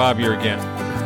Bob 0.00 0.16
here 0.16 0.32
again. 0.32 0.58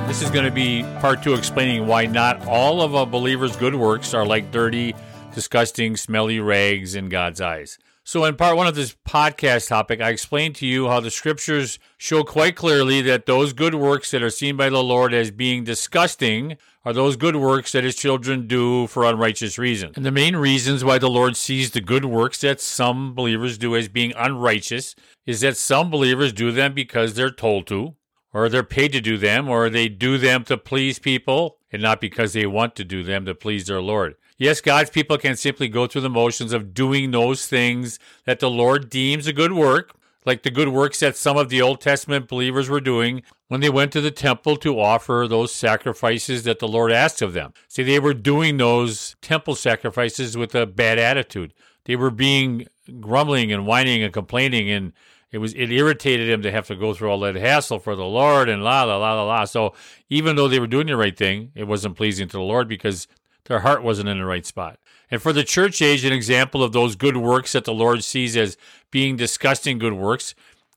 This 0.07 0.23
is 0.23 0.31
going 0.31 0.45
to 0.45 0.53
be 0.53 0.85
part 1.01 1.21
two 1.21 1.35
explaining 1.35 1.89
why 1.89 2.07
not 2.07 2.47
all 2.47 2.81
of 2.81 2.95
a 2.95 3.05
believer's 3.05 3.57
good 3.57 3.75
works 3.75 4.15
are 4.15 4.25
like 4.25 4.53
dirty, 4.53 4.95
disgusting, 5.35 5.97
smelly 5.97 6.39
rags 6.39 6.95
in 6.95 7.09
God's 7.09 7.41
eyes. 7.41 7.77
So, 8.05 8.25
in 8.25 8.37
part 8.37 8.57
one 8.57 8.69
of 8.69 8.77
this 8.77 8.95
podcast 9.05 9.67
topic, 9.67 10.01
I 10.01 10.11
explained 10.11 10.55
to 10.57 10.67
you 10.67 10.87
how 10.87 11.01
the 11.01 11.11
scriptures 11.11 11.81
show 11.99 12.23
quite 12.23 12.55
clearly 12.55 13.03
that 13.03 13.27
those 13.27 13.53
good 13.53 13.75
works 13.75 14.13
that 14.13 14.23
are 14.23 14.31
seen 14.31 14.57
by 14.57 14.71
the 14.71 14.81
Lord 14.81 15.13
as 15.13 15.33
being 15.33 15.65
disgusting 15.65 16.57
are 16.85 16.93
those 16.93 17.17
good 17.17 17.35
works 17.35 17.73
that 17.73 17.83
his 17.83 17.97
children 17.97 18.47
do 18.47 18.87
for 18.87 19.05
unrighteous 19.05 19.59
reasons. 19.59 19.97
And 19.97 20.07
the 20.07 20.13
main 20.13 20.37
reasons 20.37 20.85
why 20.85 20.99
the 20.99 21.11
Lord 21.11 21.37
sees 21.37 21.73
the 21.73 21.81
good 21.81 22.05
works 22.05 22.43
that 22.43 22.61
some 22.61 23.13
believers 23.13 23.59
do 23.59 23.75
as 23.75 23.89
being 23.89 24.13
unrighteous 24.17 24.95
is 25.27 25.41
that 25.41 25.57
some 25.57 25.91
believers 25.91 26.33
do 26.33 26.53
them 26.53 26.75
because 26.75 27.15
they're 27.15 27.33
told 27.33 27.67
to, 27.67 27.97
or 28.35 28.49
they're 28.49 28.65
paid 28.65 28.93
to 28.93 29.01
do 29.01 29.17
them, 29.17 29.49
or 29.49 29.71
they 29.71 29.89
do 29.89 30.19
them 30.19 30.45
to 30.45 30.59
please 30.59 30.99
people, 30.99 31.57
and 31.73 31.81
not 31.81 32.01
because 32.01 32.33
they 32.33 32.45
want 32.45 32.75
to 32.77 32.85
do 32.85 33.05
them 33.05 33.25
to 33.25 33.35
please 33.35 33.67
their 33.67 33.81
Lord. 33.81 34.17
Yes, 34.37 34.61
God's 34.61 34.91
people 34.91 35.17
can 35.17 35.37
simply 35.37 35.69
go 35.69 35.87
through 35.87 36.03
the 36.03 36.11
motions 36.11 36.53
of 36.53 36.75
doing 36.75 37.13
those 37.13 37.47
things 37.47 38.01
that 38.25 38.41
the 38.41 38.51
Lord 38.51 38.91
deems 38.91 39.29
a 39.29 39.33
good 39.33 39.53
work, 39.53 39.95
like 40.27 40.43
the 40.43 40.51
good 40.51 40.69
works 40.69 41.01
that 41.01 41.17
some 41.17 41.37
of 41.37 41.49
the 41.49 41.63
Old 41.63 41.81
Testament 41.81 42.27
believers 42.27 42.69
were 42.69 42.81
doing 42.81 43.23
when 43.47 43.61
they 43.61 43.71
went 43.71 43.93
to 43.93 44.01
the 44.01 44.11
temple 44.11 44.57
to 44.57 44.81
offer 44.81 45.27
those 45.29 45.55
sacrifices 45.55 46.43
that 46.43 46.59
the 46.59 46.67
Lord 46.67 46.91
asked 46.91 47.23
of 47.23 47.35
them. 47.35 47.53
See, 47.69 47.85
they 47.85 48.01
were 48.01 48.15
doing 48.15 48.57
those 48.57 49.15
temple 49.23 49.55
sacrifices 49.55 50.37
with 50.37 50.55
a 50.55 50.67
bad 50.67 50.99
attitude. 50.99 51.55
They 51.85 51.95
were 51.95 52.11
being 52.11 52.67
grumbling 53.01 53.53
and 53.53 53.67
whining 53.67 54.03
and 54.03 54.13
complaining 54.13 54.71
and 54.71 54.93
it 55.35 55.39
was 55.39 55.53
it 55.55 55.73
irritated 55.73 56.31
him 56.31 56.43
to 56.43 56.53
have 56.53 56.69
to 56.69 56.77
go 56.77 56.95
through 56.95 57.11
all 57.11 57.19
that 57.19 57.35
hassle 57.35 57.81
for 57.81 57.97
the 57.97 58.05
Lord 58.05 58.49
and 58.49 58.63
la 58.63 58.85
la 58.85 58.97
la 58.97 59.15
la 59.15 59.25
la. 59.25 59.45
So 59.47 59.75
even 60.09 60.37
though 60.37 60.47
they 60.47 60.61
were 60.61 60.69
doing 60.69 60.87
the 60.87 60.97
right 60.97 61.17
thing, 61.17 61.51
it 61.57 61.65
wasn't 61.65 61.97
pleasing 61.97 62.29
to 62.29 62.37
the 62.37 62.43
Lord 62.43 62.69
because 62.69 63.09
their 63.47 63.59
heart 63.59 63.83
wasn't 63.83 64.11
in 64.11 64.21
the 64.21 64.25
right 64.25 64.47
spot. 64.47 64.79
And 65.11 65.21
for 65.21 65.33
the 65.33 65.43
church 65.43 65.83
age, 65.83 66.05
an 66.05 66.13
example 66.13 66.63
of 66.63 66.71
those 66.71 66.95
good 66.95 67.17
works 67.17 67.51
that 67.51 67.65
the 67.65 67.75
Lord 67.75 68.05
sees 68.05 68.37
as 68.37 68.57
being 68.93 69.17
disgusting 69.17 69.79
good 69.79 69.95
works 69.95 70.37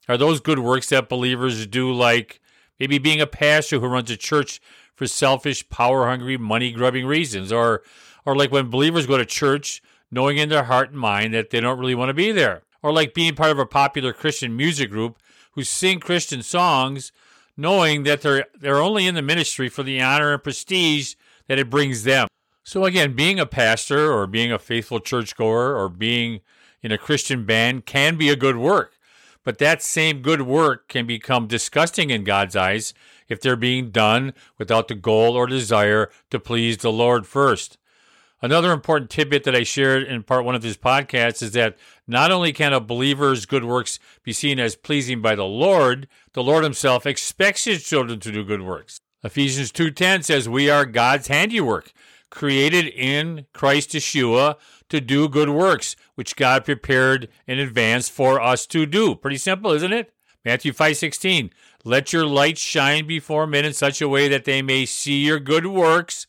are 0.09 0.17
those 0.17 0.39
good 0.39 0.58
works 0.58 0.89
that 0.89 1.08
believers 1.08 1.67
do, 1.67 1.94
like 1.94 2.42
maybe 2.80 2.97
being 2.97 3.21
a 3.21 3.27
pastor 3.27 3.80
who 3.80 3.86
runs 3.86 4.09
a 4.09 4.17
church 4.17 4.59
for 4.95 5.05
selfish, 5.05 5.69
power 5.69 6.08
hungry, 6.08 6.36
money 6.36 6.71
grubbing 6.71 7.05
reasons, 7.05 7.52
or 7.52 7.83
or 8.25 8.36
like 8.36 8.52
when 8.52 8.71
believers 8.71 9.05
go 9.05 9.17
to 9.17 9.25
church 9.25 9.83
knowing 10.09 10.38
in 10.38 10.49
their 10.49 10.64
heart 10.64 10.89
and 10.89 10.99
mind 10.99 11.36
that 11.36 11.52
they 11.52 11.59
don't 11.59 11.77
really 11.77 11.94
want 11.94 12.09
to 12.09 12.14
be 12.16 12.31
there, 12.31 12.64
or 12.81 12.92
like 12.92 13.14
being 13.14 13.36
part 13.36 13.52
of 13.52 13.59
a 13.59 13.66
popular 13.66 14.14
Christian 14.14 14.56
music 14.56 14.92
group 14.92 15.17
who 15.52 15.64
sing 15.64 16.00
Christian 16.00 16.44
songs 16.44 17.11
knowing 17.58 18.03
that 18.03 18.22
they're 18.22 18.45
they're 18.58 18.81
only 18.81 19.08
in 19.08 19.16
the 19.16 19.22
ministry 19.22 19.67
for 19.67 19.83
the 19.83 20.02
honor 20.02 20.33
and 20.33 20.44
prestige 20.44 21.16
that 21.48 21.59
it 21.59 21.70
brings 21.70 22.03
them. 22.03 22.28
So, 22.64 22.86
again, 22.86 23.14
being 23.14 23.39
a 23.39 23.45
pastor 23.45 24.11
or 24.11 24.28
being 24.28 24.52
a 24.52 24.59
faithful 24.59 25.00
churchgoer 25.00 25.75
or 25.75 25.89
being 25.89 26.42
in 26.81 26.92
a 26.92 26.98
Christian 26.98 27.45
band 27.45 27.86
can 27.86 28.17
be 28.17 28.30
a 28.30 28.36
good 28.36 28.58
work. 28.58 28.98
But 29.44 29.58
that 29.59 29.81
same 29.81 30.22
good 30.22 30.42
work 30.42 30.89
can 30.89 31.08
become 31.08 31.48
disgusting 31.48 32.09
in 32.09 32.25
God's 32.25 32.55
eyes 32.55 32.94
if 33.30 33.39
they're 33.39 33.55
being 33.55 33.92
done 33.92 34.33
without 34.58 34.89
the 34.89 34.95
goal 34.95 35.36
or 35.36 35.48
desire 35.48 36.11
to 36.30 36.39
please 36.39 36.78
the 36.80 36.92
Lord 36.92 37.25
first. 37.25 37.78
Another 38.39 38.71
important 38.71 39.09
tidbit 39.09 39.45
that 39.45 39.55
I 39.55 39.63
shared 39.63 40.03
in 40.03 40.21
part 40.21 40.45
one 40.45 40.53
of 40.53 40.61
this 40.61 40.77
podcast 40.77 41.41
is 41.41 41.53
that 41.53 41.75
not 42.05 42.31
only 42.31 42.53
can 42.53 42.71
a 42.71 42.80
believer's 42.80 43.47
good 43.47 43.63
works 43.63 43.97
be 44.21 44.31
seen 44.31 44.59
as 44.59 44.75
pleasing 44.75 45.23
by 45.23 45.33
the 45.33 45.45
Lord, 45.45 46.07
the 46.33 46.43
Lord 46.43 46.63
himself 46.63 47.08
expects 47.08 47.65
his 47.65 47.83
children 47.83 48.19
to 48.19 48.31
do 48.31 48.43
good 48.43 48.61
works. 48.61 49.02
Ephesians 49.23 49.71
2:10 49.71 50.21
says 50.21 50.48
we 50.48 50.70
are 50.70 50.86
God's 50.86 51.30
handiwork, 51.30 51.92
created 52.30 52.86
in 52.86 53.48
Christ 53.53 53.92
Yeshua 53.92 54.58
to 54.89 55.02
do 55.02 55.27
good 55.27 55.49
works, 55.49 55.95
which 56.14 56.36
God 56.36 56.64
prepared 56.64 57.30
in 57.48 57.58
advance 57.58 58.08
for 58.08 58.39
us 58.39 58.67
to 58.67 58.86
do. 58.86 59.15
Pretty 59.15 59.37
simple, 59.37 59.71
isn't 59.71 59.93
it? 59.93 60.14
Matthew 60.45 60.73
5:16. 60.73 61.49
Let 61.83 62.14
your 62.14 62.27
light 62.27 62.59
shine 62.59 63.08
before 63.08 63.48
men 63.48 63.65
in 63.65 63.73
such 63.73 63.99
a 63.99 64.08
way 64.08 64.27
that 64.27 64.45
they 64.45 64.61
may 64.61 64.86
see 64.86 65.23
your 65.23 65.39
good 65.39 65.65
works 65.65 66.27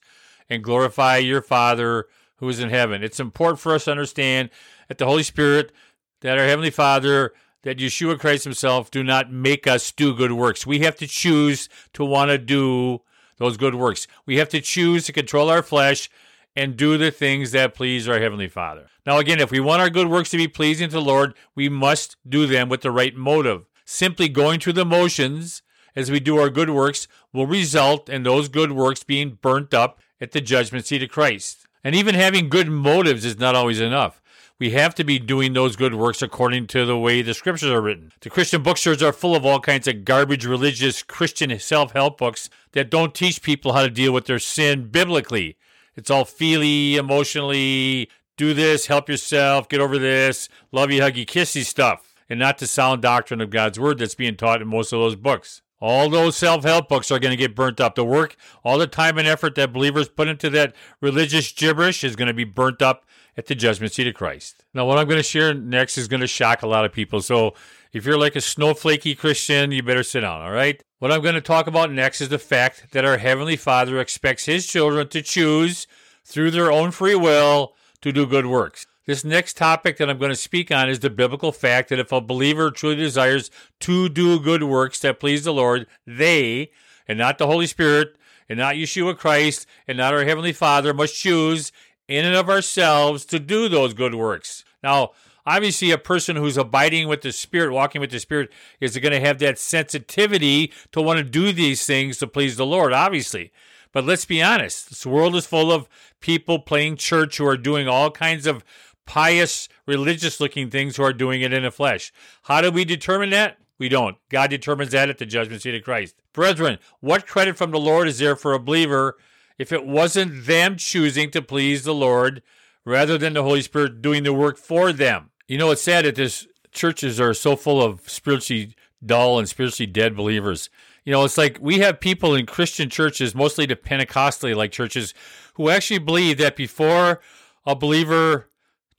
and 0.49 0.65
glorify 0.65 1.19
your 1.19 1.43
Father 1.43 2.07
who 2.37 2.49
is 2.49 2.61
in 2.61 2.71
heaven. 2.71 3.03
It's 3.03 3.21
important 3.21 3.61
for 3.61 3.75
us 3.75 3.85
to 3.85 3.91
understand 3.91 4.51
that 4.89 4.99
the 4.99 5.07
Holy 5.07 5.23
Spirit, 5.23 5.73
that 6.21 6.39
our 6.39 6.45
heavenly 6.45 6.71
Father, 6.71 7.33
that 7.63 7.79
Yeshua 7.79 8.19
Christ 8.19 8.45
himself 8.45 8.91
do 8.91 9.03
not 9.03 9.33
make 9.33 9.67
us 9.67 9.91
do 9.93 10.15
good 10.15 10.33
works. 10.33 10.67
We 10.67 10.81
have 10.81 10.97
to 10.97 11.07
choose 11.07 11.69
to 11.95 12.05
want 12.05 12.31
to 12.31 12.39
do 12.39 13.01
those 13.39 13.57
good 13.57 13.75
works. 13.75 14.07
We 14.27 14.37
have 14.37 14.49
to 14.51 14.61
choose 14.61 15.05
to 15.07 15.13
control 15.13 15.51
our 15.51 15.63
flesh 15.63 16.09
and 16.57 16.77
do 16.77 16.97
the 16.97 17.11
things 17.11 17.53
that 17.53 17.75
please 17.75 18.09
our 18.09 18.19
Heavenly 18.19 18.49
Father. 18.49 18.89
Now, 19.07 19.19
again, 19.19 19.41
if 19.41 19.51
we 19.51 19.61
want 19.61 19.81
our 19.81 19.91
good 19.91 20.09
works 20.09 20.31
to 20.31 20.37
be 20.37 20.49
pleasing 20.49 20.89
to 20.89 20.95
the 20.95 21.01
Lord, 21.01 21.35
we 21.55 21.69
must 21.69 22.17
do 22.29 22.47
them 22.47 22.69
with 22.69 22.81
the 22.83 22.91
right 22.91 23.15
motive. 23.15 23.67
Simply 23.85 24.29
going 24.29 24.61
through 24.61 24.75
the 24.75 24.85
motions 24.85 25.63
as 25.95 26.11
we 26.11 26.21
do 26.21 26.39
our 26.39 26.51
good 26.51 26.71
works 26.71 27.09
will 27.33 27.47
result 27.47 28.09
in 28.09 28.23
those 28.23 28.49
good 28.49 28.73
works 28.73 29.03
being 29.03 29.39
burnt 29.41 29.73
up 29.73 30.01
at 30.21 30.33
the 30.33 30.41
judgment 30.41 30.87
seat 30.87 31.03
of 31.03 31.11
Christ. 31.11 31.67
And 31.85 31.95
even 31.95 32.15
having 32.15 32.49
good 32.49 32.69
motives 32.69 33.25
is 33.25 33.39
not 33.39 33.55
always 33.55 33.81
enough. 33.81 34.21
We 34.59 34.71
have 34.71 34.95
to 34.97 35.05
be 35.05 35.21
doing 35.21 35.53
those 35.53 35.77
good 35.77 35.95
works 35.95 36.21
according 36.21 36.67
to 36.69 36.85
the 36.85 36.99
way 36.99 37.23
the 37.23 37.33
scriptures 37.33 37.71
are 37.71 37.81
written. 37.81 38.11
The 38.21 38.31
Christian 38.31 38.61
bookstores 38.61 39.03
are 39.05 39.13
full 39.13 39.37
of 39.37 39.47
all 39.47 39.61
kinds 39.61 39.87
of 39.87 40.05
garbage 40.05 40.45
religious 40.45 41.05
Christian 41.05 41.57
self 41.61 41.93
help 41.93 42.19
books 42.19 42.51
that 42.73 42.91
don't 42.91 43.15
teach 43.15 43.41
people 43.41 43.75
how 43.75 43.83
to 43.83 43.91
deal 43.91 44.13
with 44.13 44.27
their 44.27 44.41
sin 44.41 44.89
biblically. 44.89 45.57
It's 45.95 46.11
all 46.11 46.25
feely, 46.25 46.97
emotionally, 46.97 48.11
do 48.37 48.53
this, 48.53 48.87
help 48.87 49.09
yourself, 49.09 49.69
get 49.69 49.81
over 49.81 49.97
this, 49.97 50.49
love 50.73 50.91
you, 50.91 51.03
huggy, 51.03 51.25
kissy 51.25 51.65
stuff, 51.65 52.15
and 52.29 52.41
not 52.41 52.59
the 52.59 52.67
sound 52.67 53.03
doctrine 53.03 53.41
of 53.41 53.51
God's 53.51 53.79
word 53.79 53.99
that's 53.99 54.17
being 54.17 54.37
taught 54.37 54.61
in 54.61 54.69
most 54.69 54.93
of 54.93 54.99
those 54.99 55.17
books. 55.17 55.63
All 55.81 56.09
those 56.09 56.37
self 56.37 56.65
help 56.65 56.89
books 56.89 57.11
are 57.11 57.19
going 57.19 57.31
to 57.31 57.37
get 57.37 57.55
burnt 57.55 57.81
up. 57.81 57.95
The 57.95 58.05
work, 58.05 58.37
all 58.65 58.79
the 58.79 58.87
time 58.87 59.19
and 59.19 59.29
effort 59.29 59.55
that 59.55 59.73
believers 59.73 60.09
put 60.09 60.29
into 60.29 60.51
that 60.51 60.75
religious 61.01 61.53
gibberish 61.53 62.03
is 62.03 62.17
going 62.17 62.29
to 62.29 62.35
be 62.35 62.45
burnt 62.45 62.83
up 62.83 63.05
at 63.37 63.47
the 63.47 63.55
judgment 63.55 63.93
seat 63.93 64.09
of 64.09 64.15
Christ. 64.15 64.65
Now, 64.75 64.85
what 64.85 64.99
I'm 64.99 65.07
going 65.07 65.19
to 65.19 65.23
share 65.23 65.55
next 65.55 65.97
is 65.97 66.09
going 66.09 66.21
to 66.21 66.27
shock 66.27 66.63
a 66.63 66.67
lot 66.67 66.85
of 66.85 66.93
people. 66.93 67.21
So, 67.21 67.55
if 67.93 68.05
you're 68.05 68.19
like 68.19 68.35
a 68.35 68.41
snowflakey 68.41 69.17
Christian, 69.17 69.71
you 69.71 69.83
better 69.83 70.03
sit 70.03 70.21
down, 70.21 70.43
all 70.43 70.51
right? 70.51 70.83
What 70.99 71.13
I'm 71.13 71.23
going 71.23 71.37
to 71.37 71.41
talk 71.41 71.69
about 71.69 71.93
next 71.93 72.21
is 72.21 72.29
the 72.29 72.39
fact 72.39 72.91
that 72.91 73.05
our 73.05 73.19
Heavenly 73.19 73.57
Father 73.57 74.01
expects 74.01 74.47
His 74.47 74.67
children 74.67 75.09
to 75.09 75.23
choose 75.23 75.87
through 76.25 76.51
their 76.51 76.73
own 76.73 76.91
free 76.91 77.15
will 77.15 77.75
to 78.03 78.13
do 78.13 78.27
good 78.27 78.47
works. 78.47 78.87
This 79.09 79.25
next 79.25 79.57
topic 79.57 79.97
that 79.97 80.11
I'm 80.11 80.19
going 80.19 80.33
to 80.33 80.37
speak 80.37 80.71
on 80.71 80.91
is 80.91 80.99
the 81.01 81.09
biblical 81.09 81.51
fact 81.51 81.89
that 81.89 81.99
if 81.99 82.13
a 82.13 82.21
believer 82.21 82.71
truly 82.71 82.97
desires 82.97 83.51
to 83.81 84.11
do 84.11 84.39
good 84.39 84.65
works 84.65 85.01
that 85.01 85.19
please 85.19 85.45
the 85.45 85.53
Lord, 85.55 85.87
they, 86.07 86.73
and 87.09 87.19
not 87.19 87.39
the 87.39 87.47
Holy 87.47 87.67
Spirit, 87.67 88.19
and 88.51 88.59
not 88.59 88.75
Yeshua 88.75 89.17
Christ, 89.17 89.67
and 89.87 89.97
not 89.97 90.13
our 90.13 90.25
Heavenly 90.25 90.53
Father, 90.53 90.93
must 90.93 91.17
choose 91.17 91.73
in 92.07 92.27
and 92.27 92.35
of 92.35 92.51
ourselves 92.51 93.25
to 93.25 93.39
do 93.39 93.67
those 93.67 93.95
good 93.95 94.15
works. 94.15 94.63
Now, 94.83 95.13
obviously, 95.47 95.91
a 95.91 95.97
person 95.97 96.37
who's 96.37 96.59
abiding 96.59 97.09
with 97.09 97.23
the 97.23 97.33
Spirit, 97.33 97.73
walking 97.73 98.03
with 98.03 98.11
the 98.11 98.21
Spirit, 98.21 98.51
is 98.79 98.99
going 98.99 99.13
to 99.13 99.21
have 99.21 99.39
that 99.39 99.59
sensitivity 99.59 100.71
to 100.93 101.01
want 101.01 101.17
to 101.17 101.25
do 101.25 101.51
these 101.51 101.87
things 101.87 102.19
to 102.19 102.27
please 102.27 102.59
the 102.59 102.67
Lord, 102.67 102.93
obviously. 102.93 103.53
But 103.91 104.05
let's 104.05 104.27
be 104.27 104.43
honest, 104.43 104.91
this 104.91 105.07
world 105.07 105.35
is 105.35 105.47
full 105.47 105.73
of 105.73 105.89
people 106.21 106.59
playing 106.59 106.97
church 106.97 107.39
who 107.39 107.47
are 107.47 107.57
doing 107.57 107.89
all 107.89 108.11
kinds 108.11 108.47
of 108.47 108.63
pious, 109.09 109.71
religious 109.87 110.39
looking 110.39 110.69
things 110.69 110.97
who 110.97 111.03
are 111.03 111.15
doing 111.15 111.41
it 111.41 111.53
in 111.53 111.63
the 111.63 111.71
flesh. 111.71 112.13
How 112.43 112.61
do 112.61 112.71
we 112.71 112.85
determine 112.85 113.31
that? 113.31 113.59
We 113.79 113.89
don't. 113.89 114.19
God 114.29 114.51
determines 114.51 114.93
that 114.93 115.09
at 115.09 115.17
the 115.17 115.25
judgment 115.25 115.63
seat 115.63 115.75
of 115.75 115.83
Christ. 115.83 116.15
Brethren, 116.35 116.79
what 117.01 117.27
credit 117.27 117.57
from 117.57 117.71
the 117.71 117.81
Lord 117.81 118.07
is 118.07 118.19
there 118.19 118.37
for 118.37 118.53
a 118.53 118.61
believer 118.61 119.17
if 119.59 119.73
it 119.73 119.87
wasn't 119.87 120.45
them 120.45 120.77
choosing 120.77 121.31
to 121.31 121.41
please 121.41 121.85
the 121.85 121.95
Lord 121.95 122.43
rather 122.85 123.17
than 123.17 123.33
the 123.33 123.43
Holy 123.43 123.63
Spirit 123.63 124.03
doing 124.03 124.25
the 124.25 124.35
work 124.35 124.59
for 124.59 124.93
them. 124.93 125.31
You 125.47 125.57
know, 125.57 125.71
it's 125.71 125.83
sad 125.83 126.05
that 126.05 126.17
this 126.17 126.47
churches 126.71 127.19
are 127.19 127.33
so 127.33 127.57
full 127.57 127.83
of 127.83 128.09
spiritually 128.11 128.75
dull 129.05 129.39
and 129.39 129.49
spiritually 129.49 129.91
dead 129.91 130.17
believers. 130.17 130.69
You 131.05 131.13
know, 131.13 131.25
it's 131.25 131.39
like 131.39 131.57
we 131.63 131.79
have 131.79 131.99
people 131.99 132.35
in 132.35 132.45
Christian 132.45 132.91
churches, 132.91 133.35
mostly 133.35 133.65
the 133.65 133.75
Pentecostal 133.75 134.55
like 134.55 134.71
churches, 134.71 135.15
who 135.55 135.71
actually 135.71 135.99
believe 135.99 136.37
that 136.39 136.57
before 136.57 137.21
a 137.65 137.75
believer 137.75 138.48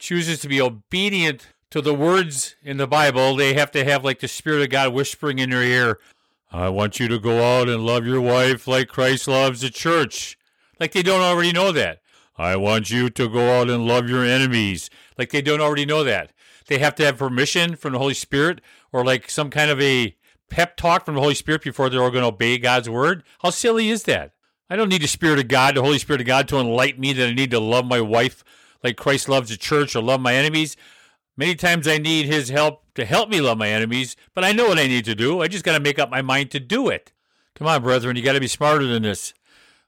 chooses 0.00 0.40
to 0.40 0.48
be 0.48 0.60
obedient 0.60 1.48
to 1.70 1.80
the 1.80 1.94
words 1.94 2.56
in 2.62 2.78
the 2.78 2.86
Bible, 2.86 3.36
they 3.36 3.54
have 3.54 3.70
to 3.72 3.84
have 3.84 4.04
like 4.04 4.18
the 4.18 4.28
Spirit 4.28 4.62
of 4.62 4.70
God 4.70 4.92
whispering 4.92 5.38
in 5.38 5.50
their 5.50 5.62
ear, 5.62 5.98
I 6.52 6.68
want 6.68 6.98
you 6.98 7.06
to 7.06 7.18
go 7.20 7.60
out 7.60 7.68
and 7.68 7.86
love 7.86 8.04
your 8.04 8.20
wife 8.20 8.66
like 8.66 8.88
Christ 8.88 9.28
loves 9.28 9.60
the 9.60 9.70
church. 9.70 10.36
Like 10.80 10.92
they 10.92 11.02
don't 11.02 11.20
already 11.20 11.52
know 11.52 11.70
that. 11.70 12.00
I 12.36 12.56
want 12.56 12.90
you 12.90 13.08
to 13.10 13.28
go 13.28 13.60
out 13.60 13.70
and 13.70 13.86
love 13.86 14.08
your 14.08 14.24
enemies. 14.24 14.90
Like 15.16 15.30
they 15.30 15.42
don't 15.42 15.60
already 15.60 15.86
know 15.86 16.02
that. 16.02 16.32
They 16.66 16.78
have 16.78 16.96
to 16.96 17.04
have 17.04 17.18
permission 17.18 17.76
from 17.76 17.92
the 17.92 17.98
Holy 17.98 18.14
Spirit 18.14 18.60
or 18.92 19.04
like 19.04 19.30
some 19.30 19.50
kind 19.50 19.70
of 19.70 19.80
a 19.80 20.16
pep 20.48 20.76
talk 20.76 21.04
from 21.04 21.14
the 21.14 21.20
Holy 21.20 21.34
Spirit 21.34 21.62
before 21.62 21.88
they're 21.88 22.02
all 22.02 22.10
going 22.10 22.22
to 22.22 22.28
obey 22.28 22.58
God's 22.58 22.90
word? 22.90 23.22
How 23.40 23.50
silly 23.50 23.90
is 23.90 24.04
that? 24.04 24.32
I 24.68 24.76
don't 24.76 24.88
need 24.88 25.02
the 25.02 25.08
Spirit 25.08 25.38
of 25.38 25.48
God, 25.48 25.76
the 25.76 25.82
Holy 25.82 25.98
Spirit 25.98 26.20
of 26.20 26.26
God, 26.26 26.48
to 26.48 26.58
enlighten 26.58 27.00
me 27.00 27.12
that 27.12 27.28
I 27.28 27.32
need 27.32 27.50
to 27.52 27.60
love 27.60 27.84
my 27.86 28.00
wife 28.00 28.44
like 28.82 28.96
Christ 28.96 29.28
loves 29.28 29.50
the 29.50 29.56
church 29.56 29.94
or 29.94 30.02
love 30.02 30.20
my 30.20 30.34
enemies. 30.34 30.76
Many 31.36 31.54
times 31.54 31.88
I 31.88 31.98
need 31.98 32.26
His 32.26 32.48
help 32.48 32.82
to 32.94 33.04
help 33.04 33.28
me 33.28 33.40
love 33.40 33.58
my 33.58 33.68
enemies, 33.68 34.16
but 34.34 34.44
I 34.44 34.52
know 34.52 34.68
what 34.68 34.78
I 34.78 34.86
need 34.86 35.04
to 35.06 35.14
do. 35.14 35.40
I 35.40 35.48
just 35.48 35.64
got 35.64 35.74
to 35.74 35.80
make 35.80 35.98
up 35.98 36.10
my 36.10 36.22
mind 36.22 36.50
to 36.50 36.60
do 36.60 36.88
it. 36.88 37.12
Come 37.54 37.66
on, 37.66 37.82
brethren, 37.82 38.16
you 38.16 38.22
got 38.22 38.32
to 38.32 38.40
be 38.40 38.48
smarter 38.48 38.86
than 38.86 39.02
this. 39.02 39.34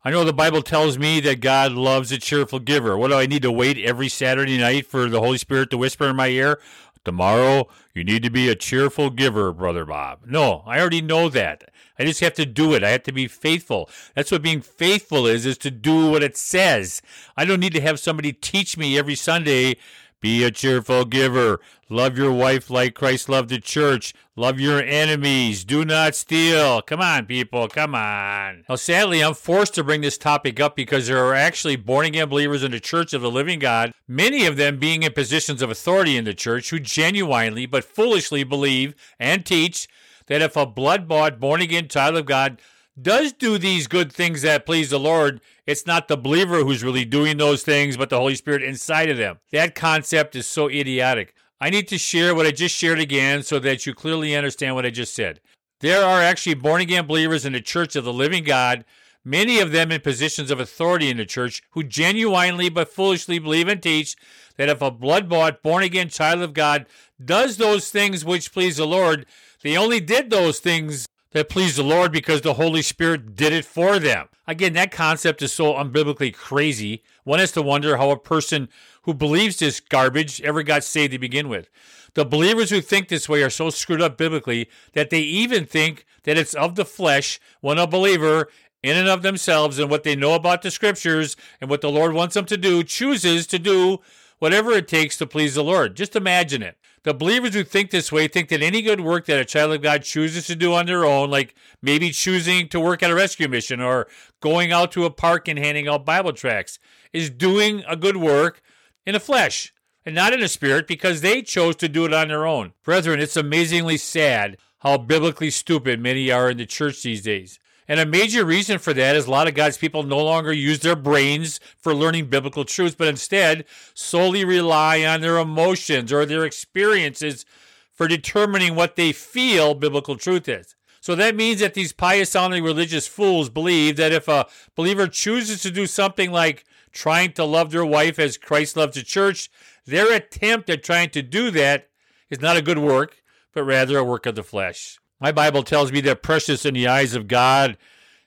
I 0.05 0.11
know 0.11 0.25
the 0.25 0.33
Bible 0.33 0.63
tells 0.63 0.99
me 0.99 1.21
that 1.21 1.41
God 1.41 1.73
loves 1.73 2.11
a 2.11 2.19
cheerful 2.19 2.59
giver. 2.59 2.99
What 2.99 3.09
do 3.09 3.15
I 3.15 3.27
need 3.27 3.43
to 3.43 3.53
wait 3.53 3.79
every 3.79 4.09
Saturday 4.09 4.59
night 4.59 4.87
for 4.87 5.09
the 5.09 5.21
Holy 5.21 5.39
Spirit 5.39 5.71
to 5.71 5.79
whisper 5.79 6.09
in 6.09 6.17
my 6.17 6.29
ear? 6.29 6.61
Tomorrow, 7.05 7.69
you 7.95 8.05
need 8.05 8.23
to 8.23 8.31
be 8.31 8.49
a 8.49 8.55
cheerful 8.55 9.11
giver, 9.11 9.53
Brother 9.53 9.85
Bob. 9.85 10.21
No, 10.27 10.63
I 10.67 10.81
already 10.81 11.03
know 11.03 11.29
that. 11.29 11.71
I 12.03 12.05
just 12.05 12.19
have 12.19 12.35
to 12.35 12.45
do 12.45 12.75
it. 12.75 12.83
I 12.83 12.91
have 12.91 13.05
to 13.05 13.13
be 13.13 13.29
faithful. 13.29 13.89
That's 14.17 14.33
what 14.33 14.43
being 14.43 14.61
faithful 14.61 15.25
is, 15.29 15.47
is 15.47 15.57
to 15.59 15.71
do 15.71 16.11
what 16.11 16.25
it 16.25 16.37
says. 16.37 17.01
I 17.37 17.45
don't 17.45 17.61
need 17.61 17.75
to 17.75 17.81
have 17.81 18.01
somebody 18.01 18.33
teach 18.33 18.77
me 18.77 18.99
every 18.99 19.15
Sunday 19.15 19.77
be 20.23 20.45
a 20.45 20.51
cheerful 20.53 21.05
giver. 21.05 21.61
Love 21.89 22.17
your 22.17 22.33
wife 22.33 22.71
like 22.71 22.95
Christ 22.95 23.29
loved 23.29 23.51
the 23.51 23.59
church. 23.59 24.15
Love 24.37 24.59
your 24.61 24.81
enemies. 24.81 25.65
Do 25.65 25.85
not 25.85 26.15
steal. 26.15 26.81
Come 26.81 27.01
on, 27.01 27.27
people. 27.27 27.69
Come 27.69 27.95
on. 27.95 28.65
Now, 28.69 28.77
sadly, 28.77 29.23
I'm 29.23 29.35
forced 29.35 29.75
to 29.75 29.85
bring 29.85 30.01
this 30.01 30.17
topic 30.17 30.61
up 30.61 30.77
because 30.77 31.09
there 31.09 31.23
are 31.25 31.35
actually 31.35 31.77
born 31.77 32.07
again 32.07 32.29
believers 32.29 32.63
in 32.63 32.71
the 32.71 32.81
church 32.81 33.13
of 33.13 33.21
the 33.21 33.31
living 33.31 33.59
God, 33.59 33.93
many 34.09 34.47
of 34.47 34.57
them 34.57 34.79
being 34.79 35.03
in 35.03 35.13
positions 35.13 35.61
of 35.61 35.71
authority 35.71 36.17
in 36.17 36.25
the 36.25 36.35
church, 36.35 36.71
who 36.71 36.79
genuinely 36.79 37.67
but 37.67 37.85
foolishly 37.85 38.45
believe 38.45 38.95
and 39.19 39.45
teach 39.45 39.89
that 40.27 40.43
if 40.43 40.57
a 40.57 40.67
blood 40.67 41.09
bought, 41.09 41.41
born 41.41 41.61
again 41.61 41.89
child 41.89 42.17
of 42.17 42.27
God 42.27 42.61
does 43.01 43.33
do 43.33 43.57
these 43.57 43.87
good 43.87 44.13
things 44.13 44.43
that 44.43 44.67
please 44.67 44.91
the 44.91 44.99
Lord, 44.99 45.41
it's 45.67 45.87
not 45.87 46.09
the 46.09 46.17
believer 46.17 46.63
who's 46.63 46.85
really 46.85 47.05
doing 47.05 47.39
those 47.39 47.63
things, 47.63 47.97
but 47.97 48.11
the 48.11 48.19
Holy 48.19 48.35
Spirit 48.35 48.63
inside 48.63 49.09
of 49.09 49.17
them. 49.17 49.39
That 49.51 49.75
concept 49.75 50.37
is 50.37 50.47
so 50.47 50.69
idiotic. 50.69 51.35
I 51.61 51.71
need 51.71 51.89
to 51.89 51.99
share 51.99 52.35
what 52.35 52.47
I 52.47 52.51
just 52.51 52.75
shared 52.75 52.99
again 52.99 53.43
so 53.43 53.59
that 53.61 53.87
you 53.87 53.95
clearly 53.95 54.37
understand 54.37 54.75
what 54.75 54.85
I 54.85 54.91
just 54.91 55.15
said. 55.15 55.41
There 55.81 56.05
are 56.05 56.21
actually 56.21 56.55
born 56.55 56.81
again 56.81 57.07
believers 57.07 57.47
in 57.47 57.55
the 57.55 57.61
church 57.61 57.97
of 57.97 58.05
the 58.05 58.13
living 58.13 58.45
God, 58.45 58.85
many 59.25 59.59
of 59.59 59.73
them 59.73 59.91
in 59.91 60.01
positions 60.01 60.51
of 60.51 60.61
authority 60.61 61.09
in 61.09 61.17
the 61.17 61.25
church, 61.25 61.63
who 61.71 61.83
genuinely 61.83 62.69
but 62.69 62.93
foolishly 62.93 63.39
believe 63.39 63.69
and 63.69 63.83
teach 63.83 64.17
that 64.57 64.69
if 64.69 64.83
a 64.83 64.91
blood 64.91 65.29
bought, 65.29 65.63
born 65.63 65.83
again 65.83 66.09
child 66.09 66.43
of 66.43 66.53
God 66.53 66.87
does 67.25 67.57
those 67.57 67.91
things 67.91 68.25
which 68.25 68.53
please 68.53 68.77
the 68.77 68.87
Lord, 68.87 69.27
they 69.63 69.77
only 69.77 70.01
did 70.01 70.31
those 70.31 70.59
things 70.59 71.07
that 71.33 71.49
pleased 71.49 71.77
the 71.77 71.83
Lord 71.83 72.13
because 72.13 72.43
the 72.43 72.55
Holy 72.55 72.83
Spirit 72.83 73.35
did 73.35 73.53
it 73.53 73.65
for 73.65 73.99
them. 73.99 74.29
Again, 74.47 74.73
that 74.75 74.91
concept 74.91 75.41
is 75.41 75.53
so 75.53 75.75
unbiblically 75.75 76.35
crazy. 76.35 77.03
One 77.25 77.39
has 77.39 77.53
to 77.53 77.63
wonder 77.63 77.97
how 77.97 78.11
a 78.11 78.19
person 78.19 78.69
who 79.03 79.15
believes 79.15 79.59
this 79.59 79.81
garbage 79.81 80.41
ever 80.43 80.63
got 80.63 80.85
saved 80.85 81.13
to 81.13 81.19
begin 81.19 81.49
with. 81.49 81.69
The 82.15 82.25
believers 82.25 82.71
who 82.71 82.81
think 82.81 83.09
this 83.09 83.29
way 83.29 83.43
are 83.43 83.51
so 83.51 83.71
screwed 83.71 84.03
up 84.03 84.19
biblically 84.19 84.69
that 84.93 85.11
they 85.11 85.21
even 85.21 85.65
think 85.65 86.05
that 86.25 86.37
it's 86.37 86.55
of 86.55 86.75
the 86.75 86.85
flesh 86.85 87.41
when 87.61 87.79
a 87.79 87.87
believer, 87.87 88.49
in 88.83 88.97
and 88.97 89.09
of 89.09 89.23
themselves 89.23 89.79
and 89.79 89.89
what 89.89 90.03
they 90.03 90.17
know 90.17 90.35
about 90.35 90.63
the 90.63 90.71
scriptures 90.71 91.37
and 91.61 91.71
what 91.71 91.81
the 91.81 91.91
Lord 91.91 92.13
wants 92.13 92.35
them 92.35 92.45
to 92.47 92.57
do, 92.57 92.83
chooses 92.83 93.47
to 93.47 93.59
do 93.59 94.01
whatever 94.41 94.73
it 94.73 94.89
takes 94.89 95.17
to 95.19 95.27
please 95.27 95.55
the 95.55 95.65
Lord. 95.65 95.97
Just 95.97 96.17
imagine 96.17 96.63
it. 96.63 96.77
The 97.05 97.15
believers 97.15 97.55
who 97.55 97.65
think 97.65 97.91
this 97.91 98.13
way 98.13 98.29
think 98.29 98.49
that 98.51 98.63
any 98.63 98.81
good 98.81 99.01
work 99.01 99.27
that 99.27 99.41
a 99.41 99.45
child 99.45 99.73
of 99.73 99.83
God 99.83 100.05
chooses 100.05 100.47
to 100.47 100.55
do 100.55 100.73
on 100.73 100.87
their 100.87 101.05
own, 101.05 101.31
like 101.31 101.55
maybe 101.81 102.11
choosing 102.11 102.69
to 102.69 102.79
work 102.79 103.03
at 103.03 103.11
a 103.11 103.15
rescue 103.15 103.49
mission 103.49 103.81
or 103.81 104.07
going 104.41 104.71
out 104.71 104.93
to 104.93 105.05
a 105.05 105.11
park 105.11 105.49
and 105.49 105.59
handing 105.59 105.89
out 105.89 106.07
Bible 106.07 106.33
tracts, 106.33 106.79
is 107.13 107.29
doing 107.29 107.83
a 107.89 107.97
good 107.97 108.17
work 108.17 108.63
in 109.05 109.15
the 109.15 109.21
flesh 109.21 109.75
and 110.07 110.15
not 110.15 110.33
in 110.33 110.41
the 110.41 110.49
spirit 110.49 110.87
because 110.87 111.21
they 111.21 111.43
chose 111.43 111.75
to 111.77 111.89
do 111.89 112.05
it 112.05 112.15
on 112.15 112.29
their 112.29 112.47
own. 112.47 112.73
Brethren, 112.85 113.19
it's 113.19 113.37
amazingly 113.37 113.97
sad 113.97 114.57
how 114.79 114.97
biblically 114.97 115.51
stupid 115.51 116.01
many 116.01 116.31
are 116.31 116.51
in 116.51 116.57
the 116.57 116.67
church 116.67 117.03
these 117.03 117.23
days. 117.23 117.59
And 117.89 117.99
a 117.99 118.07
major 118.07 118.45
reason 118.45 118.79
for 118.79 118.95
that 118.95 119.17
is 119.17 119.27
a 119.27 119.31
lot 119.31 119.49
of 119.49 119.55
God's 119.55 119.77
people 119.77 120.03
no 120.03 120.23
longer 120.23 120.53
use 120.53 120.81
their 120.81 120.97
brains 120.97 121.59
for 121.79 121.95
learning 121.95 122.27
biblical 122.27 122.65
truths, 122.65 122.95
but 122.95 123.09
instead 123.09 123.65
solely 123.95 124.45
rely 124.45 125.05
on 125.05 125.21
their 125.21 125.39
emotions 125.39 126.13
or 126.13 126.25
their 126.25 126.45
experiences 126.45 127.45
for 127.93 128.09
determining 128.09 128.75
what 128.75 128.97
they 128.97 129.13
feel 129.13 129.75
biblical 129.75 130.17
truth 130.17 130.49
is. 130.49 130.75
So 131.01 131.17
that 131.17 131.35
means 131.35 131.61
that 131.61 131.75
these 131.75 131.93
pious 131.93 132.31
sounding 132.31 132.63
religious 132.63 133.09
fools 133.09 133.51
believe 133.51 133.97
that 133.97 134.13
if 134.13 134.29
a 134.29 134.47
believer 134.77 135.09
chooses 135.09 135.61
to 135.63 135.71
do 135.71 135.87
something 135.87 136.31
like 136.31 136.65
trying 136.93 137.33
to 137.33 137.45
love 137.45 137.73
their 137.73 137.85
wife 137.85 138.21
as 138.21 138.39
Christ 138.39 138.77
loves 138.77 138.95
the 138.95 139.03
church, 139.03 139.51
their 139.85 140.13
attempt 140.13 140.71
at 140.71 140.85
trying 140.85 141.11
to 141.11 141.23
do 141.23 141.51
that 141.51 141.89
is 142.31 142.41
not 142.41 142.57
a 142.57 142.63
good 142.63 142.79
work, 142.79 143.23
but 143.53 143.65
rather 143.65 143.99
a 143.99 144.05
work 144.05 144.27
of 144.27 144.37
the 144.37 144.45
flesh. 144.45 145.01
My 145.23 145.31
Bible 145.31 145.63
tells 145.63 145.93
me 145.93 146.01
that 146.01 146.21
precious 146.21 146.67
in 146.67 146.75
the 146.75 146.89
eyes 146.89 147.15
of 147.15 147.29
God 147.29 147.79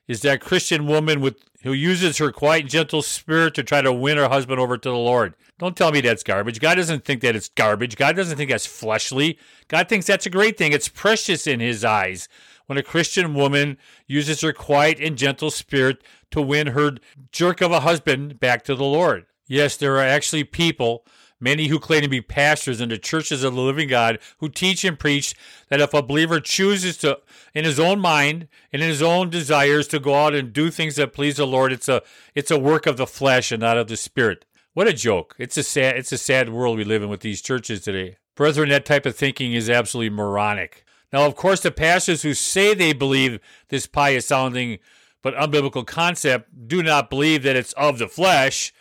is 0.07 0.21
that 0.21 0.39
Christian 0.39 0.87
woman 0.87 1.19
with 1.19 1.35
who 1.63 1.73
uses 1.73 2.19
her 2.19 2.31
quiet 2.31 2.61
and 2.61 2.69
gentle 2.69 3.01
spirit 3.01 3.53
to 3.55 3.63
try 3.63 3.81
to 3.81 3.91
win 3.91 4.15
her 4.15 4.29
husband 4.29 4.61
over 4.61 4.77
to 4.77 4.89
the 4.89 4.95
Lord. 4.95 5.33
Don't 5.59 5.75
tell 5.75 5.91
me 5.91 5.99
that's 5.99 6.23
garbage. 6.23 6.61
God 6.61 6.75
doesn't 6.75 7.03
think 7.03 7.19
that 7.19 7.35
it's 7.35 7.49
garbage. 7.49 7.97
God 7.97 8.15
doesn't 8.15 8.37
think 8.37 8.49
that's 8.49 8.65
fleshly. 8.65 9.37
God 9.67 9.89
thinks 9.89 10.05
that's 10.05 10.25
a 10.25 10.29
great 10.29 10.57
thing. 10.57 10.71
It's 10.71 10.87
precious 10.87 11.47
in 11.47 11.59
his 11.59 11.83
eyes 11.83 12.29
when 12.67 12.77
a 12.77 12.83
Christian 12.83 13.33
woman 13.33 13.77
uses 14.07 14.39
her 14.39 14.53
quiet 14.53 14.97
and 15.01 15.17
gentle 15.17 15.51
spirit 15.51 16.01
to 16.31 16.41
win 16.41 16.67
her 16.67 16.91
jerk 17.33 17.59
of 17.59 17.73
a 17.73 17.81
husband 17.81 18.39
back 18.39 18.63
to 18.63 18.75
the 18.75 18.85
Lord. 18.85 19.25
Yes, 19.47 19.75
there 19.75 19.97
are 19.97 20.01
actually 20.05 20.45
people 20.45 21.03
many 21.45 21.67
who 21.67 21.79
claim 21.79 22.01
to 22.01 22.09
be 22.09 22.21
pastors 22.21 22.81
in 22.81 22.89
the 22.89 22.97
churches 22.97 23.43
of 23.43 23.53
the 23.53 23.61
living 23.61 23.87
God 23.87 24.17
who 24.39 24.49
teach 24.49 24.83
and 24.83 24.97
preach 24.97 25.35
that 25.69 25.79
if 25.79 25.93
a 25.93 26.01
believer 26.01 26.39
chooses 26.39 26.97
to, 26.97 27.19
in 27.53 27.63
his 27.63 27.79
own 27.79 27.99
mind 27.99 28.47
and 28.73 28.81
in 28.81 28.89
his 28.89 29.03
own 29.03 29.29
desires, 29.29 29.87
to 29.89 29.99
go 29.99 30.15
out 30.15 30.33
and 30.33 30.51
do 30.51 30.71
things 30.71 30.95
that 30.95 31.13
please 31.13 31.37
the 31.37 31.45
Lord, 31.45 31.71
it's 31.71 31.87
a 31.87 32.01
it's 32.33 32.51
a 32.51 32.59
work 32.59 32.87
of 32.87 32.97
the 32.97 33.07
flesh 33.07 33.51
and 33.51 33.61
not 33.61 33.77
of 33.77 33.87
the 33.87 33.95
spirit. 33.95 34.43
What 34.73 34.87
a 34.87 34.93
joke! 34.93 35.35
It's 35.37 35.55
a 35.55 35.63
sad 35.63 35.95
it's 35.97 36.11
a 36.11 36.17
sad 36.17 36.49
world 36.49 36.77
we 36.77 36.83
live 36.83 37.03
in 37.03 37.09
with 37.09 37.21
these 37.21 37.41
churches 37.41 37.81
today, 37.81 38.17
brethren. 38.35 38.69
That 38.69 38.83
type 38.83 39.05
of 39.05 39.15
thinking 39.15 39.53
is 39.53 39.69
absolutely 39.69 40.15
moronic. 40.15 40.83
Now, 41.13 41.25
of 41.27 41.35
course, 41.35 41.61
the 41.61 41.71
pastors 41.71 42.23
who 42.23 42.33
say 42.33 42.73
they 42.73 42.91
believe 42.91 43.39
this 43.69 43.85
pious 43.85 44.25
sounding 44.25 44.79
but 45.21 45.35
unbiblical 45.35 45.85
concept 45.85 46.67
do 46.67 46.83
not 46.83 47.09
believe 47.09 47.43
that 47.43 47.55
it's 47.55 47.73
of 47.73 47.99
the 47.99 48.07
flesh 48.07 48.73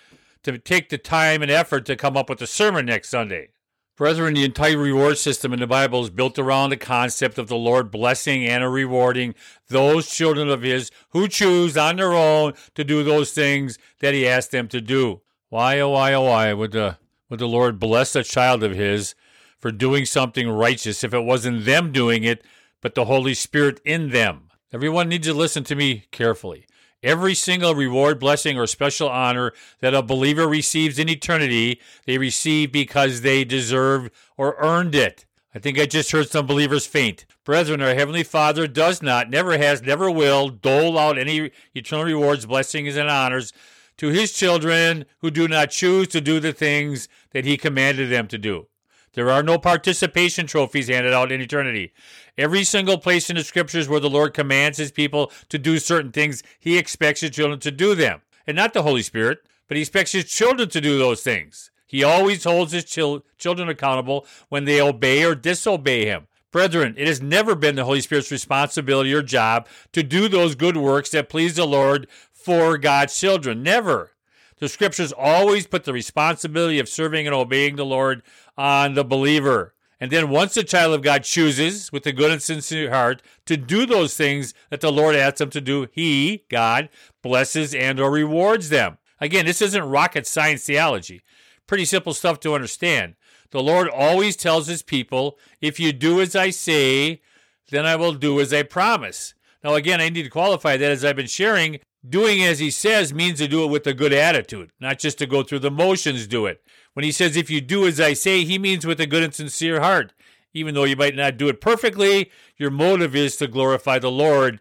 to 0.44 0.58
take 0.58 0.88
the 0.88 0.98
time 0.98 1.42
and 1.42 1.50
effort 1.50 1.84
to 1.86 1.96
come 1.96 2.16
up 2.16 2.30
with 2.30 2.40
a 2.40 2.46
sermon 2.46 2.86
next 2.86 3.08
Sunday. 3.10 3.48
Brethren, 3.96 4.34
the 4.34 4.44
entire 4.44 4.76
reward 4.76 5.18
system 5.18 5.52
in 5.52 5.60
the 5.60 5.68
Bible 5.68 6.02
is 6.02 6.10
built 6.10 6.36
around 6.36 6.70
the 6.70 6.76
concept 6.76 7.38
of 7.38 7.46
the 7.46 7.56
Lord 7.56 7.92
blessing 7.92 8.44
and 8.44 8.72
rewarding 8.72 9.36
those 9.68 10.10
children 10.10 10.48
of 10.48 10.62
His 10.62 10.90
who 11.10 11.28
choose 11.28 11.76
on 11.76 11.96
their 11.96 12.12
own 12.12 12.54
to 12.74 12.82
do 12.82 13.04
those 13.04 13.32
things 13.32 13.78
that 14.00 14.12
He 14.12 14.26
asked 14.26 14.50
them 14.50 14.66
to 14.68 14.80
do. 14.80 15.20
Why, 15.48 15.78
oh, 15.78 15.90
why, 15.90 16.12
oh, 16.12 16.22
why 16.22 16.52
would 16.52 16.72
the, 16.72 16.98
would 17.30 17.38
the 17.38 17.46
Lord 17.46 17.78
bless 17.78 18.16
a 18.16 18.24
child 18.24 18.64
of 18.64 18.74
His 18.74 19.14
for 19.60 19.70
doing 19.70 20.04
something 20.04 20.48
righteous 20.48 21.04
if 21.04 21.14
it 21.14 21.24
wasn't 21.24 21.64
them 21.64 21.92
doing 21.92 22.24
it, 22.24 22.44
but 22.80 22.96
the 22.96 23.04
Holy 23.04 23.34
Spirit 23.34 23.80
in 23.84 24.10
them? 24.10 24.50
Everyone 24.72 25.08
needs 25.08 25.28
to 25.28 25.34
listen 25.34 25.62
to 25.64 25.76
me 25.76 26.06
carefully. 26.10 26.66
Every 27.04 27.34
single 27.34 27.74
reward, 27.74 28.18
blessing, 28.18 28.58
or 28.58 28.66
special 28.66 29.10
honor 29.10 29.52
that 29.80 29.92
a 29.92 30.00
believer 30.00 30.48
receives 30.48 30.98
in 30.98 31.10
eternity, 31.10 31.78
they 32.06 32.16
receive 32.16 32.72
because 32.72 33.20
they 33.20 33.44
deserved 33.44 34.10
or 34.38 34.56
earned 34.58 34.94
it. 34.94 35.26
I 35.54 35.58
think 35.58 35.78
I 35.78 35.84
just 35.84 36.12
heard 36.12 36.30
some 36.30 36.46
believers 36.46 36.86
faint. 36.86 37.26
Brethren, 37.44 37.82
our 37.82 37.94
Heavenly 37.94 38.22
Father 38.22 38.66
does 38.66 39.02
not, 39.02 39.28
never 39.28 39.58
has, 39.58 39.82
never 39.82 40.10
will 40.10 40.48
dole 40.48 40.98
out 40.98 41.18
any 41.18 41.50
eternal 41.74 42.06
rewards, 42.06 42.46
blessings, 42.46 42.96
and 42.96 43.10
honors 43.10 43.52
to 43.98 44.08
His 44.08 44.32
children 44.32 45.04
who 45.18 45.30
do 45.30 45.46
not 45.46 45.70
choose 45.70 46.08
to 46.08 46.22
do 46.22 46.40
the 46.40 46.54
things 46.54 47.06
that 47.32 47.44
He 47.44 47.58
commanded 47.58 48.10
them 48.10 48.28
to 48.28 48.38
do. 48.38 48.68
There 49.14 49.30
are 49.30 49.42
no 49.42 49.58
participation 49.58 50.46
trophies 50.46 50.88
handed 50.88 51.12
out 51.12 51.32
in 51.32 51.40
eternity. 51.40 51.92
Every 52.36 52.64
single 52.64 52.98
place 52.98 53.30
in 53.30 53.36
the 53.36 53.44
scriptures 53.44 53.88
where 53.88 54.00
the 54.00 54.10
Lord 54.10 54.34
commands 54.34 54.78
his 54.78 54.90
people 54.90 55.32
to 55.48 55.58
do 55.58 55.78
certain 55.78 56.12
things, 56.12 56.42
he 56.58 56.76
expects 56.76 57.20
his 57.20 57.30
children 57.30 57.60
to 57.60 57.70
do 57.70 57.94
them. 57.94 58.22
And 58.46 58.56
not 58.56 58.74
the 58.74 58.82
Holy 58.82 59.02
Spirit, 59.02 59.38
but 59.68 59.76
he 59.76 59.82
expects 59.82 60.12
his 60.12 60.24
children 60.24 60.68
to 60.68 60.80
do 60.80 60.98
those 60.98 61.22
things. 61.22 61.70
He 61.86 62.02
always 62.02 62.42
holds 62.44 62.72
his 62.72 62.84
chil- 62.84 63.24
children 63.38 63.68
accountable 63.68 64.26
when 64.48 64.64
they 64.64 64.80
obey 64.80 65.24
or 65.24 65.34
disobey 65.34 66.06
him. 66.06 66.26
Brethren, 66.50 66.94
it 66.96 67.06
has 67.06 67.22
never 67.22 67.54
been 67.54 67.76
the 67.76 67.84
Holy 67.84 68.00
Spirit's 68.00 68.30
responsibility 68.30 69.12
or 69.12 69.22
job 69.22 69.68
to 69.92 70.02
do 70.02 70.28
those 70.28 70.54
good 70.54 70.76
works 70.76 71.10
that 71.10 71.28
please 71.28 71.56
the 71.56 71.66
Lord 71.66 72.08
for 72.32 72.78
God's 72.78 73.18
children. 73.18 73.62
Never. 73.62 74.13
The 74.58 74.68
scriptures 74.68 75.12
always 75.12 75.66
put 75.66 75.84
the 75.84 75.92
responsibility 75.92 76.78
of 76.78 76.88
serving 76.88 77.26
and 77.26 77.34
obeying 77.34 77.76
the 77.76 77.84
Lord 77.84 78.22
on 78.56 78.94
the 78.94 79.04
believer. 79.04 79.74
And 80.00 80.10
then 80.10 80.28
once 80.28 80.54
the 80.54 80.64
child 80.64 80.94
of 80.94 81.02
God 81.02 81.24
chooses 81.24 81.90
with 81.92 82.06
a 82.06 82.12
good 82.12 82.30
and 82.30 82.42
sincere 82.42 82.90
heart 82.90 83.22
to 83.46 83.56
do 83.56 83.86
those 83.86 84.16
things 84.16 84.52
that 84.70 84.80
the 84.80 84.92
Lord 84.92 85.16
asks 85.16 85.38
them 85.38 85.50
to 85.50 85.60
do, 85.60 85.88
he, 85.92 86.44
God, 86.50 86.88
blesses 87.22 87.74
and 87.74 87.98
or 87.98 88.10
rewards 88.10 88.68
them. 88.68 88.98
Again, 89.20 89.46
this 89.46 89.62
isn't 89.62 89.82
rocket 89.82 90.26
science 90.26 90.64
theology. 90.64 91.22
Pretty 91.66 91.84
simple 91.84 92.12
stuff 92.12 92.40
to 92.40 92.54
understand. 92.54 93.14
The 93.50 93.62
Lord 93.62 93.88
always 93.88 94.36
tells 94.36 94.66
his 94.66 94.82
people, 94.82 95.38
if 95.60 95.78
you 95.78 95.92
do 95.92 96.20
as 96.20 96.34
I 96.36 96.50
say, 96.50 97.22
then 97.70 97.86
I 97.86 97.96
will 97.96 98.12
do 98.12 98.40
as 98.40 98.52
I 98.52 98.64
promise. 98.64 99.34
Now, 99.62 99.74
again, 99.74 100.00
I 100.00 100.08
need 100.10 100.24
to 100.24 100.28
qualify 100.28 100.76
that 100.76 100.90
as 100.90 101.04
I've 101.04 101.16
been 101.16 101.26
sharing, 101.26 101.80
doing 102.08 102.42
as 102.42 102.58
he 102.58 102.70
says 102.70 103.14
means 103.14 103.38
to 103.38 103.48
do 103.48 103.64
it 103.64 103.70
with 103.70 103.86
a 103.86 103.94
good 103.94 104.12
attitude, 104.12 104.70
not 104.80 104.98
just 104.98 105.18
to 105.18 105.26
go 105.26 105.42
through 105.42 105.60
the 105.60 105.70
motions, 105.70 106.26
do 106.26 106.46
it. 106.46 106.62
When 106.92 107.04
he 107.04 107.12
says, 107.12 107.36
if 107.36 107.50
you 107.50 107.60
do 107.60 107.86
as 107.86 108.00
I 108.00 108.12
say, 108.12 108.44
he 108.44 108.58
means 108.58 108.86
with 108.86 109.00
a 109.00 109.06
good 109.06 109.22
and 109.22 109.34
sincere 109.34 109.80
heart. 109.80 110.12
Even 110.52 110.74
though 110.74 110.84
you 110.84 110.96
might 110.96 111.16
not 111.16 111.36
do 111.36 111.48
it 111.48 111.60
perfectly, 111.60 112.30
your 112.56 112.70
motive 112.70 113.16
is 113.16 113.36
to 113.36 113.48
glorify 113.48 113.98
the 113.98 114.10
Lord. 114.10 114.60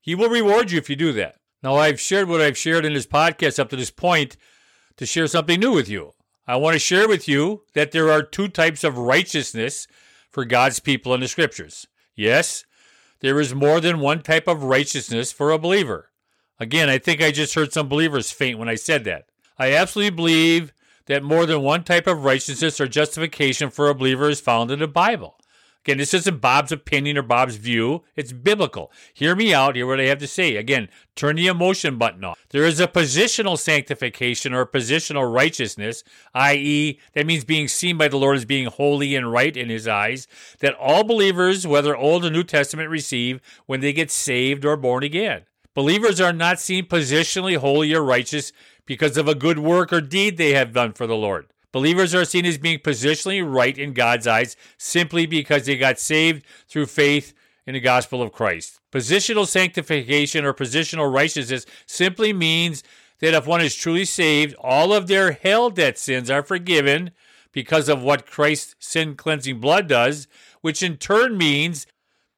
He 0.00 0.14
will 0.14 0.28
reward 0.28 0.70
you 0.70 0.78
if 0.78 0.88
you 0.88 0.96
do 0.96 1.12
that. 1.12 1.36
Now, 1.62 1.76
I've 1.76 1.98
shared 1.98 2.28
what 2.28 2.40
I've 2.40 2.58
shared 2.58 2.84
in 2.84 2.92
this 2.92 3.06
podcast 3.06 3.58
up 3.58 3.70
to 3.70 3.76
this 3.76 3.90
point 3.90 4.36
to 4.96 5.06
share 5.06 5.26
something 5.26 5.58
new 5.58 5.72
with 5.72 5.88
you. 5.88 6.12
I 6.46 6.56
want 6.56 6.74
to 6.74 6.78
share 6.78 7.08
with 7.08 7.26
you 7.26 7.62
that 7.72 7.90
there 7.90 8.10
are 8.10 8.22
two 8.22 8.48
types 8.48 8.84
of 8.84 8.98
righteousness 8.98 9.86
for 10.30 10.44
God's 10.44 10.78
people 10.78 11.14
in 11.14 11.20
the 11.20 11.28
scriptures. 11.28 11.86
Yes, 12.14 12.64
there 13.20 13.40
is 13.40 13.54
more 13.54 13.80
than 13.80 13.98
one 13.98 14.22
type 14.22 14.46
of 14.46 14.62
righteousness 14.62 15.32
for 15.32 15.50
a 15.50 15.58
believer. 15.58 16.10
Again, 16.60 16.88
I 16.88 16.98
think 16.98 17.22
I 17.22 17.30
just 17.30 17.54
heard 17.54 17.72
some 17.72 17.88
believers 17.88 18.30
faint 18.30 18.58
when 18.58 18.68
I 18.68 18.76
said 18.76 19.04
that. 19.04 19.26
I 19.58 19.72
absolutely 19.72 20.14
believe 20.14 20.72
that 21.06 21.22
more 21.22 21.46
than 21.46 21.62
one 21.62 21.84
type 21.84 22.06
of 22.06 22.24
righteousness 22.24 22.80
or 22.80 22.88
justification 22.88 23.70
for 23.70 23.88
a 23.88 23.94
believer 23.94 24.30
is 24.30 24.40
found 24.40 24.70
in 24.70 24.78
the 24.78 24.88
Bible. 24.88 25.36
Again, 25.84 25.98
this 25.98 26.14
isn't 26.14 26.40
Bob's 26.40 26.72
opinion 26.72 27.18
or 27.18 27.22
Bob's 27.22 27.56
view. 27.56 28.04
It's 28.16 28.32
biblical. 28.32 28.90
Hear 29.12 29.36
me 29.36 29.52
out. 29.52 29.76
Hear 29.76 29.86
what 29.86 30.00
I 30.00 30.04
have 30.04 30.18
to 30.20 30.26
say. 30.26 30.56
Again, 30.56 30.88
turn 31.14 31.36
the 31.36 31.46
emotion 31.46 31.98
button 31.98 32.24
off. 32.24 32.38
There 32.48 32.64
is 32.64 32.80
a 32.80 32.88
positional 32.88 33.58
sanctification 33.58 34.54
or 34.54 34.64
positional 34.64 35.30
righteousness, 35.30 36.02
i.e., 36.32 36.98
that 37.12 37.26
means 37.26 37.44
being 37.44 37.68
seen 37.68 37.98
by 37.98 38.08
the 38.08 38.16
Lord 38.16 38.36
as 38.38 38.46
being 38.46 38.68
holy 38.68 39.14
and 39.14 39.30
right 39.30 39.54
in 39.54 39.68
his 39.68 39.86
eyes, 39.86 40.26
that 40.60 40.74
all 40.76 41.04
believers, 41.04 41.66
whether 41.66 41.94
Old 41.94 42.24
or 42.24 42.30
New 42.30 42.44
Testament, 42.44 42.88
receive 42.88 43.42
when 43.66 43.80
they 43.80 43.92
get 43.92 44.10
saved 44.10 44.64
or 44.64 44.78
born 44.78 45.02
again. 45.02 45.42
Believers 45.74 46.20
are 46.20 46.32
not 46.32 46.60
seen 46.60 46.86
positionally 46.86 47.56
holy 47.56 47.92
or 47.92 48.02
righteous 48.02 48.52
because 48.86 49.16
of 49.16 49.26
a 49.26 49.34
good 49.34 49.58
work 49.58 49.92
or 49.92 50.00
deed 50.00 50.36
they 50.36 50.52
have 50.52 50.72
done 50.72 50.92
for 50.92 51.06
the 51.06 51.16
Lord. 51.16 51.46
Believers 51.72 52.14
are 52.14 52.24
seen 52.24 52.46
as 52.46 52.58
being 52.58 52.78
positionally 52.78 53.42
right 53.44 53.76
in 53.76 53.92
God's 53.92 54.28
eyes 54.28 54.56
simply 54.78 55.26
because 55.26 55.66
they 55.66 55.76
got 55.76 55.98
saved 55.98 56.44
through 56.68 56.86
faith 56.86 57.34
in 57.66 57.74
the 57.74 57.80
gospel 57.80 58.22
of 58.22 58.30
Christ. 58.30 58.78
Positional 58.92 59.48
sanctification 59.48 60.44
or 60.44 60.54
positional 60.54 61.12
righteousness 61.12 61.66
simply 61.86 62.32
means 62.32 62.84
that 63.18 63.34
if 63.34 63.44
one 63.44 63.60
is 63.60 63.74
truly 63.74 64.04
saved, 64.04 64.54
all 64.60 64.92
of 64.92 65.08
their 65.08 65.32
hell 65.32 65.70
debt 65.70 65.98
sins 65.98 66.30
are 66.30 66.44
forgiven 66.44 67.10
because 67.50 67.88
of 67.88 68.02
what 68.02 68.26
Christ's 68.26 68.76
sin 68.78 69.16
cleansing 69.16 69.58
blood 69.58 69.88
does, 69.88 70.28
which 70.60 70.82
in 70.82 70.96
turn 70.96 71.36
means 71.36 71.86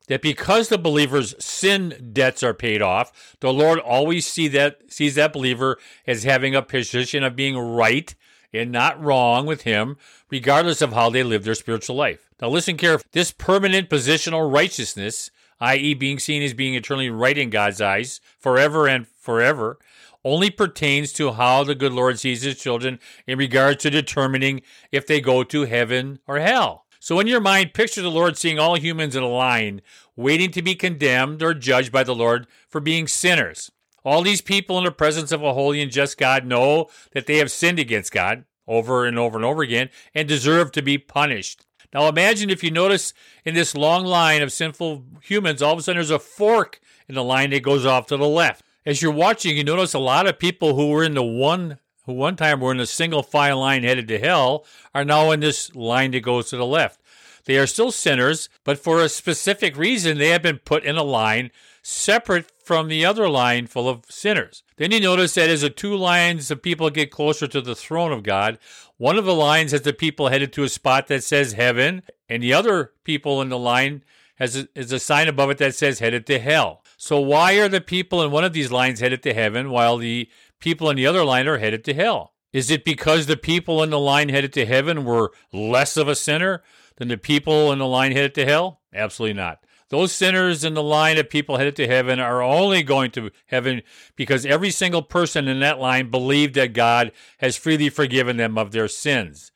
that 0.08 0.22
because 0.22 0.68
the 0.68 0.78
believer's 0.78 1.34
sin 1.44 2.10
debts 2.12 2.42
are 2.42 2.54
paid 2.54 2.82
off, 2.82 3.36
the 3.40 3.52
Lord 3.52 3.78
always 3.78 4.26
see 4.26 4.48
that 4.48 4.92
sees 4.92 5.14
that 5.16 5.32
believer 5.32 5.78
as 6.06 6.25
having 6.25 6.54
a 6.54 6.62
position 6.62 7.25
of 7.25 7.36
being 7.36 7.56
right 7.58 8.14
and 8.52 8.70
not 8.72 9.02
wrong 9.02 9.46
with 9.46 9.62
him, 9.62 9.96
regardless 10.30 10.80
of 10.80 10.92
how 10.92 11.10
they 11.10 11.22
live 11.22 11.44
their 11.44 11.54
spiritual 11.54 11.96
life. 11.96 12.30
Now 12.40 12.48
listen 12.48 12.76
carefully. 12.76 13.08
This 13.12 13.32
permanent 13.32 13.90
positional 13.90 14.52
righteousness, 14.52 15.30
i.e., 15.60 15.94
being 15.94 16.18
seen 16.18 16.42
as 16.42 16.54
being 16.54 16.75
eternally 16.75 17.10
right 17.10 17.36
in 17.36 17.50
God's 17.50 17.80
eyes, 17.80 18.20
forever 18.38 18.86
and 18.86 19.06
forever, 19.06 19.78
only 20.25 20.50
pertains 20.50 21.12
to 21.12 21.32
how 21.32 21.62
the 21.62 21.75
good 21.75 21.92
Lord 21.92 22.18
sees 22.18 22.42
his 22.42 22.58
children 22.58 22.98
in 23.26 23.38
regards 23.38 23.82
to 23.82 23.90
determining 23.90 24.62
if 24.90 25.06
they 25.06 25.20
go 25.20 25.44
to 25.44 25.62
heaven 25.62 26.18
or 26.26 26.38
hell. 26.40 26.85
So, 27.06 27.20
in 27.20 27.28
your 27.28 27.38
mind, 27.38 27.72
picture 27.72 28.02
the 28.02 28.10
Lord 28.10 28.36
seeing 28.36 28.58
all 28.58 28.76
humans 28.76 29.14
in 29.14 29.22
a 29.22 29.28
line, 29.28 29.80
waiting 30.16 30.50
to 30.50 30.60
be 30.60 30.75
condemned 30.75 31.40
or 31.40 31.54
judged 31.54 31.92
by 31.92 32.02
the 32.02 32.16
Lord 32.16 32.48
for 32.68 32.80
being 32.80 33.06
sinners. 33.06 33.70
All 34.04 34.22
these 34.22 34.40
people 34.40 34.76
in 34.76 34.82
the 34.82 34.90
presence 34.90 35.30
of 35.30 35.40
a 35.40 35.54
holy 35.54 35.80
and 35.80 35.92
just 35.92 36.18
God 36.18 36.44
know 36.44 36.88
that 37.12 37.28
they 37.28 37.36
have 37.36 37.52
sinned 37.52 37.78
against 37.78 38.10
God 38.10 38.44
over 38.66 39.04
and 39.04 39.20
over 39.20 39.38
and 39.38 39.44
over 39.44 39.62
again 39.62 39.88
and 40.16 40.26
deserve 40.26 40.72
to 40.72 40.82
be 40.82 40.98
punished. 40.98 41.64
Now, 41.94 42.08
imagine 42.08 42.50
if 42.50 42.64
you 42.64 42.72
notice 42.72 43.14
in 43.44 43.54
this 43.54 43.76
long 43.76 44.04
line 44.04 44.42
of 44.42 44.50
sinful 44.50 45.04
humans, 45.22 45.62
all 45.62 45.75
of 45.75 45.78
a 45.78 45.82
sudden 45.82 45.98
there's 45.98 46.10
a 46.10 46.18
fork 46.18 46.80
in 47.08 47.14
the 47.14 47.22
line 47.22 47.50
that 47.50 47.62
goes 47.62 47.86
off 47.86 48.06
to 48.06 48.16
the 48.16 48.26
left. 48.26 48.64
As 48.84 49.00
you're 49.00 49.12
watching, 49.12 49.56
you 49.56 49.62
notice 49.62 49.94
a 49.94 50.00
lot 50.00 50.26
of 50.26 50.40
people 50.40 50.75
who 50.75 50.88
were 50.90 51.04
in 51.04 51.14
the 51.14 51.22
one 51.22 51.78
who 52.06 52.12
one 52.12 52.36
time 52.36 52.60
were 52.60 52.72
in 52.72 52.80
a 52.80 52.86
single 52.86 53.22
file 53.22 53.60
line 53.60 53.82
headed 53.82 54.08
to 54.08 54.18
hell, 54.18 54.64
are 54.94 55.04
now 55.04 55.30
in 55.32 55.40
this 55.40 55.75
line 55.75 56.12
that 56.12 56.20
goes 56.20 56.48
to 56.50 56.56
the 56.56 56.64
left. 56.64 57.00
They 57.44 57.58
are 57.58 57.66
still 57.66 57.92
sinners, 57.92 58.48
but 58.64 58.78
for 58.78 59.00
a 59.00 59.08
specific 59.08 59.76
reason, 59.76 60.18
they 60.18 60.28
have 60.28 60.42
been 60.42 60.58
put 60.58 60.84
in 60.84 60.96
a 60.96 61.02
line 61.02 61.50
separate 61.82 62.50
from 62.64 62.88
the 62.88 63.04
other 63.04 63.28
line 63.28 63.68
full 63.68 63.88
of 63.88 64.04
sinners. 64.08 64.64
Then 64.76 64.90
you 64.90 64.98
notice 64.98 65.34
that 65.34 65.48
as 65.48 65.60
the 65.60 65.70
two 65.70 65.94
lines 65.94 66.50
of 66.50 66.62
people 66.62 66.90
get 66.90 67.12
closer 67.12 67.46
to 67.46 67.60
the 67.60 67.76
throne 67.76 68.10
of 68.10 68.25
God, 68.25 68.58
one 68.96 69.16
of 69.16 69.25
the 69.25 69.34
lines 69.34 69.70
has 69.70 69.82
the 69.82 69.92
people 69.92 70.28
headed 70.28 70.52
to 70.54 70.64
a 70.64 70.68
spot 70.68 71.06
that 71.06 71.22
says 71.22 71.52
heaven, 71.52 72.02
and 72.28 72.42
the 72.42 72.52
other 72.52 72.92
people 73.04 73.40
in 73.40 73.48
the 73.48 73.58
line 73.58 74.02
has 74.36 74.56
a, 74.56 74.68
is 74.75 74.90
a 74.90 74.98
sign 74.98 75.28
above 75.28 75.50
it 75.50 75.58
that 75.58 75.75
says 75.76 76.00
headed 76.00 76.26
to 76.26 76.40
hell. 76.40 76.82
So 76.96 77.20
why 77.20 77.54
are 77.54 77.68
the 77.68 77.80
people 77.80 78.22
in 78.22 78.30
one 78.30 78.44
of 78.44 78.52
these 78.52 78.72
lines 78.72 79.00
headed 79.00 79.22
to 79.22 79.34
heaven 79.34 79.70
while 79.70 79.96
the 79.96 80.28
people 80.60 80.90
in 80.90 80.96
the 80.96 81.06
other 81.06 81.25
line 81.25 81.46
are 81.46 81.58
headed 81.58 81.84
to 81.84 81.94
hell? 81.94 82.34
Is 82.52 82.70
it 82.70 82.84
because 82.84 83.26
the 83.26 83.36
people 83.36 83.82
in 83.82 83.90
the 83.90 83.98
line 83.98 84.28
headed 84.28 84.52
to 84.54 84.66
heaven 84.66 85.04
were 85.04 85.32
less 85.52 85.96
of 85.96 86.08
a 86.08 86.14
sinner 86.14 86.62
than 86.96 87.08
the 87.08 87.18
people 87.18 87.72
in 87.72 87.78
the 87.78 87.86
line 87.86 88.12
headed 88.12 88.34
to 88.36 88.46
hell? 88.46 88.80
Absolutely 88.94 89.34
not. 89.34 89.58
Those 89.88 90.12
sinners 90.12 90.64
in 90.64 90.75
the 90.75 90.82
line 90.82 91.16
of 91.16 91.30
people 91.30 91.58
headed 91.58 91.76
to 91.76 91.86
heaven 91.86 92.18
are 92.18 92.42
only 92.42 92.82
going 92.82 93.12
to 93.12 93.30
heaven 93.46 93.82
because 94.16 94.44
every 94.44 94.70
single 94.70 95.02
person 95.02 95.46
in 95.46 95.60
that 95.60 95.78
line 95.78 96.10
believed 96.10 96.54
that 96.54 96.72
God 96.72 97.12
has 97.38 97.56
freely 97.56 97.88
forgiven 97.88 98.36
them 98.36 98.58
of 98.58 98.72
their 98.72 98.88
sins. 98.88 99.52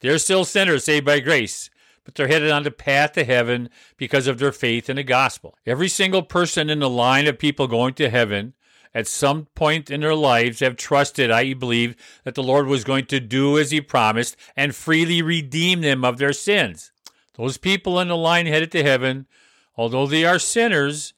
They're 0.00 0.18
still 0.18 0.44
sinners 0.44 0.84
saved 0.84 1.06
by 1.06 1.20
grace, 1.20 1.70
but 2.04 2.14
they're 2.14 2.28
headed 2.28 2.50
on 2.50 2.64
the 2.64 2.70
path 2.70 3.12
to 3.12 3.24
heaven 3.24 3.70
because 3.96 4.26
of 4.26 4.38
their 4.38 4.52
faith 4.52 4.90
in 4.90 4.96
the 4.96 5.02
gospel. 5.02 5.56
Every 5.64 5.88
single 5.88 6.22
person 6.22 6.68
in 6.68 6.80
the 6.80 6.90
line 6.90 7.26
of 7.26 7.38
people 7.38 7.66
going 7.66 7.94
to 7.94 8.10
heaven 8.10 8.54
at 8.94 9.06
some 9.06 9.46
point 9.54 9.90
in 9.90 10.00
their 10.00 10.14
lives 10.14 10.60
have 10.60 10.76
trusted, 10.76 11.30
I 11.30 11.54
believe, 11.54 11.94
that 12.24 12.34
the 12.34 12.42
Lord 12.42 12.66
was 12.66 12.84
going 12.84 13.06
to 13.06 13.20
do 13.20 13.58
as 13.58 13.70
he 13.70 13.80
promised 13.80 14.36
and 14.56 14.74
freely 14.74 15.22
redeem 15.22 15.80
them 15.80 16.04
of 16.04 16.18
their 16.18 16.32
sins. 16.32 16.92
Those 17.36 17.56
people 17.56 18.00
in 18.00 18.08
the 18.08 18.16
line 18.16 18.46
headed 18.46 18.72
to 18.72 18.82
heaven, 18.82 19.26
although 19.76 20.06
they 20.06 20.24
are 20.24 20.38
sinners, 20.38 21.14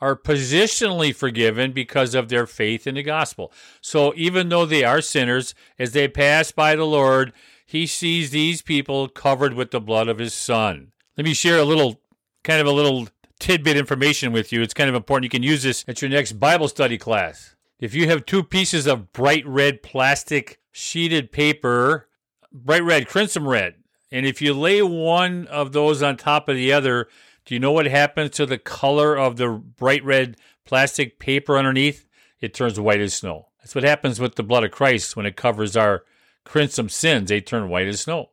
are 0.00 0.16
positionally 0.16 1.14
forgiven 1.14 1.72
because 1.72 2.14
of 2.14 2.28
their 2.28 2.46
faith 2.46 2.86
in 2.86 2.96
the 2.96 3.02
gospel. 3.02 3.50
So 3.80 4.12
even 4.16 4.50
though 4.50 4.66
they 4.66 4.84
are 4.84 5.00
sinners, 5.00 5.54
as 5.78 5.92
they 5.92 6.08
pass 6.08 6.52
by 6.52 6.76
the 6.76 6.84
Lord, 6.84 7.32
he 7.64 7.86
sees 7.86 8.30
these 8.30 8.60
people 8.60 9.08
covered 9.08 9.54
with 9.54 9.70
the 9.70 9.80
blood 9.80 10.08
of 10.08 10.18
his 10.18 10.34
son. 10.34 10.92
Let 11.16 11.24
me 11.24 11.32
share 11.32 11.58
a 11.58 11.64
little 11.64 12.00
kind 12.42 12.60
of 12.60 12.66
a 12.66 12.72
little 12.72 13.08
tidbit 13.40 13.76
information 13.76 14.32
with 14.32 14.52
you. 14.52 14.62
It's 14.62 14.74
kind 14.74 14.88
of 14.88 14.94
important. 14.94 15.24
You 15.24 15.38
can 15.38 15.42
use 15.42 15.62
this 15.62 15.84
at 15.88 16.02
your 16.02 16.10
next 16.10 16.32
Bible 16.32 16.68
study 16.68 16.98
class. 16.98 17.54
If 17.78 17.94
you 17.94 18.08
have 18.08 18.24
two 18.24 18.42
pieces 18.42 18.86
of 18.86 19.12
bright 19.12 19.46
red 19.46 19.82
plastic 19.82 20.60
sheeted 20.72 21.32
paper, 21.32 22.08
bright 22.52 22.84
red, 22.84 23.08
crimson 23.08 23.44
red, 23.44 23.74
and 24.10 24.24
if 24.24 24.40
you 24.40 24.54
lay 24.54 24.80
one 24.80 25.46
of 25.48 25.72
those 25.72 26.02
on 26.02 26.16
top 26.16 26.48
of 26.48 26.56
the 26.56 26.72
other, 26.72 27.08
do 27.44 27.54
you 27.54 27.60
know 27.60 27.72
what 27.72 27.86
happens 27.86 28.30
to 28.30 28.46
the 28.46 28.58
color 28.58 29.16
of 29.16 29.36
the 29.36 29.48
bright 29.48 30.04
red 30.04 30.36
plastic 30.64 31.18
paper 31.18 31.58
underneath? 31.58 32.06
It 32.40 32.54
turns 32.54 32.78
white 32.78 33.00
as 33.00 33.14
snow. 33.14 33.48
That's 33.58 33.74
what 33.74 33.84
happens 33.84 34.20
with 34.20 34.36
the 34.36 34.42
blood 34.42 34.64
of 34.64 34.70
Christ 34.70 35.16
when 35.16 35.26
it 35.26 35.36
covers 35.36 35.76
our 35.76 36.04
crimson 36.44 36.88
sins. 36.88 37.28
They 37.28 37.40
turn 37.40 37.68
white 37.68 37.88
as 37.88 38.02
snow. 38.02 38.30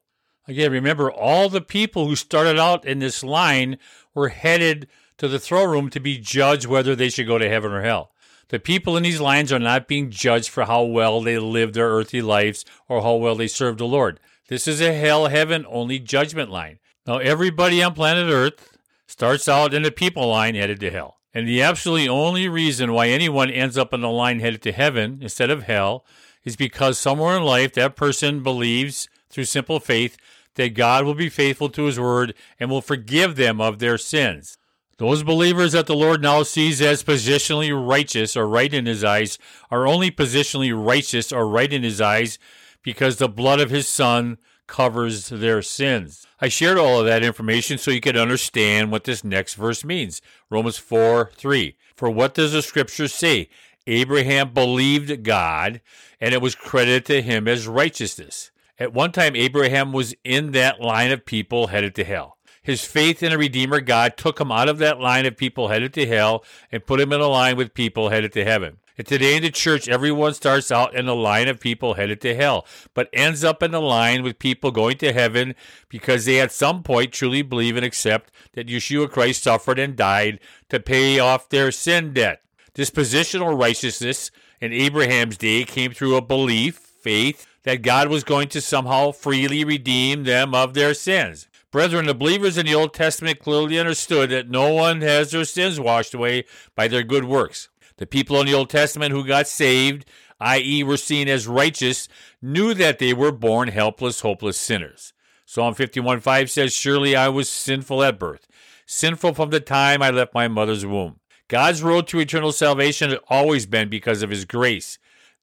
Again, 0.47 0.71
remember 0.71 1.11
all 1.11 1.49
the 1.49 1.61
people 1.61 2.07
who 2.07 2.15
started 2.15 2.59
out 2.59 2.85
in 2.85 2.99
this 2.99 3.23
line 3.23 3.77
were 4.13 4.29
headed 4.29 4.87
to 5.17 5.27
the 5.27 5.39
throne 5.39 5.69
room 5.69 5.89
to 5.91 5.99
be 5.99 6.17
judged 6.17 6.65
whether 6.65 6.95
they 6.95 7.09
should 7.09 7.27
go 7.27 7.37
to 7.37 7.47
heaven 7.47 7.71
or 7.71 7.81
hell. 7.81 8.11
The 8.49 8.59
people 8.59 8.97
in 8.97 9.03
these 9.03 9.21
lines 9.21 9.53
are 9.53 9.59
not 9.59 9.87
being 9.87 10.09
judged 10.09 10.49
for 10.49 10.65
how 10.65 10.83
well 10.83 11.21
they 11.21 11.37
lived 11.37 11.75
their 11.75 11.89
earthly 11.89 12.21
lives 12.21 12.65
or 12.89 13.01
how 13.01 13.15
well 13.15 13.35
they 13.35 13.47
served 13.47 13.79
the 13.79 13.85
Lord. 13.85 14.19
This 14.49 14.67
is 14.67 14.81
a 14.81 14.93
hell 14.93 15.27
heaven 15.27 15.65
only 15.69 15.99
judgment 15.99 16.49
line. 16.49 16.79
Now, 17.07 17.19
everybody 17.19 17.81
on 17.81 17.93
planet 17.93 18.29
Earth 18.29 18.77
starts 19.07 19.47
out 19.47 19.73
in 19.73 19.83
the 19.83 19.91
people 19.91 20.27
line 20.27 20.55
headed 20.55 20.79
to 20.81 20.91
hell. 20.91 21.17
And 21.33 21.47
the 21.47 21.61
absolutely 21.61 22.09
only 22.09 22.49
reason 22.49 22.91
why 22.91 23.07
anyone 23.07 23.49
ends 23.49 23.77
up 23.77 23.93
in 23.93 24.01
the 24.01 24.09
line 24.09 24.39
headed 24.39 24.61
to 24.63 24.73
heaven 24.73 25.19
instead 25.21 25.49
of 25.49 25.63
hell 25.63 26.05
is 26.43 26.55
because 26.55 26.97
somewhere 26.97 27.37
in 27.37 27.43
life 27.43 27.73
that 27.73 27.95
person 27.95 28.43
believes 28.43 29.07
through 29.31 29.45
simple 29.45 29.79
faith 29.79 30.17
that 30.55 30.73
God 30.73 31.05
will 31.05 31.13
be 31.13 31.29
faithful 31.29 31.69
to 31.69 31.85
his 31.85 31.99
word 31.99 32.33
and 32.59 32.69
will 32.69 32.81
forgive 32.81 33.35
them 33.35 33.61
of 33.61 33.79
their 33.79 33.97
sins. 33.97 34.57
Those 34.97 35.23
believers 35.23 35.71
that 35.71 35.87
the 35.87 35.95
Lord 35.95 36.21
now 36.21 36.43
sees 36.43 36.79
as 36.81 37.03
positionally 37.03 37.73
righteous 37.73 38.37
or 38.37 38.47
right 38.47 38.71
in 38.71 38.85
his 38.85 39.03
eyes 39.03 39.39
are 39.71 39.87
only 39.87 40.11
positionally 40.11 40.71
righteous 40.75 41.31
or 41.31 41.47
right 41.47 41.71
in 41.71 41.81
his 41.81 41.99
eyes 41.99 42.37
because 42.83 43.17
the 43.17 43.27
blood 43.29 43.59
of 43.59 43.71
his 43.71 43.87
son 43.87 44.37
covers 44.67 45.29
their 45.29 45.61
sins. 45.61 46.25
I 46.39 46.49
shared 46.49 46.77
all 46.77 46.99
of 46.99 47.05
that 47.07 47.23
information 47.23 47.77
so 47.77 47.91
you 47.91 47.99
could 47.99 48.15
understand 48.15 48.91
what 48.91 49.05
this 49.05 49.23
next 49.23 49.55
verse 49.55 49.83
means. 49.83 50.21
Romans 50.49 50.77
4 50.77 51.31
3. 51.35 51.75
For 51.95 52.09
what 52.09 52.33
does 52.33 52.53
the 52.53 52.61
scripture 52.61 53.07
say? 53.07 53.49
Abraham 53.87 54.53
believed 54.53 55.23
God, 55.23 55.81
and 56.19 56.33
it 56.33 56.41
was 56.41 56.55
credited 56.55 57.05
to 57.05 57.21
him 57.21 57.47
as 57.47 57.67
righteousness. 57.67 58.50
At 58.81 58.93
one 58.93 59.11
time, 59.11 59.35
Abraham 59.35 59.91
was 59.93 60.15
in 60.23 60.53
that 60.53 60.81
line 60.81 61.11
of 61.11 61.23
people 61.23 61.67
headed 61.67 61.93
to 61.93 62.03
hell. 62.03 62.39
His 62.63 62.83
faith 62.83 63.21
in 63.21 63.31
a 63.31 63.37
Redeemer 63.37 63.79
God 63.79 64.17
took 64.17 64.41
him 64.41 64.51
out 64.51 64.69
of 64.69 64.79
that 64.79 64.99
line 64.99 65.27
of 65.27 65.37
people 65.37 65.67
headed 65.67 65.93
to 65.93 66.07
hell 66.07 66.43
and 66.71 66.83
put 66.83 66.99
him 66.99 67.13
in 67.13 67.21
a 67.21 67.27
line 67.27 67.57
with 67.57 67.75
people 67.75 68.09
headed 68.09 68.33
to 68.33 68.43
heaven. 68.43 68.77
And 68.97 69.05
today 69.05 69.35
in 69.35 69.43
the 69.43 69.51
church, 69.51 69.87
everyone 69.87 70.33
starts 70.33 70.71
out 70.71 70.95
in 70.95 71.07
a 71.07 71.13
line 71.13 71.47
of 71.47 71.59
people 71.59 71.93
headed 71.93 72.21
to 72.21 72.35
hell, 72.35 72.65
but 72.95 73.07
ends 73.13 73.43
up 73.43 73.61
in 73.61 73.69
the 73.69 73.79
line 73.79 74.23
with 74.23 74.39
people 74.39 74.71
going 74.71 74.97
to 74.97 75.13
heaven 75.13 75.53
because 75.87 76.25
they 76.25 76.41
at 76.41 76.51
some 76.51 76.81
point 76.81 77.11
truly 77.11 77.43
believe 77.43 77.75
and 77.75 77.85
accept 77.85 78.31
that 78.53 78.67
Yeshua 78.67 79.11
Christ 79.11 79.43
suffered 79.43 79.77
and 79.77 79.95
died 79.95 80.39
to 80.69 80.79
pay 80.79 81.19
off 81.19 81.49
their 81.49 81.71
sin 81.71 82.13
debt. 82.13 82.41
This 82.73 82.89
positional 82.89 83.55
righteousness 83.55 84.31
in 84.59 84.73
Abraham's 84.73 85.37
day 85.37 85.65
came 85.65 85.91
through 85.91 86.15
a 86.15 86.21
belief, 86.21 86.77
faith, 86.77 87.45
that 87.63 87.81
God 87.81 88.09
was 88.09 88.23
going 88.23 88.47
to 88.49 88.61
somehow 88.61 89.11
freely 89.11 89.63
redeem 89.63 90.23
them 90.23 90.55
of 90.55 90.73
their 90.73 90.93
sins. 90.93 91.47
Brethren, 91.71 92.05
the 92.05 92.13
believers 92.13 92.57
in 92.57 92.65
the 92.65 92.75
Old 92.75 92.93
Testament 92.93 93.39
clearly 93.39 93.79
understood 93.79 94.29
that 94.29 94.49
no 94.49 94.73
one 94.73 95.01
has 95.01 95.31
their 95.31 95.45
sins 95.45 95.79
washed 95.79 96.13
away 96.13 96.45
by 96.75 96.87
their 96.87 97.03
good 97.03 97.23
works. 97.23 97.69
The 97.97 98.05
people 98.05 98.39
in 98.41 98.47
the 98.47 98.53
Old 98.53 98.69
Testament 98.69 99.11
who 99.11 99.25
got 99.25 99.47
saved, 99.47 100.05
i.e., 100.39 100.83
were 100.83 100.97
seen 100.97 101.29
as 101.29 101.47
righteous, 101.47 102.09
knew 102.41 102.73
that 102.73 102.99
they 102.99 103.13
were 103.13 103.31
born 103.31 103.69
helpless, 103.69 104.21
hopeless 104.21 104.57
sinners. 104.57 105.13
Psalm 105.45 105.75
51:5 105.75 106.49
says, 106.49 106.73
Surely 106.73 107.15
I 107.15 107.29
was 107.29 107.49
sinful 107.49 108.03
at 108.03 108.19
birth, 108.19 108.47
sinful 108.85 109.33
from 109.33 109.49
the 109.49 109.59
time 109.59 110.01
I 110.01 110.09
left 110.09 110.33
my 110.33 110.47
mother's 110.47 110.85
womb. 110.85 111.19
God's 111.47 111.83
road 111.83 112.07
to 112.07 112.19
eternal 112.19 112.53
salvation 112.53 113.09
had 113.09 113.19
always 113.27 113.65
been 113.65 113.89
because 113.89 114.23
of 114.23 114.29
his 114.29 114.45
grace. 114.45 114.97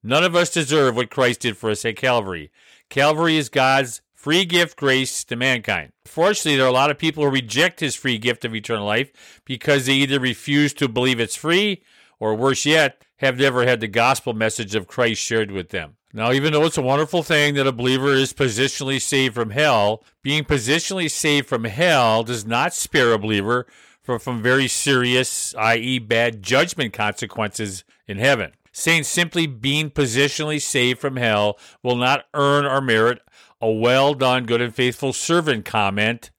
None 0.09 0.25
of 0.25 0.35
us 0.35 0.49
deserve 0.49 0.97
what 0.97 1.11
Christ 1.11 1.41
did 1.41 1.59
for 1.59 1.69
us 1.69 1.85
at 1.85 1.97
Calvary. 1.97 2.51
Calvary 2.89 3.37
is 3.37 3.51
God's 3.51 4.01
free 4.15 4.47
gift 4.47 4.79
grace 4.79 5.23
to 5.25 5.37
mankind. 5.37 5.93
Fortunately, 6.07 6.57
there 6.57 6.65
are 6.65 6.71
a 6.71 6.73
lot 6.73 6.91
of 6.91 6.97
people 6.97 7.25
who 7.25 7.31
reject 7.31 7.81
his 7.81 7.95
free 7.95 8.17
gift 8.17 8.47
of 8.47 8.55
eternal 8.55 8.87
life 8.87 9.43
because 9.45 9.85
they 9.85 9.93
either 9.93 10.19
refuse 10.19 10.73
to 10.73 10.89
believe 10.89 11.21
it's 11.21 11.37
free 11.37 11.83
or 12.19 12.35
worse 12.35 12.65
yet, 12.65 13.05
have 13.19 13.39
never 13.39 13.67
had 13.67 13.81
the 13.81 13.87
gospel 13.87 14.33
message 14.33 14.75
of 14.75 14.87
Christ 14.87 15.21
shared 15.21 15.51
with 15.51 15.69
them. 15.69 15.97
Now, 16.15 16.33
even 16.33 16.55
though 16.55 16.65
it's 16.65 16.79
a 16.79 16.83
wonderful 16.83 17.23
thing 17.23 17.53
that 17.57 17.67
a 17.67 17.73
believer 17.73 18.15
is 18.15 18.33
positionally 18.33 19.03
saved 19.03 19.35
from 19.35 19.51
hell, 19.51 20.03
being 20.23 20.43
positionally 20.43 21.11
saved 21.11 21.47
from 21.47 21.65
hell 21.65 22.23
does 22.23 22.47
not 22.47 22.73
spare 22.73 23.13
a 23.13 23.19
believer 23.19 23.67
from, 24.03 24.19
from 24.21 24.43
very 24.43 24.69
serious, 24.69 25.55
i.e., 25.57 25.99
bad 25.99 26.43
judgment 26.43 26.95
consequences 26.95 27.85
in 28.07 28.17
heaven. 28.17 28.53
Saying 28.79 29.03
simply 29.03 29.49
being 29.49 29.91
positionally 29.91 30.63
saved 30.63 31.01
from 31.01 31.17
hell 31.17 31.59
will 31.83 31.97
not 31.97 32.27
earn 32.33 32.65
or 32.65 32.81
merit 32.81 33.19
a 33.61 33.69
well 33.69 34.15
done, 34.15 34.45
good, 34.45 34.61
and 34.61 34.73
faithful 34.73 35.13
servant 35.13 35.65
comment 35.65 36.31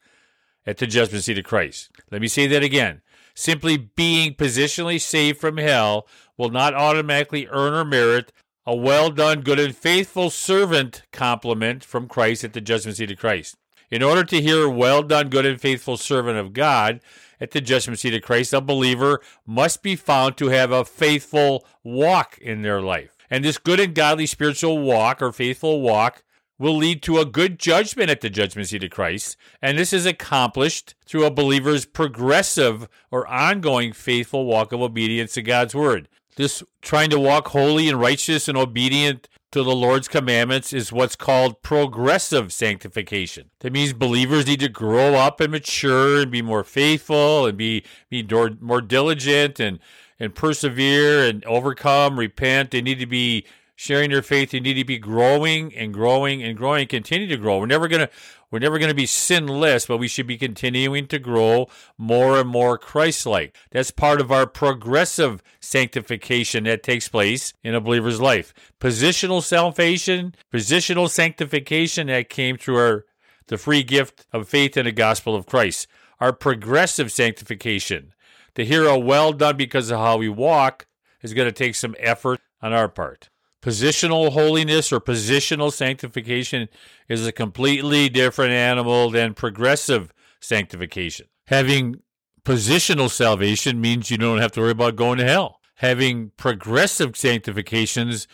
at 0.66 0.78
the 0.78 0.88
judgment 0.88 1.26
seat 1.26 1.38
of 1.38 1.44
Christ. 1.44 1.90
Let 2.10 2.22
me 2.22 2.30
say 2.30 2.48
that 2.48 2.64
again. 2.64 3.02
Simply 3.36 3.76
being 3.76 4.36
positionally 4.36 5.02
saved 5.02 5.42
from 5.42 5.58
hell 5.58 6.08
will 6.38 6.50
not 6.50 6.74
automatically 6.74 7.46
earn 7.52 7.74
or 7.74 7.84
merit 7.84 8.32
a 8.66 8.74
well 8.74 9.10
done, 9.10 9.42
good, 9.42 9.60
and 9.60 9.76
faithful 9.76 10.30
servant 10.30 11.04
compliment 11.12 11.84
from 11.84 12.08
Christ 12.08 12.46
at 12.46 12.54
the 12.54 12.62
judgment 12.62 12.96
seat 12.96 13.12
of 13.12 13.18
Christ. 13.18 13.58
In 13.92 14.04
order 14.04 14.24
to 14.24 14.42
hear, 14.42 14.70
well 14.70 15.02
done, 15.02 15.30
good, 15.30 15.46
and 15.46 15.60
faithful 15.60 15.98
servant 15.98 16.38
of 16.38 16.54
God 16.54 17.00
at 17.42 17.52
the 17.52 17.62
judgment 17.62 18.00
seat 18.00 18.14
of 18.14 18.22
Christ, 18.22 18.54
a 18.54 18.62
believer 18.62 19.22
must 19.46 19.82
be 19.82 19.96
found 19.96 20.38
to 20.38 20.50
have 20.50 20.72
a 20.72 20.86
faithful 20.86 21.66
walk 21.84 22.38
in 22.40 22.62
their 22.62 22.82
life. 22.82 23.18
And 23.30 23.44
this 23.44 23.58
good 23.58 23.80
and 23.80 23.96
godly 23.96 24.26
spiritual 24.26 24.80
walk 24.80 25.22
or 25.22 25.32
faithful 25.32 25.82
walk 25.82 26.24
will 26.60 26.76
lead 26.76 27.02
to 27.04 27.20
a 27.20 27.26
good 27.26 27.58
judgment 27.58 28.10
at 28.10 28.22
the 28.22 28.30
judgment 28.30 28.68
seat 28.68 28.84
of 28.84 28.92
Christ. 28.92 29.38
And 29.62 29.78
this 29.78 29.94
is 29.94 30.06
accomplished 30.06 30.94
through 31.06 31.26
a 31.26 31.32
believer's 31.32 31.86
progressive 31.86 32.88
or 33.10 33.26
ongoing 33.28 33.94
faithful 33.94 34.46
walk 34.46 34.72
of 34.72 34.82
obedience 34.82 35.34
to 35.34 35.42
God's 35.42 35.74
word. 35.74 36.10
This 36.36 36.62
trying 36.82 37.10
to 37.10 37.20
walk 37.20 37.48
holy 37.50 37.90
and 37.90 38.00
righteous 38.00 38.48
and 38.48 38.58
obedient 38.58 39.28
to 39.52 39.64
the 39.64 39.76
Lord's 39.76 40.08
commandments 40.08 40.74
is 40.74 40.92
what's 40.92 41.16
called 41.16 41.62
progressive 41.64 42.54
sanctification. 42.54 43.50
That 43.60 43.74
means 43.74 43.94
believers 43.94 44.46
need 44.46 44.60
to 44.60 44.70
grow 44.70 45.16
up 45.16 45.40
and 45.40 45.52
mature 45.52 46.22
and 46.22 46.32
be 46.32 46.42
more 46.42 46.64
faithful 46.64 47.46
and 47.48 47.58
be, 47.58 47.84
be 48.10 48.26
more 48.62 48.82
diligent 48.82 49.60
and, 49.60 49.80
and 50.20 50.36
persevere 50.36 51.24
and 51.26 51.44
overcome, 51.46 52.20
repent. 52.20 52.72
They 52.72 52.82
need 52.82 53.00
to 53.00 53.08
be 53.08 53.46
sharing 53.80 54.12
your 54.12 54.22
faith, 54.22 54.54
you 54.54 54.60
need 54.60 54.74
to 54.74 54.84
be 54.84 54.98
growing 54.98 55.74
and 55.74 55.94
growing 55.94 56.44
and 56.44 56.58
growing, 56.58 56.86
continue 56.86 57.28
to 57.28 57.38
grow. 57.38 57.60
We're 57.60 57.66
never 57.66 57.88
gonna 57.88 58.10
we're 58.52 58.60
never 58.60 58.78
gonna 58.78 58.94
be 58.94 59.06
sinless, 59.06 59.86
but 59.86 60.00
we 60.00 60.10
should 60.10 60.28
be 60.28 60.38
continuing 60.38 61.08
to 61.08 61.18
grow 61.18 61.70
more 61.98 62.42
and 62.42 62.50
more 62.50 62.78
Christ-like. 62.78 63.56
That's 63.72 63.90
part 63.90 64.20
of 64.20 64.34
our 64.34 64.46
progressive 64.46 65.42
sanctification 65.62 66.66
that 66.66 66.84
takes 66.84 67.08
place 67.08 67.54
in 67.64 67.74
a 67.74 67.80
believer's 67.80 68.20
life. 68.20 68.54
Positional 68.82 69.42
salvation, 69.42 70.36
positional 70.54 71.10
sanctification 71.10 72.08
that 72.08 72.28
came 72.28 72.58
through 72.58 72.78
our 72.78 73.06
the 73.48 73.58
free 73.58 73.84
gift 73.84 74.26
of 74.34 74.50
faith 74.50 74.76
in 74.76 74.86
the 74.86 74.92
gospel 74.92 75.36
of 75.38 75.46
Christ. 75.46 75.88
Our 76.20 76.34
progressive 76.34 77.14
sanctification. 77.14 78.14
To 78.56 78.66
hear 78.66 78.86
a 78.86 79.00
well 79.00 79.32
done 79.32 79.56
because 79.56 79.90
of 79.90 80.00
how 80.00 80.18
we 80.18 80.28
walk 80.28 80.86
is 81.22 81.34
going 81.34 81.48
to 81.48 81.54
take 81.54 81.76
some 81.76 81.96
effort 81.98 82.42
on 82.62 82.74
our 82.74 82.90
part. 82.90 83.30
Positional 83.62 84.32
holiness 84.32 84.92
or 84.92 85.02
positional 85.02 85.72
sanctification 85.72 86.70
is 87.10 87.28
a 87.28 87.32
completely 87.32 88.08
different 88.08 88.52
animal 88.52 89.10
than 89.10 89.34
progressive 89.34 90.14
sanctification. 90.40 91.28
Having 91.48 92.02
positional 92.44 93.10
salvation 93.10 93.82
means 93.82 94.10
you 94.10 94.18
don't 94.18 94.40
have 94.40 94.54
to 94.54 94.62
worry 94.62 94.72
about 94.72 94.96
going 94.96 95.18
to 95.18 95.26
hell. 95.26 95.60
Having 95.76 96.32
progressive 96.38 97.18
sanctifications 97.18 98.28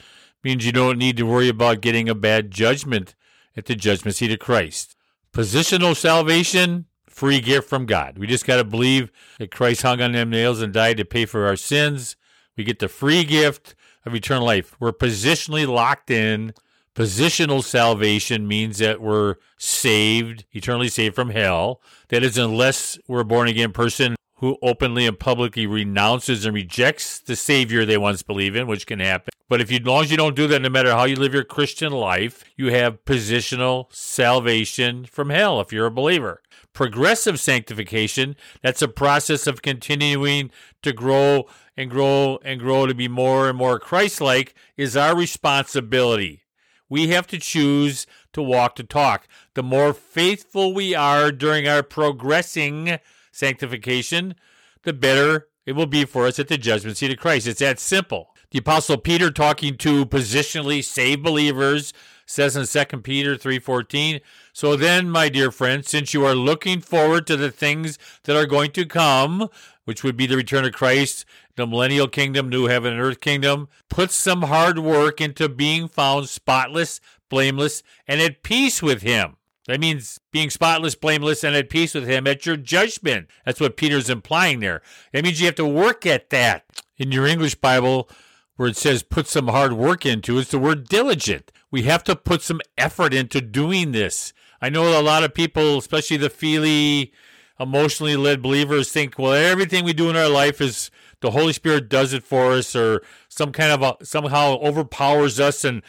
means 0.43 0.65
you 0.65 0.71
don't 0.71 0.99
need 0.99 1.17
to 1.17 1.23
worry 1.23 1.49
about 1.49 1.81
getting 1.81 2.07
a 2.07 2.15
bad 2.15 2.51
judgment 2.51 3.15
at 3.57 3.65
the 3.65 3.75
judgment 3.75 4.15
seat 4.15 4.31
of 4.31 4.39
Christ. 4.39 4.95
Positional 5.33 5.95
salvation, 5.95 6.85
free 7.09 7.39
gift 7.39 7.67
from 7.67 7.85
God. 7.85 8.17
We 8.17 8.27
just 8.27 8.45
got 8.45 8.57
to 8.57 8.63
believe 8.63 9.11
that 9.39 9.51
Christ 9.51 9.81
hung 9.81 10.01
on 10.01 10.11
them 10.11 10.29
nails 10.29 10.61
and 10.61 10.71
died 10.71 10.97
to 10.97 11.05
pay 11.05 11.25
for 11.25 11.47
our 11.47 11.55
sins. 11.55 12.15
We 12.55 12.63
get 12.63 12.79
the 12.79 12.87
free 12.87 13.23
gift 13.23 13.75
of 14.05 14.15
eternal 14.15 14.45
life. 14.45 14.75
We're 14.79 14.91
positionally 14.91 15.67
locked 15.67 16.11
in. 16.11 16.53
Positional 16.95 17.63
salvation 17.63 18.47
means 18.47 18.77
that 18.77 19.01
we're 19.01 19.35
saved, 19.57 20.45
eternally 20.53 20.87
saved 20.87 21.15
from 21.15 21.31
hell. 21.31 21.81
That 22.09 22.23
is, 22.23 22.37
unless 22.37 22.97
we're 23.07 23.21
a 23.21 23.25
born 23.25 23.47
again 23.47 23.73
person 23.73 24.15
who 24.45 24.59
openly 24.61 25.07
and 25.07 25.17
publicly 25.17 25.65
renounces 25.65 26.45
and 26.45 26.53
rejects 26.53 27.17
the 27.17 27.35
Savior 27.35 27.83
they 27.83 27.97
once 27.97 28.21
believed 28.21 28.55
in, 28.55 28.67
which 28.67 28.85
can 28.85 28.99
happen. 28.99 29.33
But 29.49 29.59
if 29.59 29.71
you, 29.71 29.79
as 29.79 29.85
long 29.87 30.03
as 30.03 30.11
you 30.11 30.17
don't 30.17 30.35
do 30.35 30.47
that, 30.49 30.61
no 30.61 30.69
matter 30.69 30.91
how 30.91 31.05
you 31.05 31.15
live 31.15 31.33
your 31.33 31.43
Christian 31.43 31.91
life, 31.91 32.43
you 32.55 32.71
have 32.71 33.03
positional 33.05 33.91
salvation 33.91 35.05
from 35.05 35.31
hell 35.31 35.59
if 35.61 35.73
you're 35.73 35.87
a 35.87 35.91
believer. 35.91 36.43
Progressive 36.73 37.39
sanctification, 37.39 38.35
that's 38.61 38.83
a 38.83 38.87
process 38.87 39.47
of 39.47 39.63
continuing 39.63 40.51
to 40.83 40.93
grow 40.93 41.47
and 41.75 41.89
grow 41.89 42.37
and 42.43 42.59
grow 42.59 42.85
to 42.85 42.93
be 42.93 43.07
more 43.07 43.49
and 43.49 43.57
more 43.57 43.79
Christ 43.79 44.21
like 44.21 44.53
is 44.77 44.95
our 44.95 45.15
responsibility. 45.15 46.43
We 46.87 47.07
have 47.07 47.25
to 47.27 47.39
choose 47.39 48.05
to 48.33 48.43
walk 48.43 48.75
to 48.75 48.83
talk. 48.83 49.27
The 49.55 49.63
more 49.63 49.91
faithful 49.91 50.71
we 50.71 50.93
are 50.93 51.31
during 51.31 51.67
our 51.67 51.81
progressing 51.81 52.99
sanctification, 53.35 54.35
the 54.83 54.93
better 54.93 55.47
it 55.65 55.73
will 55.73 55.87
be 55.87 56.05
for 56.05 56.27
us 56.27 56.39
at 56.39 56.47
the 56.47 56.57
judgment 56.57 56.97
seat 56.97 57.11
of 57.11 57.17
Christ. 57.17 57.47
It's 57.47 57.59
that 57.59 57.79
simple. 57.79 58.35
The 58.51 58.59
apostle 58.59 58.97
Peter 58.97 59.31
talking 59.31 59.77
to 59.77 60.05
positionally 60.05 60.83
saved 60.83 61.23
believers 61.23 61.91
says 62.25 62.55
in 62.55 62.65
2 62.65 63.03
Peter 63.03 63.35
3:14, 63.35 64.19
"So 64.53 64.75
then, 64.75 65.09
my 65.09 65.29
dear 65.29 65.51
friends, 65.51 65.89
since 65.89 66.13
you 66.13 66.25
are 66.25 66.35
looking 66.35 66.81
forward 66.81 67.27
to 67.27 67.35
the 67.35 67.51
things 67.51 67.99
that 68.23 68.35
are 68.35 68.45
going 68.45 68.71
to 68.71 68.85
come, 68.85 69.49
which 69.83 70.03
would 70.03 70.17
be 70.17 70.25
the 70.25 70.37
return 70.37 70.65
of 70.65 70.73
Christ, 70.73 71.25
the 71.55 71.67
millennial 71.67 72.07
kingdom, 72.07 72.49
new 72.49 72.65
heaven 72.65 72.93
and 72.93 73.01
earth 73.01 73.21
kingdom, 73.21 73.67
put 73.89 74.11
some 74.11 74.43
hard 74.43 74.79
work 74.79 75.21
into 75.21 75.49
being 75.49 75.87
found 75.87 76.29
spotless, 76.29 76.99
blameless, 77.29 77.83
and 78.07 78.21
at 78.21 78.43
peace 78.43 78.81
with 78.81 79.01
him." 79.01 79.37
That 79.67 79.79
means 79.79 80.19
being 80.31 80.49
spotless, 80.49 80.95
blameless, 80.95 81.43
and 81.43 81.55
at 81.55 81.69
peace 81.69 81.95
with 81.95 82.07
Him 82.07 82.27
at 82.27 82.45
your 82.45 82.57
judgment. 82.57 83.27
That's 83.45 83.59
what 83.59 83.77
Peter's 83.77 84.09
implying 84.09 84.59
there. 84.59 84.81
That 85.11 85.23
means 85.23 85.39
you 85.39 85.47
have 85.47 85.55
to 85.55 85.65
work 85.65 86.05
at 86.05 86.29
that. 86.29 86.65
In 86.97 87.11
your 87.11 87.25
English 87.25 87.55
Bible, 87.55 88.09
where 88.55 88.69
it 88.69 88.77
says 88.77 89.03
put 89.03 89.27
some 89.27 89.49
hard 89.49 89.73
work 89.73 90.05
into, 90.05 90.37
it's 90.37 90.51
the 90.51 90.59
word 90.59 90.87
diligent. 90.87 91.51
We 91.71 91.83
have 91.83 92.05
to 92.05 92.15
put 92.15 92.41
some 92.41 92.61
effort 92.77 93.13
into 93.13 93.41
doing 93.41 93.91
this. 93.91 94.31
I 94.61 94.69
know 94.69 94.97
a 94.97 95.03
lot 95.03 95.23
of 95.23 95.33
people, 95.33 95.77
especially 95.77 96.17
the 96.17 96.29
feely, 96.29 97.11
emotionally 97.59 98.15
led 98.15 98.41
believers, 98.41 98.91
think, 98.91 99.19
well, 99.19 99.33
everything 99.33 99.83
we 99.83 99.91
do 99.91 100.09
in 100.09 100.15
our 100.15 100.29
life 100.29 100.61
is 100.61 100.89
the 101.19 101.31
Holy 101.31 101.53
Spirit 101.53 101.89
does 101.89 102.13
it 102.13 102.23
for 102.23 102.53
us, 102.53 102.75
or 102.75 103.01
some 103.27 103.51
kind 103.51 103.71
of 103.71 103.81
a, 103.81 104.05
somehow 104.05 104.57
overpowers 104.59 105.39
us 105.39 105.65
and 105.65 105.81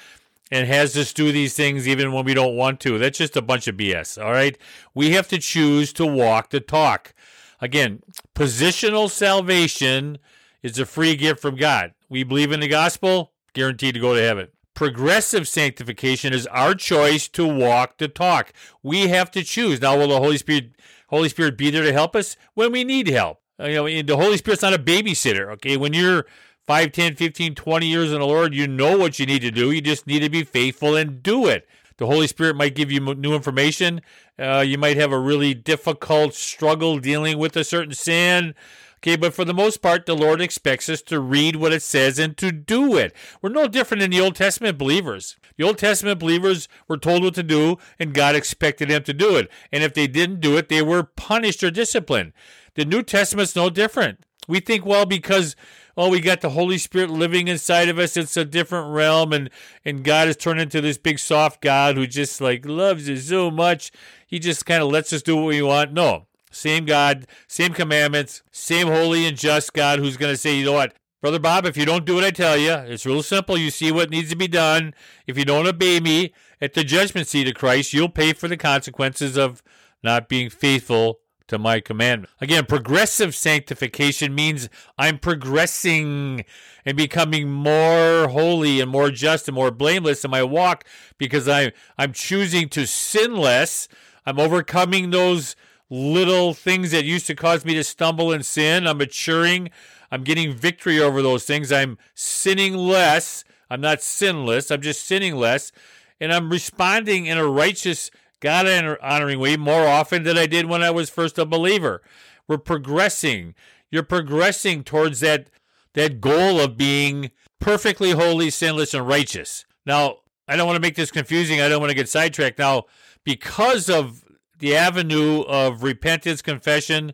and 0.51 0.67
has 0.67 0.97
us 0.97 1.13
do 1.13 1.33
these 1.33 1.55
things 1.55 1.89
even 1.89 2.13
when 2.13 2.25
we 2.25 2.35
don't 2.35 2.57
want 2.57 2.81
to. 2.81 2.99
That's 2.99 3.19
just 3.19 3.37
a 3.37 3.43
bunch 3.43 3.67
of 3.67 3.77
BS. 3.77 4.23
All 4.23 4.33
right, 4.33 4.57
we 4.95 5.13
have 5.13 5.29
to 5.29 5.39
choose 5.39 5.93
to 5.95 6.07
walk 6.07 6.51
the 6.51 6.61
talk. 6.61 7.15
Again, 7.61 8.03
positional 8.35 9.11
salvation 9.11 10.19
is 10.63 10.79
a 10.79 10.87
free 10.87 11.17
gift 11.17 11.41
from 11.41 11.57
God. 11.57 11.95
We 12.09 12.23
believe 12.23 12.53
in 12.53 12.61
the 12.61 12.69
gospel, 12.69 13.33
guaranteed 13.55 13.95
to 13.95 14.01
go 14.01 14.15
to 14.15 14.21
heaven. 14.21 14.49
Progressive 14.75 15.49
sanctification 15.49 16.35
is 16.35 16.47
our 16.49 16.75
choice 16.75 17.29
to 17.29 17.47
walk 17.47 17.97
the 17.97 18.09
talk. 18.09 18.53
We 18.83 19.09
have 19.09 19.31
to 19.31 19.43
choose. 19.43 19.81
Now, 19.81 19.97
will 19.97 20.09
the 20.09 20.21
Holy 20.21 20.37
Spirit 20.37 20.73
Holy 21.09 21.29
Spirit 21.29 21.57
be 21.57 21.71
there 21.71 21.83
to 21.83 21.93
help 21.93 22.15
us 22.15 22.37
when 22.55 22.73
we 22.73 22.85
need 22.85 23.09
help? 23.09 23.41
You 23.59 23.75
know, 23.75 24.03
the 24.03 24.17
Holy 24.17 24.37
Spirit's 24.37 24.63
not 24.63 24.75
a 24.75 24.79
babysitter, 24.79 25.51
okay? 25.53 25.77
When 25.79 25.95
you're 25.95 26.27
5, 26.67 26.93
10, 26.93 27.15
15, 27.15 27.55
20 27.55 27.87
years 27.87 28.13
in 28.13 28.19
the 28.19 28.27
Lord, 28.27 28.53
you 28.55 28.67
know 28.67 28.99
what 28.99 29.19
you 29.19 29.27
need 29.27 29.43
to 29.43 29.51
do. 29.51 29.71
You 29.71 29.81
just 29.81 30.07
need 30.07 30.21
to 30.21 30.29
be 30.29 30.43
faithful 30.43 30.97
and 30.97 31.23
do 31.23 31.47
it. 31.47 31.69
The 31.99 32.07
Holy 32.07 32.27
Spirit 32.27 32.57
might 32.57 32.75
give 32.75 32.91
you 32.91 33.01
new 33.01 33.35
information. 33.35 34.03
Uh, 34.39 34.65
you 34.67 34.77
might 34.77 34.97
have 34.97 35.13
a 35.13 35.19
really 35.19 35.55
difficult 35.55 36.35
struggle 36.35 36.99
dealing 36.99 37.39
with 37.39 37.57
a 37.57 37.65
certain 37.65 37.95
sin. 37.95 38.55
Okay, 38.99 39.17
but 39.17 39.33
for 39.33 39.45
the 39.45 39.55
most 39.55 39.81
part, 39.81 40.05
the 40.05 40.17
Lord 40.17 40.41
expects 40.41 40.89
us 40.89 41.01
to 41.03 41.21
read 41.21 41.57
what 41.57 41.73
it 41.73 41.83
says 41.83 42.19
and 42.19 42.37
to 42.39 42.51
do 42.51 42.97
it. 42.97 43.15
We're 43.41 43.51
no 43.51 43.69
different 43.69 44.01
than 44.01 44.11
the 44.11 44.21
Old 44.21 44.35
Testament 44.35 44.77
believers. 44.77 45.37
The 45.57 45.65
Old 45.65 45.79
Testament 45.79 46.19
believers 46.19 46.69
were 46.89 46.99
told 46.99 47.23
what 47.23 47.35
to 47.37 47.43
do, 47.43 47.79
and 47.99 48.13
God 48.13 48.35
expected 48.35 48.91
them 48.91 49.05
to 49.05 49.15
do 49.15 49.37
it. 49.37 49.49
And 49.71 49.85
if 49.85 49.95
they 49.95 50.07
didn't 50.07 50.41
do 50.41 50.57
it, 50.57 50.69
they 50.69 50.83
were 50.83 51.05
punished 51.05 51.63
or 51.63 51.71
disciplined. 51.71 52.33
The 52.75 52.85
New 52.85 53.03
Testament's 53.03 53.55
no 53.55 53.71
different. 53.71 54.21
We 54.49 54.61
think, 54.61 54.85
well, 54.85 55.07
because 55.07 55.57
oh, 55.97 56.11
we 56.11 56.21
got 56.21 56.41
the 56.41 56.51
Holy 56.51 56.79
Spirit 56.79 57.11
living 57.11 57.49
inside 57.49 57.89
of 57.89 57.99
us, 57.99 58.17
it's 58.17 58.37
a 58.37 58.45
different 58.45 58.93
realm, 58.93 59.33
and 59.33 59.51
and 59.85 60.05
God 60.05 60.27
has 60.27 60.37
turned 60.37 60.61
into 60.61 60.81
this 60.81 60.99
big 60.99 61.19
soft 61.19 61.61
God 61.61 61.97
who 61.97 62.07
just 62.07 62.41
like 62.41 62.67
loves 62.67 63.09
us 63.09 63.25
so 63.25 63.51
much, 63.51 63.91
he 64.27 64.39
just 64.39 64.67
kind 64.67 64.83
of 64.83 64.91
lets 64.91 65.13
us 65.13 65.23
do 65.23 65.37
what 65.37 65.47
we 65.47 65.63
want. 65.63 65.93
No, 65.93 66.27
same 66.51 66.85
God, 66.85 67.27
same 67.49 67.73
commandments, 67.73 68.43
same 68.51 68.87
holy 68.87 69.27
and 69.27 69.37
just 69.37 69.73
God 69.73 69.99
who's 69.99 70.17
going 70.17 70.33
to 70.33 70.39
say, 70.39 70.57
you 70.57 70.65
know 70.65 70.73
what, 70.73 70.95
Brother 71.21 71.39
Bob, 71.39 71.67
if 71.67 71.77
you 71.77 71.85
don't 71.85 72.05
do 72.05 72.15
what 72.15 72.25
I 72.25 72.31
tell 72.31 72.57
you, 72.57 72.73
it's 72.73 73.07
real 73.07 73.23
simple. 73.23 73.57
You 73.57 73.71
see 73.71 73.91
what 73.91 74.11
needs 74.11 74.31
to 74.31 74.37
be 74.37 74.49
done. 74.49 74.95
If 75.27 75.37
you 75.37 75.45
don't 75.45 75.67
obey 75.67 75.99
me 75.99 76.33
at 76.61 76.75
the 76.75 76.85
judgment 76.85 77.27
seat 77.27 77.49
of 77.49 77.55
Christ, 77.55 77.93
you'll 77.93 78.09
pay 78.09 78.33
for 78.33 78.49
the 78.49 78.57
consequences 78.57 79.37
of 79.37 79.63
not 80.03 80.29
being 80.29 80.51
faithful 80.51 81.21
to 81.49 81.59
my 81.59 81.81
commandment. 81.81 82.33
Again, 82.41 82.67
progressive 82.67 83.35
sanctification 83.35 84.35
means 84.35 84.69
I'm 84.99 85.19
progressing 85.19 86.45
and 86.85 86.97
becoming 86.97 87.51
more 87.51 88.29
holy 88.29 88.81
and 88.81 88.91
more 88.91 89.11
just 89.11 89.49
and 89.49 89.55
more 89.55 89.71
blameless 89.71 90.25
in 90.25 90.31
my 90.31 90.43
walk 90.43 90.85
because 91.19 91.49
I, 91.49 91.73
I'm 91.99 92.13
choosing 92.13 92.69
to 92.71 92.87
sin 92.87 93.37
less. 93.37 93.89
I'm 94.25 94.39
overcoming 94.39 95.11
those 95.11 95.57
little 95.89 96.53
things 96.53 96.91
that 96.91 97.05
used 97.05 97.27
to 97.29 97.35
cause 97.35 97.65
me 97.65 97.75
to 97.75 97.85
stumble 97.85 98.33
and 98.33 98.45
sin. 98.45 98.87
I'm 98.87 98.99
maturing. 98.99 99.71
I'm 100.11 100.25
getting 100.25 100.53
victory 100.53 101.01
over 101.01 101.23
those 101.23 101.45
things. 101.45 101.73
I'm 101.73 101.99
sinning 102.15 102.75
less. 102.75 103.45
I'm 103.71 103.81
not 103.81 104.03
sinless. 104.03 104.71
I'm 104.71 104.83
just 104.83 105.05
sinning 105.05 105.37
less. 105.37 105.73
And 106.21 106.33
I'm 106.33 106.51
responding 106.51 107.27
in 107.27 107.39
a 107.39 107.47
righteous, 107.47 108.11
God 108.41 108.67
honoring 109.03 109.39
way 109.39 109.57
more 109.57 109.87
often 109.87 110.23
than 110.23 110.37
I 110.37 110.47
did 110.47 110.67
when 110.67 110.83
I 110.83 110.91
was 110.91 111.11
first 111.11 111.39
a 111.39 111.47
believer. 111.47 112.03
We're 112.49 112.59
progressing. 112.59 113.55
You're 113.91 114.03
progressing 114.03 114.85
towards 114.85 115.21
that, 115.21 115.49
that 115.95 116.21
goal 116.21 116.61
of 116.61 116.77
being 116.77 117.31
perfectly 117.61 118.11
holy, 118.13 118.51
sinless, 118.51 118.95
and 118.95 119.07
righteous. 119.07 119.65
Now, 119.85 120.19
I 120.49 120.57
don't 120.57 120.67
want 120.67 120.77
to 120.77 120.83
make 120.83 120.97
this 120.97 121.11
confusing. 121.11 121.61
I 121.61 121.69
don't 121.69 121.81
want 121.81 121.91
to 121.91 121.97
get 121.97 122.09
sidetracked. 122.09 122.59
Now, 122.59 122.85
because 123.25 123.89
of 123.89 124.25
the 124.59 124.77
avenue 124.77 125.43
of 125.43 125.83
repentance, 125.83 126.43
confession, 126.43 127.13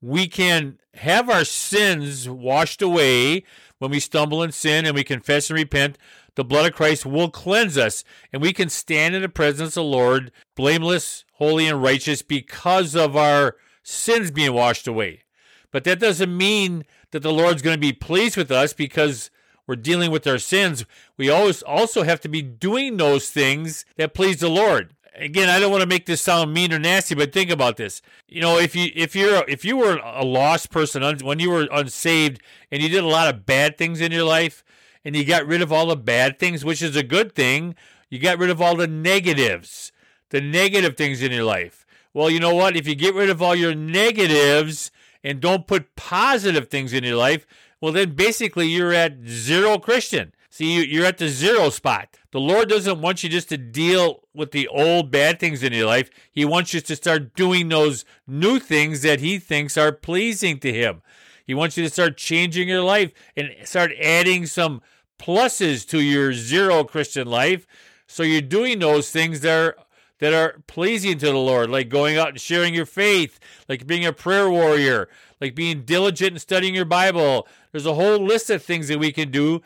we 0.00 0.26
can 0.26 0.78
have 0.94 1.30
our 1.30 1.44
sins 1.44 2.28
washed 2.28 2.82
away 2.82 3.44
when 3.78 3.90
we 3.90 4.00
stumble 4.00 4.42
in 4.42 4.52
sin 4.52 4.86
and 4.86 4.94
we 4.94 5.04
confess 5.04 5.50
and 5.50 5.58
repent. 5.58 5.98
The 6.36 6.44
blood 6.44 6.66
of 6.66 6.76
Christ 6.76 7.06
will 7.06 7.30
cleanse 7.30 7.78
us, 7.78 8.04
and 8.32 8.42
we 8.42 8.52
can 8.52 8.68
stand 8.68 9.14
in 9.14 9.22
the 9.22 9.28
presence 9.28 9.76
of 9.76 9.84
the 9.84 9.84
Lord, 9.84 10.32
blameless, 10.54 11.24
holy, 11.34 11.66
and 11.66 11.82
righteous 11.82 12.22
because 12.22 12.96
of 12.96 13.16
our 13.16 13.56
sins 13.82 14.30
being 14.30 14.52
washed 14.52 14.86
away. 14.86 15.22
But 15.70 15.84
that 15.84 16.00
doesn't 16.00 16.36
mean 16.36 16.84
that 17.12 17.22
the 17.22 17.32
Lord's 17.32 17.62
going 17.62 17.76
to 17.76 17.80
be 17.80 17.92
pleased 17.92 18.36
with 18.36 18.50
us 18.50 18.72
because 18.72 19.30
we're 19.66 19.76
dealing 19.76 20.10
with 20.10 20.26
our 20.26 20.38
sins. 20.38 20.84
We 21.16 21.30
always 21.30 21.62
also 21.62 22.02
have 22.02 22.20
to 22.22 22.28
be 22.28 22.42
doing 22.42 22.96
those 22.96 23.30
things 23.30 23.84
that 23.96 24.14
please 24.14 24.40
the 24.40 24.48
Lord 24.48 24.94
again, 25.14 25.48
I 25.48 25.58
don't 25.58 25.70
want 25.70 25.82
to 25.82 25.88
make 25.88 26.06
this 26.06 26.20
sound 26.20 26.52
mean 26.52 26.72
or 26.72 26.78
nasty, 26.78 27.14
but 27.14 27.32
think 27.32 27.50
about 27.50 27.76
this. 27.76 28.02
You 28.28 28.40
know, 28.40 28.58
if 28.58 28.74
you 28.74 28.90
if 28.94 29.14
you're 29.14 29.44
if 29.48 29.64
you 29.64 29.76
were 29.76 30.00
a 30.02 30.24
lost 30.24 30.70
person 30.70 31.02
when 31.18 31.38
you 31.38 31.50
were 31.50 31.68
unsaved 31.70 32.40
and 32.70 32.82
you 32.82 32.88
did 32.88 33.04
a 33.04 33.08
lot 33.08 33.32
of 33.32 33.46
bad 33.46 33.78
things 33.78 34.00
in 34.00 34.12
your 34.12 34.24
life 34.24 34.64
and 35.04 35.14
you 35.14 35.24
got 35.24 35.46
rid 35.46 35.62
of 35.62 35.72
all 35.72 35.86
the 35.86 35.96
bad 35.96 36.38
things, 36.38 36.64
which 36.64 36.82
is 36.82 36.96
a 36.96 37.02
good 37.02 37.34
thing, 37.34 37.74
you 38.08 38.18
got 38.18 38.38
rid 38.38 38.50
of 38.50 38.60
all 38.60 38.76
the 38.76 38.86
negatives, 38.86 39.92
the 40.30 40.40
negative 40.40 40.96
things 40.96 41.22
in 41.22 41.32
your 41.32 41.44
life. 41.44 41.86
Well, 42.12 42.30
you 42.30 42.40
know 42.40 42.54
what? 42.54 42.76
If 42.76 42.86
you 42.86 42.94
get 42.94 43.14
rid 43.14 43.28
of 43.28 43.42
all 43.42 43.54
your 43.54 43.74
negatives 43.74 44.90
and 45.22 45.40
don't 45.40 45.66
put 45.66 45.96
positive 45.96 46.68
things 46.68 46.92
in 46.92 47.02
your 47.02 47.16
life, 47.16 47.46
well, 47.80 47.92
then 47.92 48.14
basically 48.14 48.68
you're 48.68 48.94
at 48.94 49.26
zero 49.26 49.78
Christian. 49.78 50.32
See, 50.48 50.84
you're 50.84 51.04
at 51.04 51.18
the 51.18 51.28
zero 51.28 51.68
spot. 51.68 52.16
The 52.30 52.38
Lord 52.38 52.68
doesn't 52.68 53.00
want 53.00 53.24
you 53.24 53.28
just 53.28 53.48
to 53.48 53.58
deal 53.58 54.20
with 54.32 54.52
the 54.52 54.68
old 54.68 55.10
bad 55.10 55.40
things 55.40 55.64
in 55.64 55.72
your 55.72 55.86
life. 55.86 56.08
He 56.30 56.44
wants 56.44 56.72
you 56.72 56.80
to 56.80 56.94
start 56.94 57.34
doing 57.34 57.68
those 57.68 58.04
new 58.28 58.60
things 58.60 59.02
that 59.02 59.18
He 59.18 59.40
thinks 59.40 59.76
are 59.76 59.90
pleasing 59.90 60.60
to 60.60 60.72
Him. 60.72 61.02
He 61.44 61.54
wants 61.54 61.76
you 61.76 61.82
to 61.82 61.90
start 61.90 62.16
changing 62.16 62.68
your 62.68 62.82
life 62.82 63.12
and 63.36 63.50
start 63.64 63.90
adding 64.00 64.46
some 64.46 64.80
pluses 65.18 65.86
to 65.88 66.00
your 66.00 66.32
zero 66.32 66.84
Christian 66.84 67.26
life. 67.26 67.66
So 68.06 68.22
you're 68.22 68.40
doing 68.40 68.78
those 68.78 69.10
things 69.10 69.40
that 69.40 69.58
are 69.58 69.76
that 70.20 70.32
are 70.32 70.62
pleasing 70.66 71.18
to 71.18 71.26
the 71.26 71.34
Lord, 71.34 71.70
like 71.70 71.88
going 71.88 72.16
out 72.16 72.28
and 72.28 72.40
sharing 72.40 72.72
your 72.74 72.86
faith, 72.86 73.38
like 73.68 73.86
being 73.86 74.06
a 74.06 74.12
prayer 74.12 74.48
warrior, 74.48 75.08
like 75.40 75.54
being 75.54 75.82
diligent 75.82 76.32
in 76.32 76.38
studying 76.38 76.74
your 76.74 76.84
Bible. 76.84 77.48
There's 77.72 77.86
a 77.86 77.94
whole 77.94 78.18
list 78.18 78.48
of 78.48 78.62
things 78.62 78.88
that 78.88 78.98
we 78.98 79.12
can 79.12 79.30
do 79.30 79.60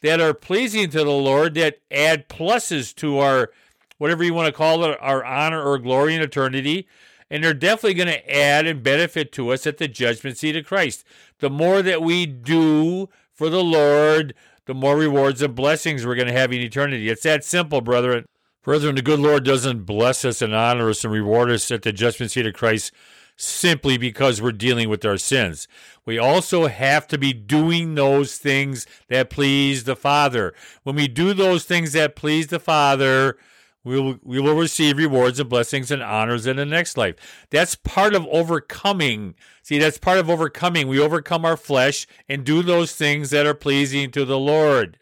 that 0.00 0.20
are 0.20 0.34
pleasing 0.34 0.90
to 0.90 0.98
the 0.98 1.10
Lord 1.10 1.54
that 1.54 1.80
add 1.90 2.28
pluses 2.28 2.94
to 2.96 3.18
our, 3.18 3.50
whatever 3.98 4.24
you 4.24 4.34
want 4.34 4.46
to 4.46 4.52
call 4.52 4.84
it, 4.84 4.98
our 5.00 5.24
honor 5.24 5.62
or 5.62 5.78
glory 5.78 6.14
in 6.14 6.20
eternity. 6.20 6.88
And 7.30 7.42
they're 7.42 7.54
definitely 7.54 7.94
going 7.94 8.08
to 8.08 8.36
add 8.36 8.66
and 8.66 8.82
benefit 8.82 9.32
to 9.32 9.50
us 9.50 9.66
at 9.66 9.78
the 9.78 9.88
judgment 9.88 10.36
seat 10.36 10.56
of 10.56 10.66
Christ. 10.66 11.04
The 11.38 11.48
more 11.48 11.80
that 11.80 12.02
we 12.02 12.26
do 12.26 13.08
for 13.34 13.48
the 13.48 13.64
Lord, 13.64 14.34
the 14.66 14.74
more 14.74 14.96
rewards 14.96 15.42
and 15.42 15.54
blessings 15.54 16.06
we're 16.06 16.14
going 16.14 16.28
to 16.28 16.32
have 16.32 16.52
in 16.52 16.60
eternity. 16.60 17.08
It's 17.08 17.22
that 17.22 17.44
simple, 17.44 17.80
brethren. 17.80 18.26
Brethren, 18.62 18.94
the 18.94 19.02
good 19.02 19.18
Lord 19.18 19.44
doesn't 19.44 19.84
bless 19.84 20.24
us 20.24 20.40
and 20.40 20.54
honor 20.54 20.88
us 20.88 21.02
and 21.02 21.12
reward 21.12 21.50
us 21.50 21.70
at 21.70 21.82
the 21.82 21.92
judgment 21.92 22.30
seat 22.30 22.46
of 22.46 22.54
Christ 22.54 22.92
simply 23.36 23.98
because 23.98 24.40
we're 24.40 24.52
dealing 24.52 24.88
with 24.88 25.04
our 25.04 25.16
sins. 25.16 25.66
We 26.04 26.18
also 26.18 26.66
have 26.66 27.08
to 27.08 27.18
be 27.18 27.32
doing 27.32 27.94
those 27.94 28.36
things 28.36 28.86
that 29.08 29.30
please 29.30 29.84
the 29.84 29.96
Father. 29.96 30.54
When 30.84 30.94
we 30.94 31.08
do 31.08 31.34
those 31.34 31.64
things 31.64 31.92
that 31.92 32.14
please 32.14 32.48
the 32.48 32.60
Father, 32.60 33.36
we 33.84 34.00
will, 34.00 34.18
we 34.22 34.40
will 34.40 34.54
receive 34.54 34.96
rewards 34.96 35.40
and 35.40 35.48
blessings 35.48 35.90
and 35.90 36.02
honors 36.02 36.46
in 36.46 36.56
the 36.56 36.64
next 36.64 36.96
life. 36.96 37.16
That's 37.50 37.74
part 37.74 38.14
of 38.14 38.26
overcoming. 38.28 39.34
See, 39.62 39.78
that's 39.78 39.98
part 39.98 40.18
of 40.18 40.30
overcoming. 40.30 40.86
We 40.86 41.00
overcome 41.00 41.44
our 41.44 41.56
flesh 41.56 42.06
and 42.28 42.44
do 42.44 42.62
those 42.62 42.94
things 42.94 43.30
that 43.30 43.46
are 43.46 43.54
pleasing 43.54 44.10
to 44.12 44.24
the 44.24 44.38
Lord. 44.38 44.98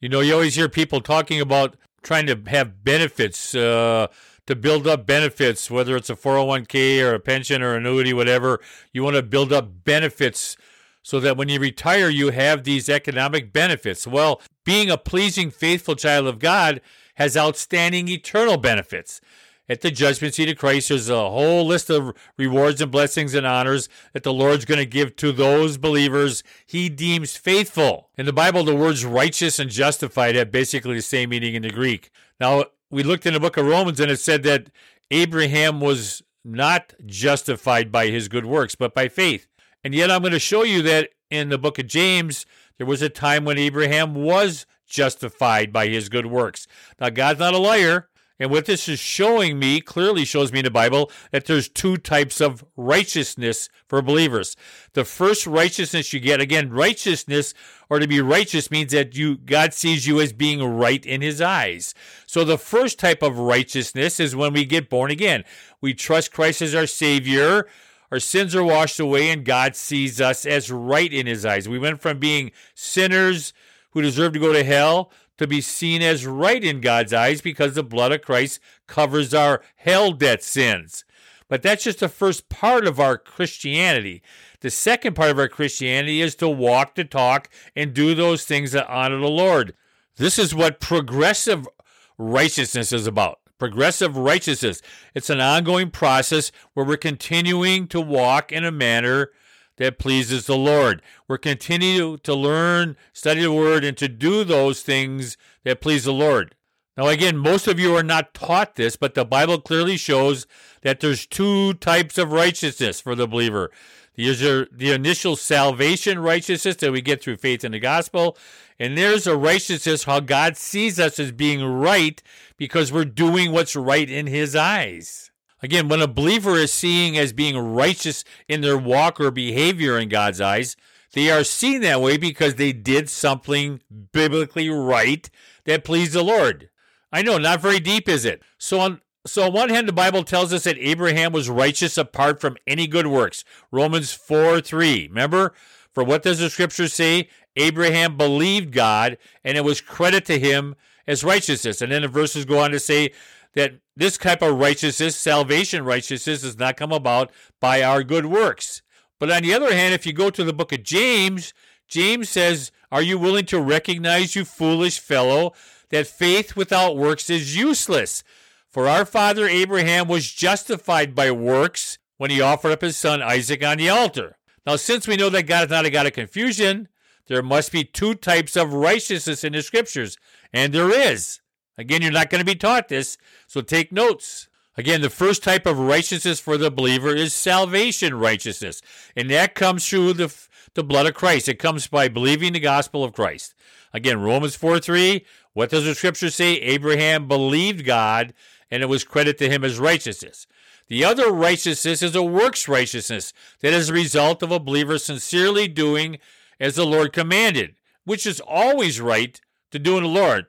You 0.00 0.08
know, 0.08 0.20
you 0.20 0.32
always 0.32 0.54
hear 0.54 0.68
people 0.68 1.00
talking 1.00 1.40
about 1.40 1.76
trying 2.02 2.26
to 2.26 2.40
have 2.48 2.84
benefits. 2.84 3.54
Uh, 3.54 4.08
to 4.46 4.56
build 4.56 4.88
up 4.88 5.06
benefits, 5.06 5.70
whether 5.70 5.96
it's 5.96 6.10
a 6.10 6.16
401k 6.16 7.00
or 7.00 7.14
a 7.14 7.20
pension 7.20 7.62
or 7.62 7.76
annuity, 7.76 8.12
whatever. 8.12 8.60
You 8.92 9.04
want 9.04 9.14
to 9.14 9.22
build 9.22 9.52
up 9.52 9.84
benefits 9.84 10.56
so 11.02 11.20
that 11.20 11.36
when 11.36 11.48
you 11.48 11.60
retire, 11.60 12.08
you 12.08 12.30
have 12.30 12.64
these 12.64 12.88
economic 12.88 13.52
benefits. 13.52 14.06
Well, 14.06 14.40
being 14.64 14.90
a 14.90 14.98
pleasing, 14.98 15.50
faithful 15.50 15.96
child 15.96 16.26
of 16.26 16.38
God 16.38 16.80
has 17.22 17.36
outstanding 17.36 18.08
eternal 18.08 18.56
benefits. 18.56 19.20
at 19.68 19.80
the 19.80 19.92
judgment 19.92 20.34
seat 20.34 20.48
of 20.50 20.58
Christ, 20.58 20.88
there's 20.88 21.08
a 21.08 21.30
whole 21.30 21.64
list 21.64 21.88
of 21.88 22.12
rewards 22.36 22.80
and 22.80 22.90
blessings 22.90 23.32
and 23.32 23.46
honors 23.46 23.88
that 24.12 24.24
the 24.24 24.32
Lord's 24.32 24.64
going 24.64 24.80
to 24.80 24.84
give 24.84 25.14
to 25.16 25.30
those 25.30 25.78
believers 25.78 26.42
he 26.66 26.88
deems 26.88 27.36
faithful. 27.36 28.10
In 28.18 28.26
the 28.26 28.32
Bible, 28.32 28.64
the 28.64 28.74
words 28.74 29.04
righteous 29.04 29.60
and 29.60 29.70
justified 29.70 30.34
have 30.34 30.50
basically 30.50 30.96
the 30.96 31.02
same 31.02 31.30
meaning 31.30 31.54
in 31.54 31.62
the 31.62 31.70
Greek. 31.70 32.10
Now, 32.40 32.64
we 32.90 33.04
looked 33.04 33.24
in 33.24 33.34
the 33.34 33.40
book 33.40 33.56
of 33.56 33.66
Romans 33.66 34.00
and 34.00 34.10
it 34.10 34.18
said 34.18 34.42
that 34.42 34.68
Abraham 35.12 35.80
was 35.80 36.24
not 36.44 36.92
justified 37.06 37.92
by 37.92 38.08
his 38.08 38.26
good 38.26 38.46
works, 38.46 38.74
but 38.74 38.94
by 38.94 39.06
faith. 39.06 39.46
And 39.84 39.94
yet, 39.94 40.10
I'm 40.10 40.22
going 40.22 40.32
to 40.32 40.40
show 40.40 40.64
you 40.64 40.82
that 40.82 41.10
in 41.30 41.50
the 41.50 41.56
book 41.56 41.78
of 41.78 41.86
James, 41.86 42.46
there 42.78 42.86
was 42.86 43.00
a 43.00 43.08
time 43.08 43.44
when 43.44 43.58
Abraham 43.58 44.14
was 44.14 44.66
justified 44.92 45.72
by 45.72 45.88
his 45.88 46.08
good 46.08 46.26
works. 46.26 46.68
Now, 47.00 47.10
God's 47.10 47.40
not 47.40 47.54
a 47.54 47.58
liar. 47.58 48.08
And 48.38 48.50
what 48.50 48.66
this 48.66 48.88
is 48.88 48.98
showing 48.98 49.58
me, 49.58 49.80
clearly 49.80 50.24
shows 50.24 50.52
me 50.52 50.58
in 50.60 50.64
the 50.64 50.70
Bible, 50.70 51.12
that 51.30 51.44
there's 51.44 51.68
two 51.68 51.96
types 51.96 52.40
of 52.40 52.64
righteousness 52.76 53.68
for 53.86 54.02
believers. 54.02 54.56
The 54.94 55.04
first 55.04 55.46
righteousness 55.46 56.12
you 56.12 56.18
get, 56.18 56.40
again, 56.40 56.70
righteousness 56.70 57.54
or 57.88 58.00
to 58.00 58.08
be 58.08 58.20
righteous 58.20 58.68
means 58.68 58.90
that 58.92 59.14
you 59.14 59.36
God 59.36 59.74
sees 59.74 60.08
you 60.08 60.20
as 60.20 60.32
being 60.32 60.60
right 60.64 61.06
in 61.06 61.20
his 61.20 61.40
eyes. 61.40 61.94
So 62.26 62.42
the 62.42 62.58
first 62.58 62.98
type 62.98 63.22
of 63.22 63.38
righteousness 63.38 64.18
is 64.18 64.34
when 64.34 64.54
we 64.54 64.64
get 64.64 64.90
born 64.90 65.12
again. 65.12 65.44
We 65.80 65.94
trust 65.94 66.32
Christ 66.32 66.62
as 66.62 66.74
our 66.74 66.86
Savior. 66.86 67.68
Our 68.10 68.18
sins 68.18 68.56
are 68.56 68.64
washed 68.64 68.98
away, 68.98 69.30
and 69.30 69.44
God 69.44 69.76
sees 69.76 70.20
us 70.20 70.44
as 70.46 70.70
right 70.70 71.12
in 71.12 71.26
his 71.26 71.46
eyes. 71.46 71.68
We 71.68 71.78
went 71.78 72.00
from 72.00 72.18
being 72.18 72.50
sinners 72.74 73.52
who 73.92 74.02
deserve 74.02 74.32
to 74.34 74.38
go 74.38 74.52
to 74.52 74.64
hell 74.64 75.10
to 75.38 75.46
be 75.46 75.60
seen 75.60 76.02
as 76.02 76.26
right 76.26 76.62
in 76.62 76.80
God's 76.80 77.12
eyes 77.12 77.40
because 77.40 77.74
the 77.74 77.82
blood 77.82 78.12
of 78.12 78.22
Christ 78.22 78.60
covers 78.86 79.32
our 79.32 79.62
hell 79.76 80.12
debt 80.12 80.42
sins. 80.42 81.04
But 81.48 81.62
that's 81.62 81.84
just 81.84 82.00
the 82.00 82.08
first 82.08 82.48
part 82.48 82.86
of 82.86 82.98
our 82.98 83.18
Christianity. 83.18 84.22
The 84.60 84.70
second 84.70 85.14
part 85.14 85.30
of 85.30 85.38
our 85.38 85.48
Christianity 85.48 86.22
is 86.22 86.34
to 86.36 86.48
walk 86.48 86.94
the 86.94 87.04
talk 87.04 87.50
and 87.74 87.92
do 87.92 88.14
those 88.14 88.44
things 88.44 88.72
that 88.72 88.88
honor 88.88 89.18
the 89.18 89.28
Lord. 89.28 89.74
This 90.16 90.38
is 90.38 90.54
what 90.54 90.80
progressive 90.80 91.68
righteousness 92.16 92.92
is 92.92 93.06
about. 93.06 93.40
Progressive 93.58 94.16
righteousness. 94.16 94.80
It's 95.14 95.30
an 95.30 95.40
ongoing 95.40 95.90
process 95.90 96.52
where 96.74 96.86
we're 96.86 96.96
continuing 96.96 97.86
to 97.88 98.00
walk 98.00 98.50
in 98.52 98.64
a 98.64 98.72
manner 98.72 99.30
that 99.76 99.98
pleases 99.98 100.46
the 100.46 100.56
Lord. 100.56 101.02
We're 101.28 101.38
continuing 101.38 102.18
to 102.18 102.34
learn, 102.34 102.96
study 103.12 103.42
the 103.42 103.52
Word, 103.52 103.84
and 103.84 103.96
to 103.98 104.08
do 104.08 104.44
those 104.44 104.82
things 104.82 105.36
that 105.64 105.80
please 105.80 106.04
the 106.04 106.12
Lord. 106.12 106.54
Now, 106.96 107.08
again, 107.08 107.38
most 107.38 107.66
of 107.66 107.80
you 107.80 107.96
are 107.96 108.02
not 108.02 108.34
taught 108.34 108.76
this, 108.76 108.96
but 108.96 109.14
the 109.14 109.24
Bible 109.24 109.60
clearly 109.60 109.96
shows 109.96 110.46
that 110.82 111.00
there's 111.00 111.26
two 111.26 111.74
types 111.74 112.18
of 112.18 112.32
righteousness 112.32 113.00
for 113.00 113.14
the 113.14 113.26
believer. 113.26 113.70
There's 114.14 114.40
the 114.40 114.92
initial 114.92 115.36
salvation 115.36 116.18
righteousness 116.18 116.76
that 116.76 116.92
we 116.92 117.00
get 117.00 117.22
through 117.22 117.38
faith 117.38 117.64
in 117.64 117.72
the 117.72 117.78
gospel, 117.78 118.36
and 118.78 118.96
there's 118.96 119.26
a 119.26 119.36
righteousness 119.36 120.04
how 120.04 120.20
God 120.20 120.58
sees 120.58 121.00
us 121.00 121.18
as 121.18 121.32
being 121.32 121.64
right 121.64 122.22
because 122.58 122.92
we're 122.92 123.06
doing 123.06 123.52
what's 123.52 123.74
right 123.74 124.08
in 124.08 124.26
His 124.26 124.54
eyes. 124.54 125.31
Again, 125.62 125.88
when 125.88 126.02
a 126.02 126.08
believer 126.08 126.56
is 126.56 126.72
seeing 126.72 127.16
as 127.16 127.32
being 127.32 127.56
righteous 127.56 128.24
in 128.48 128.60
their 128.60 128.78
walk 128.78 129.20
or 129.20 129.30
behavior 129.30 129.98
in 129.98 130.08
God's 130.08 130.40
eyes, 130.40 130.76
they 131.12 131.30
are 131.30 131.44
seen 131.44 131.82
that 131.82 132.00
way 132.00 132.16
because 132.16 132.56
they 132.56 132.72
did 132.72 133.08
something 133.08 133.80
biblically 134.12 134.68
right 134.68 135.28
that 135.64 135.84
pleased 135.84 136.14
the 136.14 136.22
Lord. 136.22 136.70
I 137.12 137.22
know, 137.22 137.38
not 137.38 137.60
very 137.60 137.78
deep, 137.78 138.08
is 138.08 138.24
it? 138.24 138.42
So 138.58 138.80
on 138.80 139.00
so 139.24 139.44
on 139.44 139.52
one 139.52 139.68
hand, 139.68 139.86
the 139.86 139.92
Bible 139.92 140.24
tells 140.24 140.52
us 140.52 140.64
that 140.64 140.78
Abraham 140.78 141.32
was 141.32 141.48
righteous 141.48 141.96
apart 141.96 142.40
from 142.40 142.56
any 142.66 142.88
good 142.88 143.06
works. 143.06 143.44
Romans 143.70 144.12
4 144.12 144.60
3. 144.60 145.06
Remember? 145.08 145.54
For 145.92 146.02
what 146.02 146.22
does 146.22 146.38
the 146.40 146.50
scripture 146.50 146.88
say? 146.88 147.28
Abraham 147.54 148.16
believed 148.16 148.72
God, 148.72 149.18
and 149.44 149.56
it 149.56 149.64
was 149.64 149.80
credit 149.80 150.24
to 150.24 150.40
him 150.40 150.74
as 151.06 151.22
righteousness. 151.22 151.82
And 151.82 151.92
then 151.92 152.02
the 152.02 152.08
verses 152.08 152.44
go 152.44 152.58
on 152.58 152.70
to 152.70 152.80
say 152.80 153.12
that 153.54 153.74
this 153.96 154.16
type 154.16 154.42
of 154.42 154.58
righteousness, 154.58 155.16
salvation 155.16 155.84
righteousness, 155.84 156.42
does 156.42 156.58
not 156.58 156.76
come 156.76 156.92
about 156.92 157.30
by 157.60 157.82
our 157.82 158.02
good 158.02 158.26
works. 158.26 158.82
But 159.18 159.30
on 159.30 159.42
the 159.42 159.54
other 159.54 159.72
hand, 159.72 159.94
if 159.94 160.06
you 160.06 160.12
go 160.12 160.30
to 160.30 160.44
the 160.44 160.52
book 160.52 160.72
of 160.72 160.82
James, 160.82 161.52
James 161.86 162.28
says, 162.28 162.72
Are 162.90 163.02
you 163.02 163.18
willing 163.18 163.44
to 163.46 163.60
recognize, 163.60 164.34
you 164.34 164.44
foolish 164.44 164.98
fellow, 164.98 165.52
that 165.90 166.06
faith 166.06 166.56
without 166.56 166.96
works 166.96 167.28
is 167.28 167.56
useless? 167.56 168.24
For 168.68 168.88
our 168.88 169.04
father 169.04 169.46
Abraham 169.46 170.08
was 170.08 170.32
justified 170.32 171.14
by 171.14 171.30
works 171.30 171.98
when 172.16 172.30
he 172.30 172.40
offered 172.40 172.72
up 172.72 172.80
his 172.80 172.96
son 172.96 173.20
Isaac 173.20 173.62
on 173.62 173.76
the 173.76 173.90
altar. 173.90 174.38
Now, 174.64 174.76
since 174.76 175.06
we 175.06 175.16
know 175.16 175.28
that 175.28 175.42
God 175.42 175.64
is 175.64 175.70
not 175.70 175.84
a 175.84 175.90
God 175.90 176.06
of 176.06 176.14
confusion, 176.14 176.88
there 177.26 177.42
must 177.42 177.70
be 177.70 177.84
two 177.84 178.14
types 178.14 178.56
of 178.56 178.72
righteousness 178.72 179.44
in 179.44 179.52
the 179.52 179.62
scriptures, 179.62 180.16
and 180.52 180.72
there 180.72 180.90
is. 180.90 181.41
Again, 181.78 182.02
you're 182.02 182.12
not 182.12 182.30
going 182.30 182.40
to 182.40 182.44
be 182.44 182.54
taught 182.54 182.88
this, 182.88 183.16
so 183.46 183.60
take 183.60 183.92
notes. 183.92 184.48
Again, 184.76 185.00
the 185.00 185.10
first 185.10 185.42
type 185.42 185.66
of 185.66 185.78
righteousness 185.78 186.40
for 186.40 186.56
the 186.56 186.70
believer 186.70 187.14
is 187.14 187.34
salvation 187.34 188.14
righteousness, 188.14 188.80
and 189.16 189.30
that 189.30 189.54
comes 189.54 189.86
through 189.86 190.14
the, 190.14 190.34
the 190.74 190.84
blood 190.84 191.06
of 191.06 191.14
Christ. 191.14 191.48
It 191.48 191.58
comes 191.58 191.86
by 191.86 192.08
believing 192.08 192.52
the 192.52 192.60
gospel 192.60 193.04
of 193.04 193.12
Christ. 193.12 193.54
Again, 193.92 194.20
Romans 194.20 194.54
4 194.54 194.80
3, 194.80 195.26
what 195.52 195.70
does 195.70 195.84
the 195.84 195.94
scripture 195.94 196.30
say? 196.30 196.54
Abraham 196.54 197.28
believed 197.28 197.84
God, 197.84 198.32
and 198.70 198.82
it 198.82 198.88
was 198.88 199.04
credited 199.04 199.38
to 199.38 199.50
him 199.50 199.64
as 199.64 199.78
righteousness. 199.78 200.46
The 200.88 201.04
other 201.04 201.30
righteousness 201.30 202.02
is 202.02 202.14
a 202.14 202.22
works 202.22 202.68
righteousness 202.68 203.32
that 203.60 203.72
is 203.72 203.90
a 203.90 203.94
result 203.94 204.42
of 204.42 204.50
a 204.50 204.58
believer 204.58 204.98
sincerely 204.98 205.68
doing 205.68 206.18
as 206.58 206.76
the 206.76 206.86
Lord 206.86 207.12
commanded, 207.12 207.76
which 208.04 208.26
is 208.26 208.40
always 208.40 209.00
right 209.00 209.38
to 209.70 209.78
do 209.78 209.96
in 209.96 210.04
the 210.04 210.08
Lord 210.08 210.46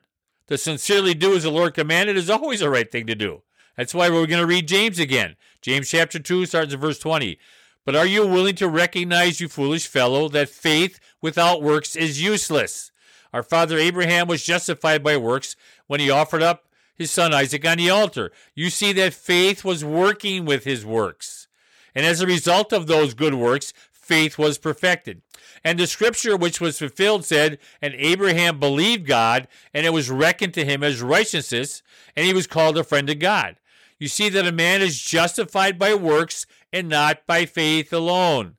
to 0.48 0.58
sincerely 0.58 1.14
do 1.14 1.34
as 1.34 1.42
the 1.42 1.50
Lord 1.50 1.74
commanded 1.74 2.16
is 2.16 2.30
always 2.30 2.60
the 2.60 2.70
right 2.70 2.90
thing 2.90 3.06
to 3.06 3.14
do. 3.14 3.42
That's 3.76 3.94
why 3.94 4.08
we're 4.08 4.26
going 4.26 4.40
to 4.40 4.46
read 4.46 4.68
James 4.68 4.98
again. 4.98 5.36
James 5.60 5.88
chapter 5.88 6.18
2 6.18 6.46
starts 6.46 6.74
in 6.74 6.80
verse 6.80 6.98
20. 6.98 7.38
But 7.84 7.96
are 7.96 8.06
you 8.06 8.26
willing 8.26 8.54
to 8.56 8.68
recognize, 8.68 9.40
you 9.40 9.48
foolish 9.48 9.86
fellow, 9.86 10.28
that 10.28 10.48
faith 10.48 11.00
without 11.20 11.62
works 11.62 11.96
is 11.96 12.22
useless? 12.22 12.92
Our 13.32 13.42
father 13.42 13.78
Abraham 13.78 14.28
was 14.28 14.44
justified 14.44 15.02
by 15.02 15.16
works 15.16 15.56
when 15.86 16.00
he 16.00 16.08
offered 16.08 16.42
up 16.42 16.68
his 16.94 17.10
son 17.10 17.34
Isaac 17.34 17.66
on 17.66 17.78
the 17.78 17.90
altar. 17.90 18.30
You 18.54 18.70
see 18.70 18.92
that 18.92 19.12
faith 19.12 19.64
was 19.64 19.84
working 19.84 20.44
with 20.44 20.64
his 20.64 20.86
works. 20.86 21.48
And 21.94 22.06
as 22.06 22.20
a 22.20 22.26
result 22.26 22.72
of 22.72 22.86
those 22.86 23.14
good 23.14 23.34
works, 23.34 23.72
faith 23.90 24.38
was 24.38 24.58
perfected. 24.58 25.22
And 25.62 25.78
the 25.78 25.86
scripture 25.86 26.36
which 26.36 26.60
was 26.60 26.78
fulfilled 26.78 27.24
said, 27.24 27.58
And 27.80 27.94
Abraham 27.94 28.58
believed 28.58 29.06
God, 29.06 29.48
and 29.72 29.86
it 29.86 29.92
was 29.92 30.10
reckoned 30.10 30.54
to 30.54 30.64
him 30.64 30.82
as 30.82 31.02
righteousness, 31.02 31.82
and 32.16 32.26
he 32.26 32.32
was 32.32 32.46
called 32.46 32.78
a 32.78 32.84
friend 32.84 33.08
of 33.10 33.18
God. 33.18 33.56
You 33.98 34.08
see 34.08 34.28
that 34.28 34.46
a 34.46 34.52
man 34.52 34.82
is 34.82 35.00
justified 35.00 35.78
by 35.78 35.94
works 35.94 36.46
and 36.72 36.88
not 36.88 37.26
by 37.26 37.46
faith 37.46 37.92
alone. 37.92 38.56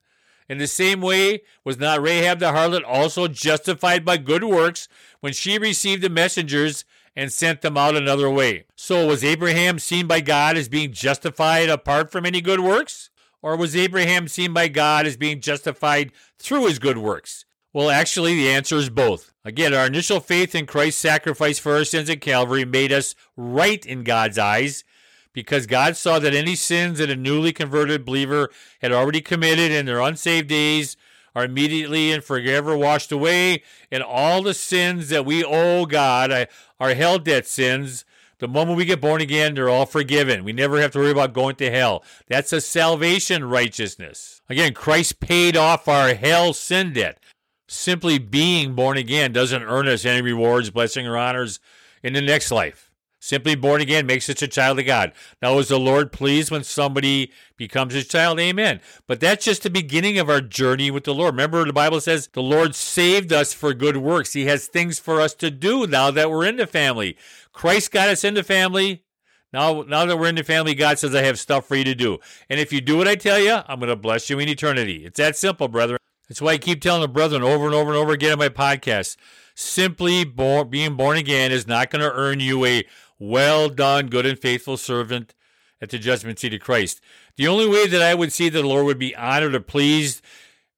In 0.48 0.60
the 0.60 0.68
same 0.68 1.02
way, 1.02 1.42
was 1.64 1.80
not 1.80 2.02
Rahab 2.02 2.40
the 2.40 2.52
harlot 2.52 2.84
also 2.86 3.28
justified 3.28 4.06
by 4.06 4.18
good 4.18 4.44
works 4.44 4.88
when 5.20 5.34
she 5.34 5.58
received 5.58 6.04
the 6.04 6.10
messengers 6.10 6.86
and 7.16 7.32
sent 7.32 7.62
them 7.62 7.78
out 7.78 7.96
another 7.96 8.30
way? 8.30 8.66
So 8.76 9.08
was 9.08 9.24
Abraham 9.24 9.80
seen 9.80 10.06
by 10.06 10.22
God 10.22 10.56
as 10.56 10.70
being 10.70 10.92
justified 10.92 11.70
apart 11.70 12.12
from 12.12 12.26
any 12.26 12.42
good 12.42 12.60
works? 12.60 13.10
Or 13.46 13.56
was 13.56 13.76
Abraham 13.76 14.28
seen 14.28 14.54
by 14.54 14.70
God 14.70 15.06
as 15.06 15.18
being 15.18 15.40
justified 15.40 16.12
through 16.40 16.66
his 16.66 16.80
good 16.80 16.98
works? 16.98 17.46
Well, 17.74 17.92
actually, 17.92 18.34
the 18.34 18.50
answer 18.50 18.78
is 18.78 18.90
both. 18.90 19.34
Again, 19.44 19.72
our 19.72 19.86
initial 19.86 20.20
faith 20.20 20.56
in 20.56 20.66
Christ's 20.66 21.00
sacrifice 21.00 21.60
for 21.60 21.76
our 21.76 21.84
sins 21.84 22.10
at 22.10 22.22
Calvary 22.22 22.66
made 22.66 22.92
us 22.92 23.14
right 23.38 23.86
in 23.86 24.04
God's 24.04 24.40
eyes 24.40 24.84
because 25.32 25.68
God 25.68 25.96
saw 25.96 26.18
that 26.18 26.34
any 26.34 26.56
sins 26.56 26.98
that 26.98 27.12
a 27.12 27.16
newly 27.16 27.54
converted 27.54 28.04
believer 28.04 28.50
had 28.82 28.92
already 28.92 29.22
committed 29.22 29.72
in 29.72 29.86
their 29.86 30.02
unsaved 30.02 30.48
days 30.48 30.98
are 31.36 31.46
immediately 31.46 32.12
and 32.12 32.24
forever 32.24 32.76
washed 32.76 33.12
away, 33.12 33.62
and 33.92 34.02
all 34.02 34.42
the 34.42 34.56
sins 34.56 35.10
that 35.10 35.24
we 35.24 35.44
owe 35.44 35.86
God, 35.86 36.48
are 36.80 36.94
held 36.96 37.26
debt 37.26 37.46
sins, 37.46 38.06
the 38.40 38.48
moment 38.48 38.78
we 38.78 38.86
get 38.86 39.02
born 39.02 39.22
again, 39.22 39.56
they're 39.56 39.70
all 39.70 39.86
forgiven. 39.86 40.44
We 40.44 40.54
never 40.54 40.82
have 40.82 40.92
to 40.92 41.00
worry 41.00 41.12
about 41.12 41.34
going 41.34 41.56
to 41.58 41.72
hell. 41.72 42.04
That's 42.28 42.54
a 42.54 42.62
salvation 42.62 43.46
righteousness. 43.46 44.42
Again, 44.50 44.74
Christ 44.74 45.20
paid 45.20 45.56
off 45.56 45.88
our 45.88 46.14
hell 46.14 46.54
sin 46.54 46.94
debt. 46.94 47.20
Simply 47.68 48.20
being 48.20 48.76
born 48.76 48.98
again 48.98 49.32
doesn't 49.32 49.64
earn 49.64 49.88
us 49.88 50.06
any 50.06 50.22
rewards, 50.22 50.70
blessing, 50.70 51.08
or 51.08 51.18
honors 51.18 51.60
in 52.04 52.14
the 52.14 52.22
next 52.22 52.52
life. 52.52 52.85
Simply 53.26 53.56
born 53.56 53.82
again 53.82 54.06
makes 54.06 54.30
us 54.30 54.44
a 54.44 54.48
child 54.48 54.78
of 54.78 54.86
God. 54.86 55.12
Now, 55.42 55.58
is 55.58 55.70
the 55.70 55.80
Lord 55.80 56.12
pleased 56.12 56.52
when 56.52 56.64
somebody 56.64 57.32
becomes 57.58 57.96
his 57.96 58.08
child? 58.08 58.40
Amen. 58.40 58.82
But 59.08 59.20
that's 59.20 59.44
just 59.44 59.64
the 59.64 59.72
beginning 59.72 60.20
of 60.20 60.30
our 60.30 60.42
journey 60.42 60.92
with 60.92 61.06
the 61.06 61.14
Lord. 61.16 61.34
Remember, 61.34 61.66
the 61.66 61.74
Bible 61.74 62.00
says 62.00 62.30
the 62.34 62.44
Lord 62.44 62.76
saved 62.76 63.34
us 63.34 63.52
for 63.52 63.74
good 63.74 63.98
works. 63.98 64.34
He 64.34 64.46
has 64.46 64.68
things 64.68 65.00
for 65.00 65.22
us 65.22 65.34
to 65.36 65.50
do 65.50 65.88
now 65.88 66.12
that 66.12 66.30
we're 66.30 66.46
in 66.46 66.58
the 66.58 66.68
family. 66.68 67.18
Christ 67.52 67.92
got 67.92 68.10
us 68.10 68.24
in 68.24 68.36
the 68.36 68.44
family. 68.44 69.04
Now, 69.52 69.82
now 69.82 70.06
that 70.06 70.20
we're 70.20 70.30
in 70.30 70.36
the 70.36 70.44
family, 70.44 70.76
God 70.76 71.00
says 71.00 71.16
I 71.16 71.24
have 71.24 71.40
stuff 71.40 71.68
for 71.68 71.76
you 71.76 71.84
to 71.84 71.96
do. 71.96 72.20
And 72.48 72.60
if 72.60 72.72
you 72.72 72.80
do 72.80 72.96
what 72.96 73.08
I 73.08 73.16
tell 73.16 73.40
you, 73.40 73.60
I'm 73.68 73.80
going 73.80 73.90
to 73.90 73.96
bless 73.96 74.30
you 74.30 74.38
in 74.38 74.50
eternity. 74.50 75.04
It's 75.04 75.18
that 75.18 75.36
simple, 75.36 75.68
brethren. 75.68 75.98
That's 76.30 76.42
why 76.42 76.52
I 76.52 76.58
keep 76.60 76.80
telling 76.80 77.02
the 77.02 77.08
brethren 77.08 77.42
over 77.42 77.66
and 77.66 77.74
over 77.74 77.90
and 77.90 77.98
over 77.98 78.12
again 78.12 78.34
in 78.34 78.40
my 78.40 78.50
podcast. 78.50 79.18
Simply 79.56 80.26
born, 80.26 80.70
being 80.70 80.96
born 80.96 81.18
again 81.18 81.52
is 81.52 81.66
not 81.66 81.90
going 81.90 82.02
to 82.02 82.12
earn 82.12 82.40
you 82.40 82.66
a 82.66 82.84
well 83.20 83.70
done, 83.70 84.08
good 84.08 84.26
and 84.26 84.40
faithful 84.40 84.78
servant 84.78 85.34
at 85.82 85.90
the 85.90 86.00
judgment 86.00 86.40
seat 86.40 86.54
of 86.54 86.62
Christ. 86.62 87.02
The 87.38 87.48
only 87.48 87.68
way 87.68 87.88
that 87.88 88.02
I 88.02 88.16
would 88.16 88.32
see 88.32 88.50
that 88.50 88.62
the 88.62 88.68
Lord 88.68 88.86
would 88.86 89.00
be 89.00 89.16
honored 89.16 89.56
or 89.56 89.60
pleased 89.60 90.22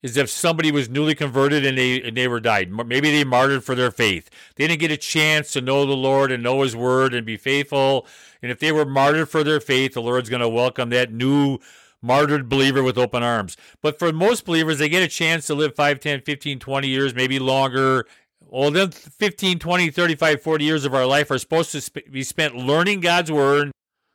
is 0.04 0.18
if 0.18 0.30
somebody 0.30 0.72
was 0.72 0.90
newly 0.90 1.16
converted 1.16 1.66
and 1.66 1.78
they 1.78 2.02
and 2.02 2.16
they 2.16 2.28
were 2.28 2.40
died. 2.40 2.72
Maybe 2.72 3.12
they 3.12 3.24
martyred 3.24 3.64
for 3.64 3.76
their 3.76 3.92
faith. 3.92 4.30
They 4.56 4.68
didn't 4.68 4.80
get 4.80 4.92
a 4.92 4.98
chance 4.98 5.52
to 5.54 5.62
know 5.62 5.86
the 5.86 5.94
Lord 5.94 6.32
and 6.32 6.44
know 6.44 6.62
His 6.62 6.76
Word 6.76 7.14
and 7.14 7.26
be 7.26 7.38
faithful. 7.38 8.06
And 8.42 8.52
if 8.52 8.60
they 8.60 8.72
were 8.72 8.86
martyred 8.86 9.30
for 9.30 9.44
their 9.44 9.60
faith, 9.60 9.94
the 9.94 10.02
Lord's 10.02 10.30
going 10.30 10.42
to 10.42 10.50
welcome 10.50 10.90
that 10.90 11.12
new 11.12 11.58
martyred 12.02 12.48
believer 12.48 12.84
with 12.84 12.98
open 12.98 13.24
arms. 13.24 13.58
But 13.82 13.98
for 13.98 14.14
most 14.14 14.46
believers, 14.46 14.78
they 14.78 14.90
get 14.90 15.02
a 15.02 15.08
chance 15.08 15.48
to 15.48 15.56
live 15.56 15.76
5, 15.76 16.00
10, 16.00 16.22
15, 16.22 16.60
20 16.60 16.88
years, 16.88 17.16
maybe 17.16 17.40
longer. 17.40 18.06
Well, 18.42 18.72
then 18.72 18.92
15, 18.92 19.60
20, 19.60 19.90
35, 19.90 20.42
40 20.42 20.66
years 20.66 20.86
of 20.86 20.94
our 20.94 21.06
life 21.06 21.30
are 21.32 21.38
supposed 21.38 21.72
to 21.74 21.82
sp- 21.84 22.12
be 22.12 22.24
spent 22.24 22.56
learning 22.56 23.02
God's 23.02 23.32
Word 23.32 23.72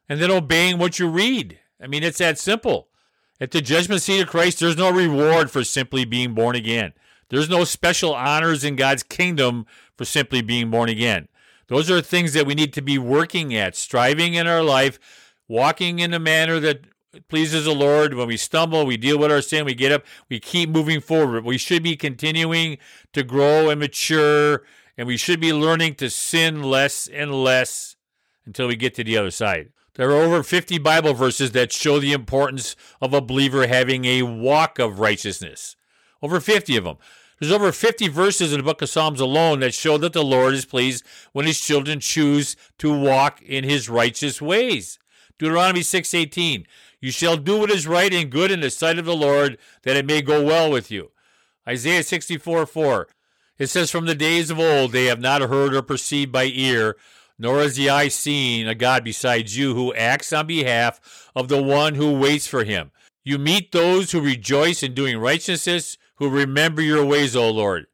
and 0.08 0.20
then 0.20 0.30
obeying 0.30 0.78
what 0.78 0.98
you 0.98 1.08
read. 1.08 1.58
I 1.80 1.86
mean, 1.86 2.02
it's 2.02 2.18
that 2.18 2.38
simple. 2.38 2.88
At 3.40 3.50
the 3.50 3.60
judgment 3.60 4.02
seat 4.02 4.20
of 4.20 4.28
Christ, 4.28 4.60
there's 4.60 4.76
no 4.76 4.90
reward 4.90 5.50
for 5.50 5.64
simply 5.64 6.04
being 6.04 6.32
born 6.32 6.54
again. 6.54 6.92
There's 7.28 7.48
no 7.48 7.64
special 7.64 8.14
honors 8.14 8.62
in 8.62 8.76
God's 8.76 9.02
kingdom 9.02 9.66
for 9.96 10.04
simply 10.04 10.42
being 10.42 10.70
born 10.70 10.88
again. 10.88 11.28
Those 11.68 11.90
are 11.90 12.00
things 12.00 12.34
that 12.34 12.46
we 12.46 12.54
need 12.54 12.72
to 12.74 12.82
be 12.82 12.98
working 12.98 13.54
at, 13.54 13.74
striving 13.74 14.34
in 14.34 14.46
our 14.46 14.62
life, 14.62 14.98
walking 15.48 15.98
in 15.98 16.12
a 16.12 16.18
manner 16.18 16.60
that 16.60 16.82
pleases 17.28 17.64
the 17.64 17.74
Lord. 17.74 18.14
When 18.14 18.28
we 18.28 18.36
stumble, 18.36 18.86
we 18.86 18.96
deal 18.96 19.18
with 19.18 19.30
our 19.30 19.42
sin, 19.42 19.64
we 19.64 19.74
get 19.74 19.92
up, 19.92 20.04
we 20.28 20.40
keep 20.40 20.70
moving 20.70 21.00
forward. 21.00 21.44
We 21.44 21.58
should 21.58 21.82
be 21.82 21.96
continuing 21.96 22.78
to 23.12 23.22
grow 23.22 23.70
and 23.70 23.80
mature, 23.80 24.62
and 24.96 25.06
we 25.06 25.16
should 25.16 25.40
be 25.40 25.52
learning 25.52 25.96
to 25.96 26.10
sin 26.10 26.62
less 26.62 27.08
and 27.08 27.34
less 27.34 27.96
until 28.46 28.68
we 28.68 28.76
get 28.76 28.94
to 28.94 29.04
the 29.04 29.16
other 29.16 29.30
side. 29.30 29.70
There 29.94 30.10
are 30.10 30.22
over 30.22 30.42
50 30.42 30.78
Bible 30.78 31.12
verses 31.12 31.52
that 31.52 31.70
show 31.70 31.98
the 31.98 32.12
importance 32.12 32.76
of 33.00 33.12
a 33.12 33.20
believer 33.20 33.66
having 33.66 34.06
a 34.06 34.22
walk 34.22 34.78
of 34.78 34.98
righteousness. 34.98 35.76
Over 36.22 36.40
50 36.40 36.76
of 36.76 36.84
them. 36.84 36.96
There's 37.38 37.52
over 37.52 37.72
50 37.72 38.08
verses 38.08 38.52
in 38.52 38.60
the 38.60 38.64
book 38.64 38.80
of 38.80 38.88
Psalms 38.88 39.20
alone 39.20 39.60
that 39.60 39.74
show 39.74 39.98
that 39.98 40.12
the 40.12 40.24
Lord 40.24 40.54
is 40.54 40.64
pleased 40.64 41.04
when 41.32 41.44
his 41.44 41.60
children 41.60 42.00
choose 42.00 42.56
to 42.78 42.96
walk 42.96 43.42
in 43.42 43.64
his 43.64 43.88
righteous 43.88 44.40
ways. 44.40 44.98
Deuteronomy 45.38 45.80
6:18 45.80 46.66
You 47.02 47.10
shall 47.10 47.36
do 47.36 47.58
what 47.58 47.70
is 47.70 47.86
right 47.86 48.14
and 48.14 48.30
good 48.30 48.52
in 48.52 48.60
the 48.60 48.70
sight 48.70 48.98
of 48.98 49.04
the 49.04 49.16
Lord 49.16 49.58
that 49.82 49.96
it 49.96 50.06
may 50.06 50.22
go 50.22 50.42
well 50.42 50.70
with 50.70 50.90
you. 50.90 51.10
Isaiah 51.68 52.04
64:4 52.04 53.06
It 53.58 53.66
says 53.66 53.90
from 53.90 54.06
the 54.06 54.14
days 54.14 54.50
of 54.50 54.60
old 54.60 54.92
they 54.92 55.06
have 55.06 55.20
not 55.20 55.42
heard 55.42 55.74
or 55.74 55.82
perceived 55.82 56.30
by 56.30 56.44
ear 56.44 56.96
nor 57.38 57.58
has 57.58 57.74
the 57.74 57.90
eye 57.90 58.06
seen 58.06 58.68
a 58.68 58.74
God 58.74 59.02
besides 59.02 59.58
you 59.58 59.74
who 59.74 59.92
acts 59.94 60.32
on 60.32 60.46
behalf 60.46 61.28
of 61.34 61.48
the 61.48 61.60
one 61.60 61.96
who 61.96 62.16
waits 62.16 62.46
for 62.46 62.62
him. 62.62 62.92
You 63.24 63.36
meet 63.36 63.72
those 63.72 64.12
who 64.12 64.20
rejoice 64.20 64.82
in 64.84 64.94
doing 64.94 65.18
righteousness, 65.18 65.98
who 66.16 66.28
remember 66.28 66.82
your 66.82 67.04
ways, 67.04 67.34
O 67.34 67.50
Lord. 67.50 67.86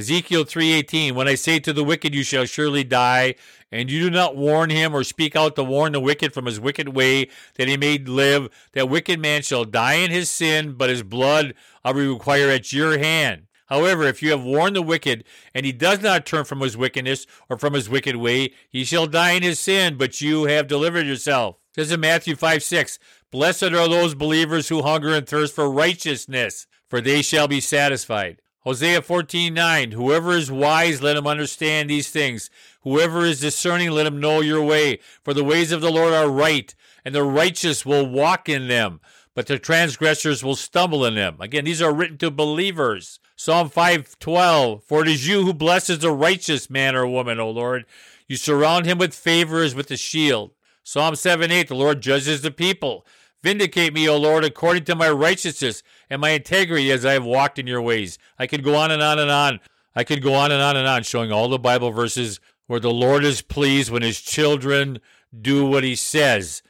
Ezekiel 0.00 0.46
3:18 0.46 1.12
When 1.12 1.28
I 1.28 1.34
say 1.34 1.58
to 1.58 1.74
the 1.74 1.84
wicked 1.84 2.14
you 2.14 2.22
shall 2.22 2.46
surely 2.46 2.84
die 2.84 3.34
and 3.70 3.90
you 3.90 4.00
do 4.00 4.10
not 4.10 4.34
warn 4.34 4.70
him 4.70 4.94
or 4.94 5.04
speak 5.04 5.36
out 5.36 5.56
to 5.56 5.62
warn 5.62 5.92
the 5.92 6.00
wicked 6.00 6.32
from 6.32 6.46
his 6.46 6.58
wicked 6.58 6.88
way 6.88 7.28
that 7.56 7.68
he 7.68 7.76
may 7.76 7.98
live 7.98 8.48
that 8.72 8.88
wicked 8.88 9.20
man 9.20 9.42
shall 9.42 9.66
die 9.66 9.96
in 9.96 10.10
his 10.10 10.30
sin 10.30 10.72
but 10.72 10.88
his 10.88 11.02
blood 11.02 11.52
I 11.84 11.92
will 11.92 12.14
require 12.14 12.48
at 12.48 12.72
your 12.72 12.96
hand 12.96 13.42
However, 13.66 14.04
if 14.04 14.22
you 14.22 14.30
have 14.30 14.42
warned 14.42 14.74
the 14.74 14.82
wicked, 14.82 15.22
and 15.54 15.64
he 15.64 15.70
does 15.70 16.00
not 16.00 16.26
turn 16.26 16.44
from 16.44 16.60
his 16.60 16.78
wickedness 16.78 17.26
or 17.48 17.56
from 17.56 17.74
his 17.74 17.88
wicked 17.88 18.16
way, 18.16 18.52
he 18.68 18.84
shall 18.84 19.06
die 19.06 19.32
in 19.32 19.44
his 19.44 19.60
sin, 19.60 19.96
but 19.96 20.20
you 20.20 20.44
have 20.46 20.66
delivered 20.66 21.06
yourself. 21.06 21.56
It 21.76 21.82
says 21.82 21.92
in 21.92 22.00
Matthew 22.00 22.34
5 22.34 22.64
6, 22.64 22.98
Blessed 23.30 23.62
are 23.64 23.86
those 23.86 24.16
believers 24.16 24.70
who 24.70 24.82
hunger 24.82 25.14
and 25.14 25.24
thirst 25.24 25.54
for 25.54 25.70
righteousness, 25.70 26.66
for 26.88 27.00
they 27.00 27.22
shall 27.22 27.46
be 27.46 27.60
satisfied. 27.60 28.40
Hosea 28.60 29.02
14:9 29.02 29.92
Whoever 29.92 30.32
is 30.32 30.50
wise, 30.50 31.02
let 31.02 31.16
him 31.16 31.26
understand 31.26 31.88
these 31.88 32.10
things. 32.10 32.50
Whoever 32.82 33.24
is 33.24 33.40
discerning, 33.40 33.90
let 33.90 34.06
him 34.06 34.20
know 34.20 34.40
your 34.40 34.62
way. 34.62 35.00
For 35.22 35.34
the 35.34 35.44
ways 35.44 35.72
of 35.72 35.80
the 35.80 35.92
Lord 35.92 36.12
are 36.12 36.30
right, 36.30 36.74
and 37.04 37.14
the 37.14 37.24
righteous 37.24 37.86
will 37.86 38.06
walk 38.06 38.48
in 38.48 38.68
them 38.68 39.00
but 39.34 39.46
the 39.46 39.58
transgressors 39.58 40.42
will 40.42 40.56
stumble 40.56 41.04
in 41.04 41.14
them. 41.14 41.36
Again, 41.40 41.64
these 41.64 41.80
are 41.80 41.94
written 41.94 42.18
to 42.18 42.30
believers. 42.30 43.20
Psalm 43.36 43.70
5:12 43.70 44.82
For 44.84 45.02
it 45.02 45.08
is 45.08 45.28
you 45.28 45.44
who 45.44 45.54
blesses 45.54 46.00
the 46.00 46.12
righteous 46.12 46.68
man 46.68 46.96
or 46.96 47.06
woman, 47.06 47.38
O 47.38 47.50
Lord. 47.50 47.86
You 48.28 48.36
surround 48.36 48.86
him 48.86 48.98
with 48.98 49.14
favors 49.14 49.74
with 49.74 49.90
a 49.90 49.96
shield. 49.96 50.52
Psalm 50.82 51.14
7:8 51.14 51.68
The 51.68 51.74
Lord 51.74 52.00
judges 52.00 52.42
the 52.42 52.50
people. 52.50 53.06
Vindicate 53.42 53.94
me, 53.94 54.06
O 54.08 54.18
Lord, 54.18 54.44
according 54.44 54.84
to 54.84 54.94
my 54.94 55.08
righteousness 55.08 55.82
and 56.10 56.20
my 56.20 56.30
integrity 56.30 56.90
as 56.90 57.06
I 57.06 57.12
have 57.12 57.24
walked 57.24 57.58
in 57.58 57.66
your 57.66 57.80
ways. 57.80 58.18
I 58.38 58.46
could 58.46 58.64
go 58.64 58.74
on 58.74 58.90
and 58.90 59.00
on 59.00 59.18
and 59.18 59.30
on. 59.30 59.60
I 59.94 60.04
could 60.04 60.22
go 60.22 60.34
on 60.34 60.52
and 60.52 60.60
on 60.60 60.76
and 60.76 60.86
on 60.86 61.04
showing 61.04 61.32
all 61.32 61.48
the 61.48 61.58
Bible 61.58 61.92
verses 61.92 62.40
where 62.66 62.80
the 62.80 62.92
Lord 62.92 63.24
is 63.24 63.42
pleased 63.42 63.90
when 63.90 64.02
his 64.02 64.20
children 64.20 64.98
do 65.40 65.66
what 65.66 65.84
he 65.84 65.94
says. 65.94 66.62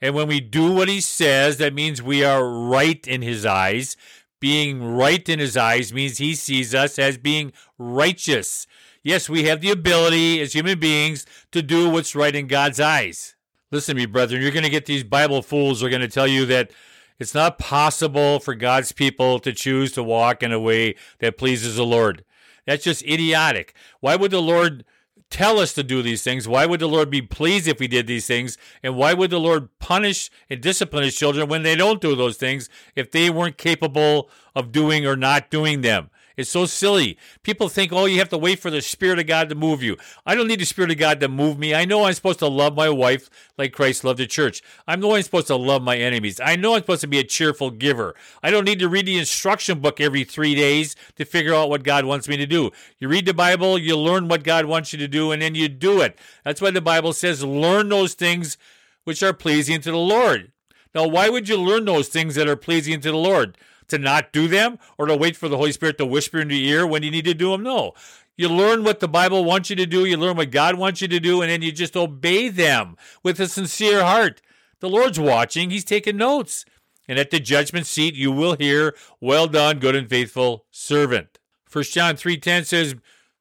And 0.00 0.14
when 0.14 0.28
we 0.28 0.40
do 0.40 0.72
what 0.72 0.88
he 0.88 1.00
says, 1.00 1.58
that 1.58 1.74
means 1.74 2.02
we 2.02 2.24
are 2.24 2.46
right 2.46 3.06
in 3.06 3.22
his 3.22 3.46
eyes. 3.46 3.96
Being 4.40 4.82
right 4.94 5.26
in 5.28 5.38
his 5.38 5.56
eyes 5.56 5.92
means 5.92 6.18
he 6.18 6.34
sees 6.34 6.74
us 6.74 6.98
as 6.98 7.16
being 7.16 7.52
righteous. 7.78 8.66
Yes, 9.02 9.28
we 9.28 9.44
have 9.44 9.60
the 9.60 9.70
ability 9.70 10.40
as 10.40 10.52
human 10.52 10.78
beings 10.78 11.24
to 11.52 11.62
do 11.62 11.88
what's 11.88 12.14
right 12.14 12.34
in 12.34 12.46
God's 12.46 12.80
eyes. 12.80 13.34
Listen 13.70 13.96
to 13.96 14.02
me, 14.02 14.06
brethren. 14.06 14.42
You're 14.42 14.50
going 14.50 14.64
to 14.64 14.70
get 14.70 14.86
these 14.86 15.04
Bible 15.04 15.42
fools 15.42 15.80
who 15.80 15.86
are 15.86 15.90
going 15.90 16.02
to 16.02 16.08
tell 16.08 16.26
you 16.26 16.44
that 16.46 16.70
it's 17.18 17.34
not 17.34 17.58
possible 17.58 18.40
for 18.40 18.54
God's 18.54 18.92
people 18.92 19.38
to 19.40 19.52
choose 19.52 19.92
to 19.92 20.02
walk 20.02 20.42
in 20.42 20.52
a 20.52 20.60
way 20.60 20.96
that 21.18 21.38
pleases 21.38 21.76
the 21.76 21.86
Lord. 21.86 22.24
That's 22.66 22.84
just 22.84 23.04
idiotic. 23.04 23.74
Why 24.00 24.16
would 24.16 24.30
the 24.30 24.42
Lord 24.42 24.84
tell 25.30 25.58
us 25.58 25.72
to 25.74 25.82
do 25.82 26.02
these 26.02 26.22
things? 26.22 26.46
Why 26.46 26.66
would 26.66 26.80
the 26.80 26.88
Lord 26.88 27.10
be 27.10 27.22
pleased 27.22 27.68
if 27.68 27.80
we 27.80 27.88
did 27.88 28.06
these 28.06 28.26
things? 28.26 28.58
And 28.82 28.96
why 28.96 29.14
would 29.14 29.30
the 29.30 29.40
Lord 29.40 29.68
punish 29.78 30.30
and 30.50 30.60
discipline 30.60 31.04
his 31.04 31.16
children 31.16 31.48
when 31.48 31.62
they 31.62 31.76
don't 31.76 32.00
do 32.00 32.14
those 32.14 32.36
things 32.36 32.68
if 32.94 33.10
they 33.10 33.30
weren't 33.30 33.58
capable 33.58 34.30
of 34.54 34.72
doing 34.72 35.06
or 35.06 35.16
not 35.16 35.50
doing 35.50 35.80
them? 35.80 36.10
It's 36.36 36.50
so 36.50 36.66
silly. 36.66 37.16
People 37.42 37.70
think, 37.70 37.92
oh, 37.92 38.04
you 38.04 38.18
have 38.18 38.28
to 38.28 38.36
wait 38.36 38.58
for 38.58 38.70
the 38.70 38.82
Spirit 38.82 39.18
of 39.18 39.26
God 39.26 39.48
to 39.48 39.54
move 39.54 39.82
you. 39.82 39.96
I 40.26 40.34
don't 40.34 40.48
need 40.48 40.60
the 40.60 40.66
Spirit 40.66 40.90
of 40.90 40.98
God 40.98 41.18
to 41.20 41.28
move 41.28 41.58
me. 41.58 41.74
I 41.74 41.86
know 41.86 42.04
I'm 42.04 42.12
supposed 42.12 42.40
to 42.40 42.46
love 42.46 42.76
my 42.76 42.90
wife 42.90 43.30
like 43.56 43.72
Christ 43.72 44.04
loved 44.04 44.18
the 44.18 44.26
church. 44.26 44.62
I 44.86 44.96
know 44.96 45.14
I'm 45.14 45.22
supposed 45.22 45.46
to 45.46 45.56
love 45.56 45.82
my 45.82 45.96
enemies. 45.96 46.38
I 46.38 46.56
know 46.56 46.74
I'm 46.74 46.82
supposed 46.82 47.00
to 47.00 47.06
be 47.06 47.18
a 47.18 47.24
cheerful 47.24 47.70
giver. 47.70 48.14
I 48.42 48.50
don't 48.50 48.66
need 48.66 48.80
to 48.80 48.88
read 48.88 49.06
the 49.06 49.18
instruction 49.18 49.80
book 49.80 49.98
every 49.98 50.24
three 50.24 50.54
days 50.54 50.94
to 51.16 51.24
figure 51.24 51.54
out 51.54 51.70
what 51.70 51.84
God 51.84 52.04
wants 52.04 52.28
me 52.28 52.36
to 52.36 52.46
do. 52.46 52.70
You 52.98 53.08
read 53.08 53.24
the 53.24 53.32
Bible, 53.32 53.78
you 53.78 53.96
learn 53.96 54.28
what 54.28 54.44
God 54.44 54.66
wants 54.66 54.92
you 54.92 54.98
to 54.98 55.08
do, 55.08 55.32
and 55.32 55.40
then 55.40 55.54
you 55.54 55.70
do 55.70 56.02
it. 56.02 56.18
That's 56.44 56.60
why 56.60 56.70
the 56.70 56.82
Bible 56.82 57.14
says, 57.14 57.42
learn 57.42 57.88
those 57.88 58.12
things 58.12 58.58
which 59.04 59.22
are 59.22 59.32
pleasing 59.32 59.80
to 59.80 59.90
the 59.90 59.96
Lord. 59.96 60.52
Now, 60.94 61.06
why 61.06 61.30
would 61.30 61.48
you 61.48 61.56
learn 61.56 61.86
those 61.86 62.08
things 62.08 62.34
that 62.34 62.48
are 62.48 62.56
pleasing 62.56 63.00
to 63.00 63.10
the 63.10 63.16
Lord? 63.16 63.56
To 63.88 63.98
not 63.98 64.32
do 64.32 64.48
them 64.48 64.78
or 64.98 65.06
to 65.06 65.16
wait 65.16 65.36
for 65.36 65.48
the 65.48 65.56
Holy 65.56 65.72
Spirit 65.72 65.98
to 65.98 66.06
whisper 66.06 66.40
in 66.40 66.50
your 66.50 66.58
ear 66.58 66.86
when 66.86 67.02
you 67.02 67.10
need 67.10 67.24
to 67.24 67.34
do 67.34 67.50
them. 67.50 67.62
No. 67.62 67.92
You 68.36 68.48
learn 68.48 68.84
what 68.84 69.00
the 69.00 69.08
Bible 69.08 69.44
wants 69.44 69.70
you 69.70 69.76
to 69.76 69.86
do, 69.86 70.04
you 70.04 70.16
learn 70.16 70.36
what 70.36 70.50
God 70.50 70.76
wants 70.76 71.00
you 71.00 71.08
to 71.08 71.20
do, 71.20 71.40
and 71.40 71.50
then 71.50 71.62
you 71.62 71.72
just 71.72 71.96
obey 71.96 72.48
them 72.48 72.96
with 73.22 73.40
a 73.40 73.48
sincere 73.48 74.04
heart. 74.04 74.42
The 74.80 74.90
Lord's 74.90 75.18
watching, 75.18 75.70
He's 75.70 75.84
taking 75.84 76.16
notes. 76.16 76.64
And 77.08 77.18
at 77.18 77.30
the 77.30 77.40
judgment 77.40 77.86
seat 77.86 78.14
you 78.14 78.32
will 78.32 78.56
hear, 78.56 78.94
Well 79.20 79.46
done, 79.46 79.78
good 79.78 79.96
and 79.96 80.08
faithful 80.08 80.66
servant. 80.70 81.38
1 81.72 81.84
John 81.84 82.16
3.10 82.16 82.66
says, 82.66 82.94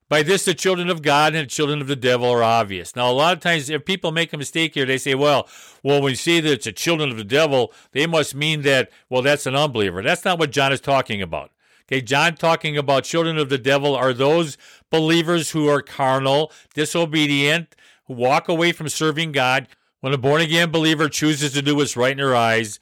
by 0.07 0.21
this, 0.21 0.45
the 0.45 0.53
children 0.53 0.89
of 0.89 1.01
God 1.01 1.33
and 1.33 1.45
the 1.45 1.49
children 1.49 1.81
of 1.81 1.87
the 1.87 1.95
devil 1.95 2.29
are 2.29 2.43
obvious. 2.43 2.95
Now, 2.95 3.09
a 3.09 3.13
lot 3.13 3.35
of 3.35 3.41
times, 3.41 3.69
if 3.69 3.85
people 3.85 4.11
make 4.11 4.33
a 4.33 4.37
mistake 4.37 4.75
here, 4.75 4.85
they 4.85 4.99
say, 4.99 5.15
well, 5.15 5.47
well, 5.81 6.01
when 6.01 6.11
you 6.11 6.15
say 6.15 6.39
that 6.39 6.51
it's 6.51 6.65
the 6.65 6.71
children 6.71 7.09
of 7.09 7.17
the 7.17 7.23
devil, 7.23 7.73
they 7.91 8.05
must 8.05 8.35
mean 8.35 8.61
that, 8.61 8.91
well, 9.09 9.21
that's 9.21 9.45
an 9.45 9.55
unbeliever. 9.55 10.03
That's 10.03 10.23
not 10.23 10.37
what 10.37 10.51
John 10.51 10.71
is 10.71 10.81
talking 10.81 11.21
about. 11.21 11.51
Okay, 11.87 12.01
John 12.01 12.35
talking 12.35 12.77
about 12.77 13.03
children 13.03 13.37
of 13.37 13.49
the 13.49 13.57
devil 13.57 13.95
are 13.95 14.13
those 14.13 14.57
believers 14.89 15.51
who 15.51 15.67
are 15.69 15.81
carnal, 15.81 16.51
disobedient, 16.73 17.75
who 18.05 18.13
walk 18.13 18.47
away 18.47 18.71
from 18.71 18.89
serving 18.89 19.31
God. 19.31 19.67
When 20.01 20.13
a 20.13 20.17
born 20.17 20.41
again 20.41 20.71
believer 20.71 21.09
chooses 21.09 21.53
to 21.53 21.61
do 21.61 21.75
what's 21.75 21.97
right 21.97 22.11
in 22.11 22.17
their 22.17 22.35
eyes, 22.35 22.79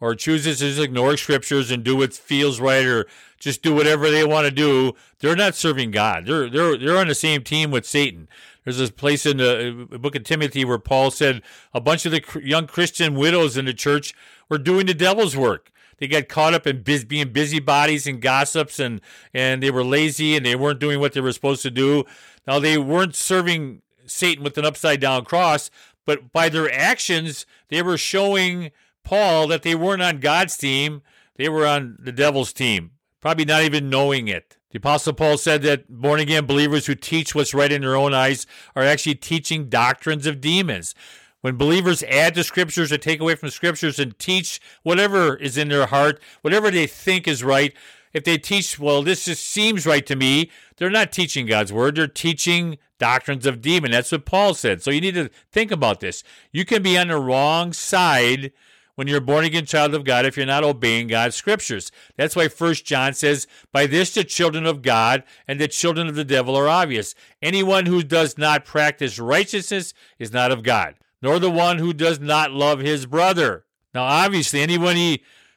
or 0.00 0.14
chooses 0.14 0.58
to 0.58 0.68
just 0.68 0.80
ignore 0.80 1.16
scriptures 1.16 1.70
and 1.70 1.82
do 1.82 1.96
what 1.96 2.14
feels 2.14 2.60
right 2.60 2.86
or 2.86 3.06
just 3.38 3.62
do 3.62 3.74
whatever 3.74 4.10
they 4.10 4.24
want 4.24 4.46
to 4.46 4.50
do, 4.50 4.92
they're 5.20 5.36
not 5.36 5.54
serving 5.54 5.90
God. 5.90 6.26
They're 6.26 6.48
they're 6.48 6.76
they're 6.76 6.98
on 6.98 7.08
the 7.08 7.14
same 7.14 7.42
team 7.42 7.70
with 7.70 7.86
Satan. 7.86 8.28
There's 8.64 8.78
this 8.78 8.90
place 8.90 9.24
in 9.24 9.38
the 9.38 9.86
uh, 9.92 9.98
book 9.98 10.14
of 10.14 10.24
Timothy 10.24 10.64
where 10.64 10.78
Paul 10.78 11.10
said 11.10 11.42
a 11.72 11.80
bunch 11.80 12.04
of 12.04 12.12
the 12.12 12.22
young 12.42 12.66
Christian 12.66 13.14
widows 13.14 13.56
in 13.56 13.64
the 13.64 13.72
church 13.72 14.14
were 14.48 14.58
doing 14.58 14.86
the 14.86 14.94
devil's 14.94 15.36
work. 15.36 15.70
They 15.98 16.06
got 16.06 16.28
caught 16.28 16.54
up 16.54 16.66
in 16.66 16.82
biz- 16.82 17.04
being 17.04 17.32
busybodies 17.32 18.06
and 18.06 18.20
gossips, 18.20 18.78
and 18.78 19.00
and 19.32 19.62
they 19.62 19.70
were 19.70 19.84
lazy 19.84 20.36
and 20.36 20.44
they 20.44 20.56
weren't 20.56 20.80
doing 20.80 21.00
what 21.00 21.12
they 21.12 21.20
were 21.20 21.32
supposed 21.32 21.62
to 21.62 21.70
do. 21.70 22.04
Now 22.46 22.58
they 22.58 22.78
weren't 22.78 23.14
serving 23.14 23.82
Satan 24.06 24.44
with 24.44 24.58
an 24.58 24.64
upside 24.64 25.00
down 25.00 25.24
cross, 25.24 25.70
but 26.06 26.32
by 26.32 26.48
their 26.48 26.72
actions, 26.72 27.46
they 27.68 27.82
were 27.82 27.98
showing 27.98 28.70
Paul 29.04 29.46
that 29.48 29.62
they 29.62 29.74
weren't 29.74 30.02
on 30.02 30.20
God's 30.20 30.56
team, 30.56 31.02
they 31.36 31.48
were 31.48 31.66
on 31.66 31.96
the 31.98 32.12
devil's 32.12 32.52
team, 32.52 32.92
probably 33.20 33.44
not 33.44 33.62
even 33.62 33.90
knowing 33.90 34.28
it. 34.28 34.56
The 34.70 34.78
Apostle 34.78 35.14
Paul 35.14 35.38
said 35.38 35.62
that 35.62 35.88
born 35.88 36.20
again 36.20 36.44
believers 36.44 36.86
who 36.86 36.94
teach 36.94 37.34
what's 37.34 37.54
right 37.54 37.72
in 37.72 37.80
their 37.80 37.96
own 37.96 38.12
eyes 38.12 38.46
are 38.76 38.82
actually 38.82 39.14
teaching 39.14 39.68
doctrines 39.68 40.26
of 40.26 40.40
demons. 40.40 40.94
When 41.40 41.56
believers 41.56 42.02
add 42.02 42.34
to 42.34 42.44
scriptures 42.44 42.92
or 42.92 42.98
take 42.98 43.20
away 43.20 43.36
from 43.36 43.50
scriptures 43.50 43.98
and 43.98 44.18
teach 44.18 44.60
whatever 44.82 45.36
is 45.36 45.56
in 45.56 45.68
their 45.68 45.86
heart, 45.86 46.20
whatever 46.42 46.70
they 46.70 46.86
think 46.86 47.26
is 47.26 47.44
right, 47.44 47.72
if 48.12 48.24
they 48.24 48.38
teach, 48.38 48.78
well, 48.78 49.02
this 49.02 49.24
just 49.24 49.46
seems 49.46 49.86
right 49.86 50.04
to 50.06 50.16
me, 50.16 50.50
they're 50.76 50.90
not 50.90 51.12
teaching 51.12 51.46
God's 51.46 51.72
word. 51.72 51.96
They're 51.96 52.06
teaching 52.06 52.78
doctrines 52.98 53.46
of 53.46 53.62
demon. 53.62 53.90
That's 53.90 54.12
what 54.12 54.26
Paul 54.26 54.54
said. 54.54 54.82
So 54.82 54.90
you 54.90 55.00
need 55.00 55.14
to 55.14 55.30
think 55.52 55.70
about 55.70 56.00
this. 56.00 56.24
You 56.52 56.64
can 56.64 56.82
be 56.82 56.98
on 56.98 57.08
the 57.08 57.18
wrong 57.18 57.72
side 57.72 58.52
when 58.98 59.06
you're 59.06 59.18
a 59.18 59.20
born 59.20 59.44
again 59.44 59.64
child 59.64 59.94
of 59.94 60.02
God 60.02 60.26
if 60.26 60.36
you're 60.36 60.44
not 60.44 60.64
obeying 60.64 61.06
God's 61.06 61.36
scriptures. 61.36 61.92
That's 62.16 62.34
why 62.34 62.48
First 62.48 62.84
John 62.84 63.14
says, 63.14 63.46
By 63.72 63.86
this 63.86 64.12
the 64.12 64.24
children 64.24 64.66
of 64.66 64.82
God 64.82 65.22
and 65.46 65.60
the 65.60 65.68
children 65.68 66.08
of 66.08 66.16
the 66.16 66.24
devil 66.24 66.56
are 66.56 66.68
obvious. 66.68 67.14
Anyone 67.40 67.86
who 67.86 68.02
does 68.02 68.36
not 68.36 68.64
practice 68.64 69.20
righteousness 69.20 69.94
is 70.18 70.32
not 70.32 70.50
of 70.50 70.64
God, 70.64 70.96
nor 71.22 71.38
the 71.38 71.48
one 71.48 71.78
who 71.78 71.92
does 71.92 72.18
not 72.18 72.50
love 72.50 72.80
his 72.80 73.06
brother. 73.06 73.66
Now, 73.94 74.02
obviously, 74.02 74.62
anyone 74.62 74.96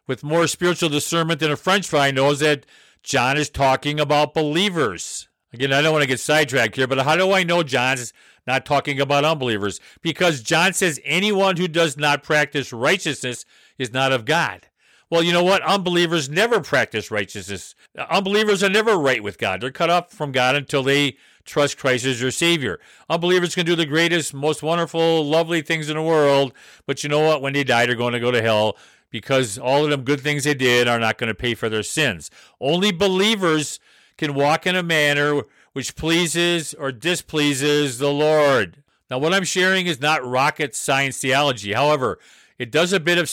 with 0.06 0.24
more 0.24 0.46
spiritual 0.46 0.90
discernment 0.90 1.40
than 1.40 1.50
a 1.50 1.58
French 1.58 1.88
fry 1.88 2.12
knows 2.12 2.42
that 2.42 2.68
John 3.02 3.38
is 3.38 3.50
talking 3.50 4.00
about 4.00 4.36
believers. 4.36 5.30
Again, 5.52 5.74
I 5.74 5.82
don't 5.82 5.94
want 5.94 6.04
to 6.04 6.08
get 6.08 6.20
sidetracked 6.20 6.76
here, 6.76 6.86
but 6.86 7.00
how 7.00 7.16
do 7.16 7.32
I 7.32 7.42
know 7.42 7.64
John's 7.64 8.14
not 8.48 8.66
talking 8.66 9.00
about 9.00 9.26
unbelievers? 9.26 9.80
Because 10.02 10.42
John 10.42 10.74
says 10.74 11.00
anyone 11.04 11.58
who 11.58 11.68
does 11.68 11.98
not 11.98 12.24
practice 12.24 12.74
righteousness 12.74 13.46
is 13.78 13.94
not 13.94 14.12
of 14.12 14.26
God. 14.26 14.68
Well, 15.10 15.24
you 15.24 15.34
know 15.34 15.44
what? 15.44 15.62
Unbelievers 15.64 16.30
never 16.30 16.62
practice 16.62 17.12
righteousness. 17.12 17.76
Uh, 17.98 18.06
unbelievers 18.10 18.64
are 18.64 18.70
never 18.70 18.98
right 18.98 19.22
with 19.22 19.38
God. 19.38 19.60
They're 19.60 19.70
cut 19.70 19.90
off 19.90 20.12
from 20.12 20.32
God 20.32 20.56
until 20.56 20.84
they 20.84 21.18
trust 21.44 21.78
Christ 21.78 22.06
as 22.06 22.22
their 22.22 22.32
Savior. 22.32 22.80
Unbelievers 23.10 23.54
can 23.54 23.66
do 23.66 23.76
the 23.76 23.86
greatest, 23.86 24.34
most 24.34 24.64
wonderful, 24.64 25.26
lovely 25.26 25.62
things 25.62 25.90
in 25.90 25.98
the 25.98 26.02
world, 26.02 26.54
but 26.86 27.04
you 27.04 27.10
know 27.10 27.20
what? 27.20 27.42
When 27.42 27.52
they 27.52 27.66
die, 27.66 27.86
they're 27.86 27.96
going 27.96 28.14
to 28.14 28.20
go 28.22 28.32
to 28.32 28.42
hell 28.42 28.78
because 29.10 29.58
all 29.58 29.84
of 29.84 29.90
them 29.90 30.04
good 30.04 30.22
things 30.22 30.46
they 30.46 30.54
did 30.54 30.88
are 30.88 31.00
not 31.00 31.18
going 31.18 31.28
to 31.28 31.36
pay 31.36 31.56
for 31.56 31.68
their 31.68 31.84
sins. 31.84 32.32
Only 32.62 32.92
believers 32.92 33.80
can 34.18 34.34
walk 34.34 34.66
in 34.66 34.76
a 34.76 34.84
manner 34.84 35.42
which 35.74 35.96
pleases 35.96 36.74
or 36.74 36.92
displeases 36.92 37.98
the 37.98 38.12
Lord. 38.12 38.84
Now, 39.10 39.18
what 39.18 39.34
I'm 39.34 39.44
sharing 39.44 39.88
is 39.88 40.02
not 40.02 40.26
rocket 40.26 40.76
science 40.76 41.18
theology. 41.18 41.74
However, 41.74 42.20
it 42.58 42.72
does 42.72 42.94
a 42.94 43.00
bit 43.00 43.18
of 43.18 43.32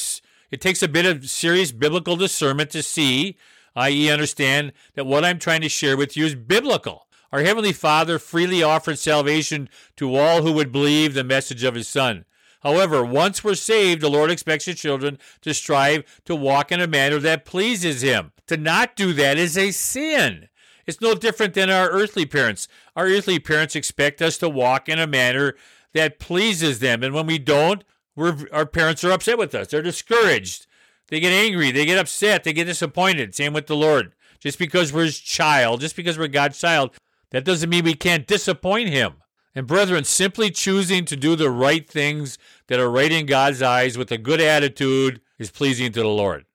it 0.50 0.60
takes 0.60 0.82
a 0.82 0.88
bit 0.88 1.04
of 1.04 1.28
serious 1.28 1.72
biblical 1.72 2.16
discernment 2.16 2.70
to 2.70 2.82
see, 2.82 3.36
i.e., 3.76 4.10
understand 4.10 4.72
that 4.94 5.06
what 5.06 5.24
I'm 5.24 5.38
trying 5.38 5.60
to 5.60 5.68
share 5.68 5.96
with 5.96 6.16
you 6.16 6.24
is 6.24 6.34
biblical. 6.34 7.06
Our 7.30 7.40
Heavenly 7.40 7.74
Father 7.74 8.18
freely 8.18 8.62
offered 8.62 8.98
salvation 8.98 9.68
to 9.96 10.16
all 10.16 10.42
who 10.42 10.52
would 10.52 10.72
believe 10.72 11.12
the 11.12 11.24
message 11.24 11.62
of 11.62 11.74
His 11.74 11.86
Son. 11.86 12.24
However, 12.62 13.04
once 13.04 13.44
we're 13.44 13.54
saved, 13.54 14.00
the 14.00 14.08
Lord 14.08 14.30
expects 14.30 14.64
His 14.64 14.80
children 14.80 15.18
to 15.42 15.52
strive 15.52 16.20
to 16.24 16.34
walk 16.34 16.72
in 16.72 16.80
a 16.80 16.86
manner 16.86 17.18
that 17.18 17.44
pleases 17.44 18.02
Him. 18.02 18.32
To 18.46 18.56
not 18.56 18.96
do 18.96 19.12
that 19.12 19.36
is 19.36 19.58
a 19.58 19.70
sin. 19.70 20.48
It's 20.88 21.02
no 21.02 21.14
different 21.14 21.52
than 21.52 21.68
our 21.68 21.90
earthly 21.90 22.24
parents. 22.24 22.66
Our 22.96 23.08
earthly 23.08 23.38
parents 23.38 23.76
expect 23.76 24.22
us 24.22 24.38
to 24.38 24.48
walk 24.48 24.88
in 24.88 24.98
a 24.98 25.06
manner 25.06 25.54
that 25.92 26.18
pleases 26.18 26.78
them. 26.78 27.02
And 27.02 27.12
when 27.12 27.26
we 27.26 27.38
don't, 27.38 27.84
our 28.16 28.64
parents 28.64 29.04
are 29.04 29.12
upset 29.12 29.36
with 29.36 29.54
us. 29.54 29.68
They're 29.68 29.82
discouraged. 29.82 30.66
They 31.08 31.20
get 31.20 31.30
angry. 31.30 31.70
They 31.72 31.84
get 31.84 31.98
upset. 31.98 32.42
They 32.42 32.54
get 32.54 32.64
disappointed. 32.64 33.34
Same 33.34 33.52
with 33.52 33.66
the 33.66 33.76
Lord. 33.76 34.14
Just 34.40 34.58
because 34.58 34.90
we're 34.90 35.04
his 35.04 35.18
child, 35.18 35.82
just 35.82 35.94
because 35.94 36.16
we're 36.16 36.26
God's 36.26 36.58
child, 36.58 36.96
that 37.32 37.44
doesn't 37.44 37.68
mean 37.68 37.84
we 37.84 37.92
can't 37.92 38.26
disappoint 38.26 38.88
him. 38.88 39.16
And 39.54 39.66
brethren, 39.66 40.04
simply 40.04 40.50
choosing 40.50 41.04
to 41.04 41.16
do 41.16 41.36
the 41.36 41.50
right 41.50 41.86
things 41.86 42.38
that 42.68 42.80
are 42.80 42.90
right 42.90 43.12
in 43.12 43.26
God's 43.26 43.60
eyes 43.60 43.98
with 43.98 44.10
a 44.10 44.16
good 44.16 44.40
attitude 44.40 45.20
is 45.38 45.50
pleasing 45.50 45.92
to 45.92 46.00
the 46.00 46.08
Lord. 46.08 46.46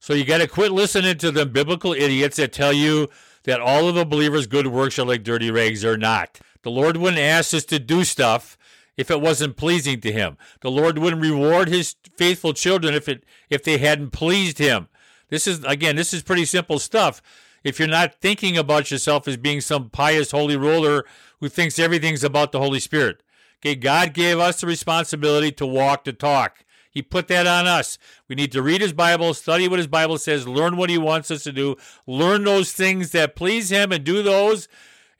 So 0.00 0.12
you 0.12 0.24
got 0.24 0.38
to 0.38 0.48
quit 0.48 0.72
listening 0.72 1.18
to 1.18 1.30
the 1.30 1.46
biblical 1.46 1.92
idiots 1.92 2.36
that 2.36 2.52
tell 2.52 2.72
you 2.72 3.08
that 3.46 3.60
all 3.60 3.88
of 3.88 3.96
a 3.96 4.04
believer's 4.04 4.46
good 4.46 4.66
works 4.66 4.98
are 4.98 5.06
like 5.06 5.22
dirty 5.22 5.50
rags 5.50 5.84
or 5.84 5.96
not. 5.96 6.38
The 6.62 6.70
Lord 6.70 6.96
wouldn't 6.96 7.20
ask 7.20 7.54
us 7.54 7.64
to 7.66 7.78
do 7.78 8.04
stuff 8.04 8.58
if 8.96 9.10
it 9.10 9.20
wasn't 9.20 9.56
pleasing 9.56 10.00
to 10.00 10.12
him. 10.12 10.36
The 10.60 10.70
Lord 10.70 10.98
wouldn't 10.98 11.22
reward 11.22 11.68
his 11.68 11.94
faithful 12.16 12.52
children 12.52 12.92
if 12.92 13.08
it 13.08 13.24
if 13.48 13.62
they 13.62 13.78
hadn't 13.78 14.10
pleased 14.10 14.58
him. 14.58 14.88
This 15.28 15.46
is 15.46 15.64
again, 15.64 15.96
this 15.96 16.12
is 16.12 16.22
pretty 16.22 16.44
simple 16.44 16.78
stuff. 16.78 17.22
If 17.64 17.78
you're 17.78 17.88
not 17.88 18.20
thinking 18.20 18.56
about 18.56 18.90
yourself 18.90 19.26
as 19.26 19.36
being 19.36 19.60
some 19.60 19.90
pious 19.90 20.30
holy 20.30 20.56
ruler 20.56 21.04
who 21.40 21.48
thinks 21.48 21.78
everything's 21.78 22.24
about 22.24 22.52
the 22.52 22.60
Holy 22.60 22.80
Spirit. 22.80 23.22
Okay, 23.60 23.74
God 23.74 24.12
gave 24.12 24.38
us 24.38 24.60
the 24.60 24.66
responsibility 24.66 25.50
to 25.52 25.66
walk 25.66 26.04
the 26.04 26.12
talk. 26.12 26.64
He 26.96 27.02
put 27.02 27.28
that 27.28 27.46
on 27.46 27.66
us. 27.66 27.98
We 28.26 28.36
need 28.36 28.52
to 28.52 28.62
read 28.62 28.80
his 28.80 28.94
Bible, 28.94 29.34
study 29.34 29.68
what 29.68 29.78
his 29.78 29.86
Bible 29.86 30.16
says, 30.16 30.48
learn 30.48 30.78
what 30.78 30.88
he 30.88 30.96
wants 30.96 31.30
us 31.30 31.42
to 31.42 31.52
do, 31.52 31.76
learn 32.06 32.44
those 32.44 32.72
things 32.72 33.10
that 33.10 33.36
please 33.36 33.68
him 33.68 33.92
and 33.92 34.02
do 34.02 34.22
those, 34.22 34.66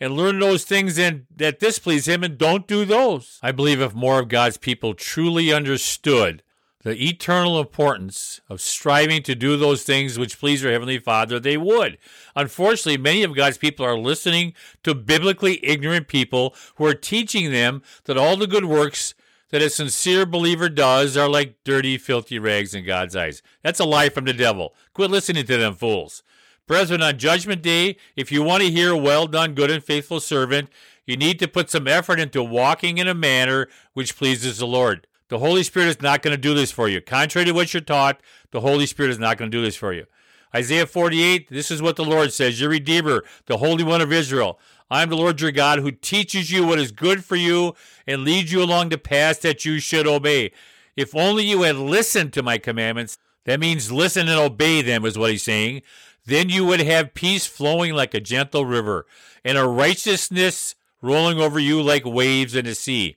and 0.01 0.16
learn 0.16 0.39
those 0.39 0.64
things 0.64 0.97
that 0.97 1.61
displease 1.61 2.09
him 2.09 2.24
and 2.24 2.39
don't 2.39 2.66
do 2.66 2.87
those. 2.87 3.39
I 3.43 3.53
believe 3.53 3.83
if 3.83 3.95
more 3.95 4.20
of 4.20 4.29
God's 4.29 4.57
people 4.57 4.95
truly 4.95 5.53
understood 5.53 6.43
the 6.83 6.97
eternal 7.09 7.61
importance 7.61 8.41
of 8.49 8.62
striving 8.62 9.22
to 9.24 9.35
do 9.35 9.59
those 9.59 9.83
things 9.83 10.18
which 10.18 10.39
please 10.39 10.64
our 10.64 10.72
Heavenly 10.72 10.99
Father, 10.99 11.39
they 11.39 11.59
would. 11.59 11.99
Unfortunately, 12.35 12.97
many 12.97 13.22
of 13.22 13.37
God's 13.37 13.59
people 13.59 13.85
are 13.85 13.99
listening 13.99 14.55
to 14.83 14.95
biblically 14.95 15.62
ignorant 15.62 16.09
people 16.09 16.55
who 16.77 16.87
are 16.87 16.95
teaching 16.95 17.53
them 17.53 17.83
that 18.05 18.16
all 18.16 18.39
the 18.39 18.47
good 18.47 18.64
works 18.64 19.12
that 19.51 19.63
a 19.63 19.71
sincere 19.71 20.27
believer 20.27 20.69
does 20.69 21.17
are 21.17 21.29
like 21.29 21.57
dirty, 21.65 21.99
filthy 21.99 22.39
rags 22.39 22.75
in 22.75 22.85
God's 22.85 23.15
eyes. 23.15 23.43
That's 23.63 23.81
a 23.81 23.85
lie 23.85 24.09
from 24.09 24.25
the 24.25 24.33
devil. 24.33 24.75
Quit 24.93 25.11
listening 25.11 25.47
to 25.47 25.57
them 25.57 25.75
fools. 25.75 26.23
Brethren, 26.67 27.01
on 27.01 27.19
Judgment 27.19 27.63
Day, 27.63 27.97
if 28.17 28.33
you 28.33 28.43
want 28.43 28.63
to 28.63 28.71
hear, 28.71 28.91
a 28.91 28.97
well 28.97 29.29
done, 29.29 29.55
good 29.55 29.71
and 29.71 29.85
faithful 29.85 30.19
servant, 30.19 30.69
you 31.07 31.17
need 31.17 31.39
to 31.39 31.47
put 31.47 31.71
some 31.71 31.87
effort 31.87 32.19
into 32.19 32.43
walking 32.43 32.99
in 32.99 33.07
a 33.07 33.15
manner 33.15 33.69
which 33.93 34.17
pleases 34.17 34.59
the 34.59 34.67
Lord. 34.67 35.07
The 35.29 35.39
Holy 35.39 35.63
Spirit 35.63 35.89
is 35.89 36.03
not 36.03 36.23
going 36.23 36.37
to 36.37 36.41
do 36.41 36.55
this 36.55 36.73
for 36.73 36.89
you. 36.89 37.01
Contrary 37.01 37.45
to 37.45 37.53
what 37.53 37.73
you're 37.73 37.81
taught, 37.81 38.21
the 38.51 38.61
Holy 38.61 38.87
Spirit 38.87 39.11
is 39.11 39.19
not 39.19 39.39
going 39.39 39.51
to 39.51 39.57
do 39.57 39.63
this 39.63 39.77
for 39.77 39.93
you. 39.93 40.07
Isaiah 40.55 40.87
48, 40.87 41.49
this 41.51 41.71
is 41.71 41.83
what 41.83 41.97
the 41.97 42.05
Lord 42.05 42.33
says 42.33 42.61
Your 42.61 42.71
Redeemer, 42.71 43.25
the 43.47 43.59
Holy 43.59 43.85
One 43.85 44.01
of 44.01 44.13
Israel. 44.13 44.59
I 44.89 45.03
am 45.03 45.09
the 45.09 45.16
Lord 45.16 45.41
your 45.41 45.51
God 45.51 45.80
who 45.80 45.91
teaches 45.91 46.51
you 46.51 46.66
what 46.66 46.78
is 46.78 46.93
good 46.93 47.24
for 47.24 47.37
you 47.37 47.74
and 48.07 48.24
leads 48.24 48.53
you 48.53 48.62
along 48.62 48.89
the 48.89 48.99
path 48.99 49.43
that 49.43 49.64
you 49.64 49.80
should 49.80 50.07
obey. 50.07 50.53
If 50.97 51.14
only 51.14 51.45
you 51.45 51.62
had 51.62 51.76
listened 51.76 52.32
to 52.34 52.43
my 52.43 52.59
commandments, 52.59 53.18
that 53.45 53.61
means 53.61 53.93
listen 53.93 54.28
and 54.28 54.39
obey 54.39 54.82
them, 54.82 55.05
is 55.05 55.18
what 55.18 55.30
he's 55.30 55.43
saying. 55.43 55.82
Then 56.24 56.49
you 56.49 56.64
would 56.64 56.80
have 56.80 57.14
peace 57.14 57.47
flowing 57.47 57.95
like 57.95 58.14
a 58.14 58.20
gentle 58.20 58.64
river 58.64 59.07
and 59.45 59.59
a 59.59 59.66
righteousness 59.66 60.74
rolling 61.03 61.39
over 61.39 61.59
you 61.59 61.82
like 61.82 62.05
waves 62.05 62.55
in 62.55 62.64
the 62.64 62.74
sea. 62.74 63.16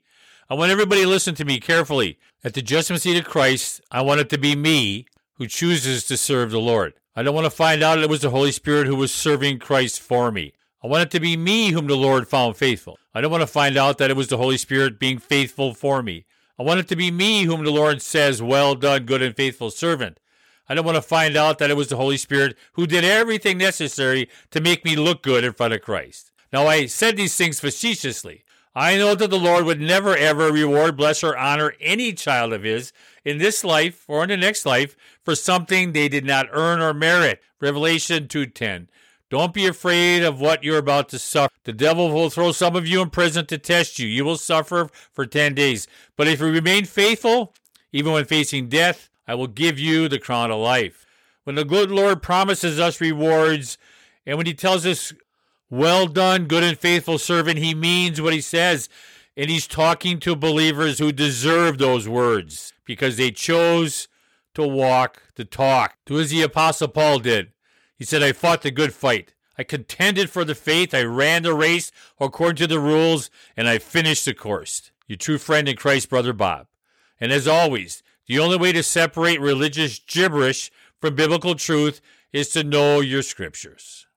I 0.49 0.55
want 0.55 0.72
everybody 0.72 1.03
to 1.03 1.07
listen 1.07 1.36
to 1.36 1.45
me 1.45 1.59
carefully. 1.59 2.17
At 2.43 2.53
the 2.53 2.61
judgment 2.61 3.01
seat 3.01 3.17
of 3.17 3.26
Christ, 3.26 3.82
I 3.91 4.01
want 4.01 4.22
it 4.22 4.30
to 4.30 4.38
be 4.38 4.55
me 4.55 5.05
who 5.36 5.47
chooses 5.47 6.05
to 6.07 6.17
serve 6.17 6.51
the 6.51 6.59
Lord. 6.59 6.93
I 7.15 7.24
don't 7.24 7.36
want 7.36 7.45
to 7.45 7.51
find 7.51 7.84
out 7.84 7.99
it 7.99 8.09
was 8.09 8.22
the 8.22 8.30
Holy 8.30 8.51
Spirit 8.51 8.88
who 8.88 8.95
was 8.95 9.11
serving 9.11 9.59
Christ 9.59 9.99
for 9.99 10.32
me. 10.32 10.53
I 10.82 10.88
want 10.88 11.04
it 11.04 11.12
to 11.12 11.20
be 11.20 11.36
me 11.36 11.72
whom 11.72 11.88
the 11.88 11.98
Lord 11.98 12.28
found 12.28 12.56
faithful. 12.56 12.98
I 13.14 13.20
don't 13.20 13.32
want 13.32 13.42
to 13.42 13.48
find 13.48 13.76
out 13.76 13.98
that 13.98 14.10
it 14.10 14.16
was 14.16 14.30
the 14.30 14.38
Holy 14.38 14.58
Spirit 14.58 14.98
being 14.98 15.20
faithful 15.20 15.74
for 15.74 16.02
me. 16.02 16.26
I 16.58 16.64
want 16.64 16.80
it 16.80 16.88
to 16.90 16.96
be 16.96 17.12
me 17.12 17.44
whom 17.44 17.64
the 17.64 17.72
Lord 17.72 18.02
says, 18.02 18.42
Well 18.42 18.76
done, 18.76 19.06
good 19.06 19.22
and 19.22 19.36
faithful 19.36 19.72
servant. 19.72 20.20
I 20.70 20.76
don't 20.76 20.86
want 20.86 20.96
to 20.96 21.02
find 21.02 21.36
out 21.36 21.58
that 21.58 21.70
it 21.70 21.78
was 21.78 21.90
the 21.90 21.98
Holy 21.98 22.18
Spirit 22.18 22.58
who 22.74 22.88
did 22.88 23.04
everything 23.04 23.58
necessary 23.58 24.30
to 24.52 24.62
make 24.62 24.86
me 24.86 24.96
look 24.96 25.24
good 25.24 25.44
in 25.44 25.54
front 25.54 25.74
of 25.74 25.82
Christ. 25.82 26.32
Now, 26.54 26.68
I 26.68 26.86
said 26.86 27.18
these 27.18 27.36
things 27.36 27.60
facetiously. 27.60 28.44
I 28.76 28.98
know 28.98 29.16
that 29.16 29.30
the 29.30 29.40
Lord 29.40 29.66
would 29.66 29.82
never 29.82 30.16
ever 30.16 30.52
reward, 30.52 30.96
bless, 30.96 31.24
or 31.24 31.36
honor 31.36 31.74
any 31.82 32.14
child 32.14 32.54
of 32.54 32.64
his 32.64 32.94
in 33.26 33.40
this 33.40 33.64
life 33.64 34.06
or 34.08 34.24
in 34.24 34.30
the 34.30 34.38
next 34.38 34.66
life 34.66 34.96
for 35.24 35.36
something 35.36 35.92
they 35.92 36.08
did 36.08 36.24
not 36.24 36.48
earn 36.52 36.80
or 36.80 36.94
merit. 36.94 37.42
Revelation 37.60 38.28
2:10. 38.28 38.88
Don't 39.30 39.54
be 39.54 39.68
afraid 39.68 40.24
of 40.24 40.42
what 40.42 40.64
you're 40.64 40.80
about 40.80 41.10
to 41.10 41.20
suffer. 41.20 41.54
The 41.64 41.74
devil 41.74 42.12
will 42.12 42.32
throw 42.32 42.52
some 42.52 42.76
of 42.76 42.88
you 42.88 43.02
in 43.02 43.12
prison 43.12 43.46
to 43.48 43.60
test 43.60 44.00
you. 44.00 44.08
You 44.08 44.26
will 44.26 44.38
suffer 44.38 44.90
for 45.12 45.28
10 45.28 45.54
days. 45.54 45.88
But 46.16 46.28
if 46.28 46.40
you 46.40 46.48
remain 46.48 46.86
faithful, 46.86 47.54
even 47.92 48.12
when 48.12 48.26
facing 48.26 48.70
death, 48.70 49.10
I 49.28 49.36
will 49.36 49.48
give 49.48 49.78
you 49.78 50.08
the 50.08 50.18
crown 50.18 50.50
of 50.50 50.60
life. 50.60 51.06
When 51.44 51.56
the 51.56 51.64
good 51.64 51.92
Lord 51.92 52.24
promises 52.24 52.80
us 52.80 53.00
rewards, 53.00 53.78
and 54.26 54.38
when 54.38 54.48
he 54.48 54.54
tells 54.56 54.86
us, 54.86 55.14
Well 55.70 56.08
done, 56.08 56.46
good 56.46 56.64
and 56.64 56.78
faithful 56.78 57.20
servant, 57.20 57.60
he 57.60 57.76
means 57.76 58.20
what 58.20 58.34
he 58.34 58.42
says. 58.42 58.90
And 59.38 59.50
he's 59.50 59.68
talking 59.68 60.20
to 60.22 60.36
believers 60.36 60.98
who 60.98 61.12
deserve 61.12 61.78
those 61.78 62.10
words 62.10 62.74
because 62.84 63.18
they 63.18 63.32
chose 63.32 64.08
to 64.56 64.68
walk 64.68 65.22
the 65.36 65.46
talk. 65.46 65.96
Do 66.06 66.20
as 66.20 66.32
the 66.32 66.42
Apostle 66.42 66.88
Paul 66.88 67.20
did. 67.20 67.52
He 68.00 68.06
said, 68.06 68.24
I 68.24 68.32
fought 68.32 68.62
the 68.62 68.72
good 68.72 68.93
fight. 68.93 69.34
I 69.58 69.64
contended 69.64 70.30
for 70.30 70.45
the 70.45 70.56
faith. 70.56 70.93
I 70.93 71.04
ran 71.04 71.43
the 71.43 71.54
race 71.54 71.91
according 72.18 72.56
to 72.56 72.68
the 72.68 72.80
rules, 72.80 73.30
and 73.58 73.68
I 73.68 73.78
finished 73.78 74.24
the 74.24 74.34
course. 74.34 74.91
Your 75.06 75.18
true 75.18 75.38
friend 75.38 75.68
in 75.68 75.76
Christ, 75.76 76.10
Brother 76.10 76.32
Bob. 76.32 76.68
And 77.20 77.34
as 77.34 77.45
always, 77.45 78.02
the 78.26 78.39
only 78.39 78.58
way 78.58 78.72
to 78.72 78.84
separate 78.84 79.41
religious 79.41 80.00
gibberish 80.00 80.72
from 81.02 81.16
biblical 81.16 81.56
truth 81.56 82.00
is 82.32 82.50
to 82.52 82.64
know 82.64 83.02
your 83.02 83.22
scriptures. 83.22 84.08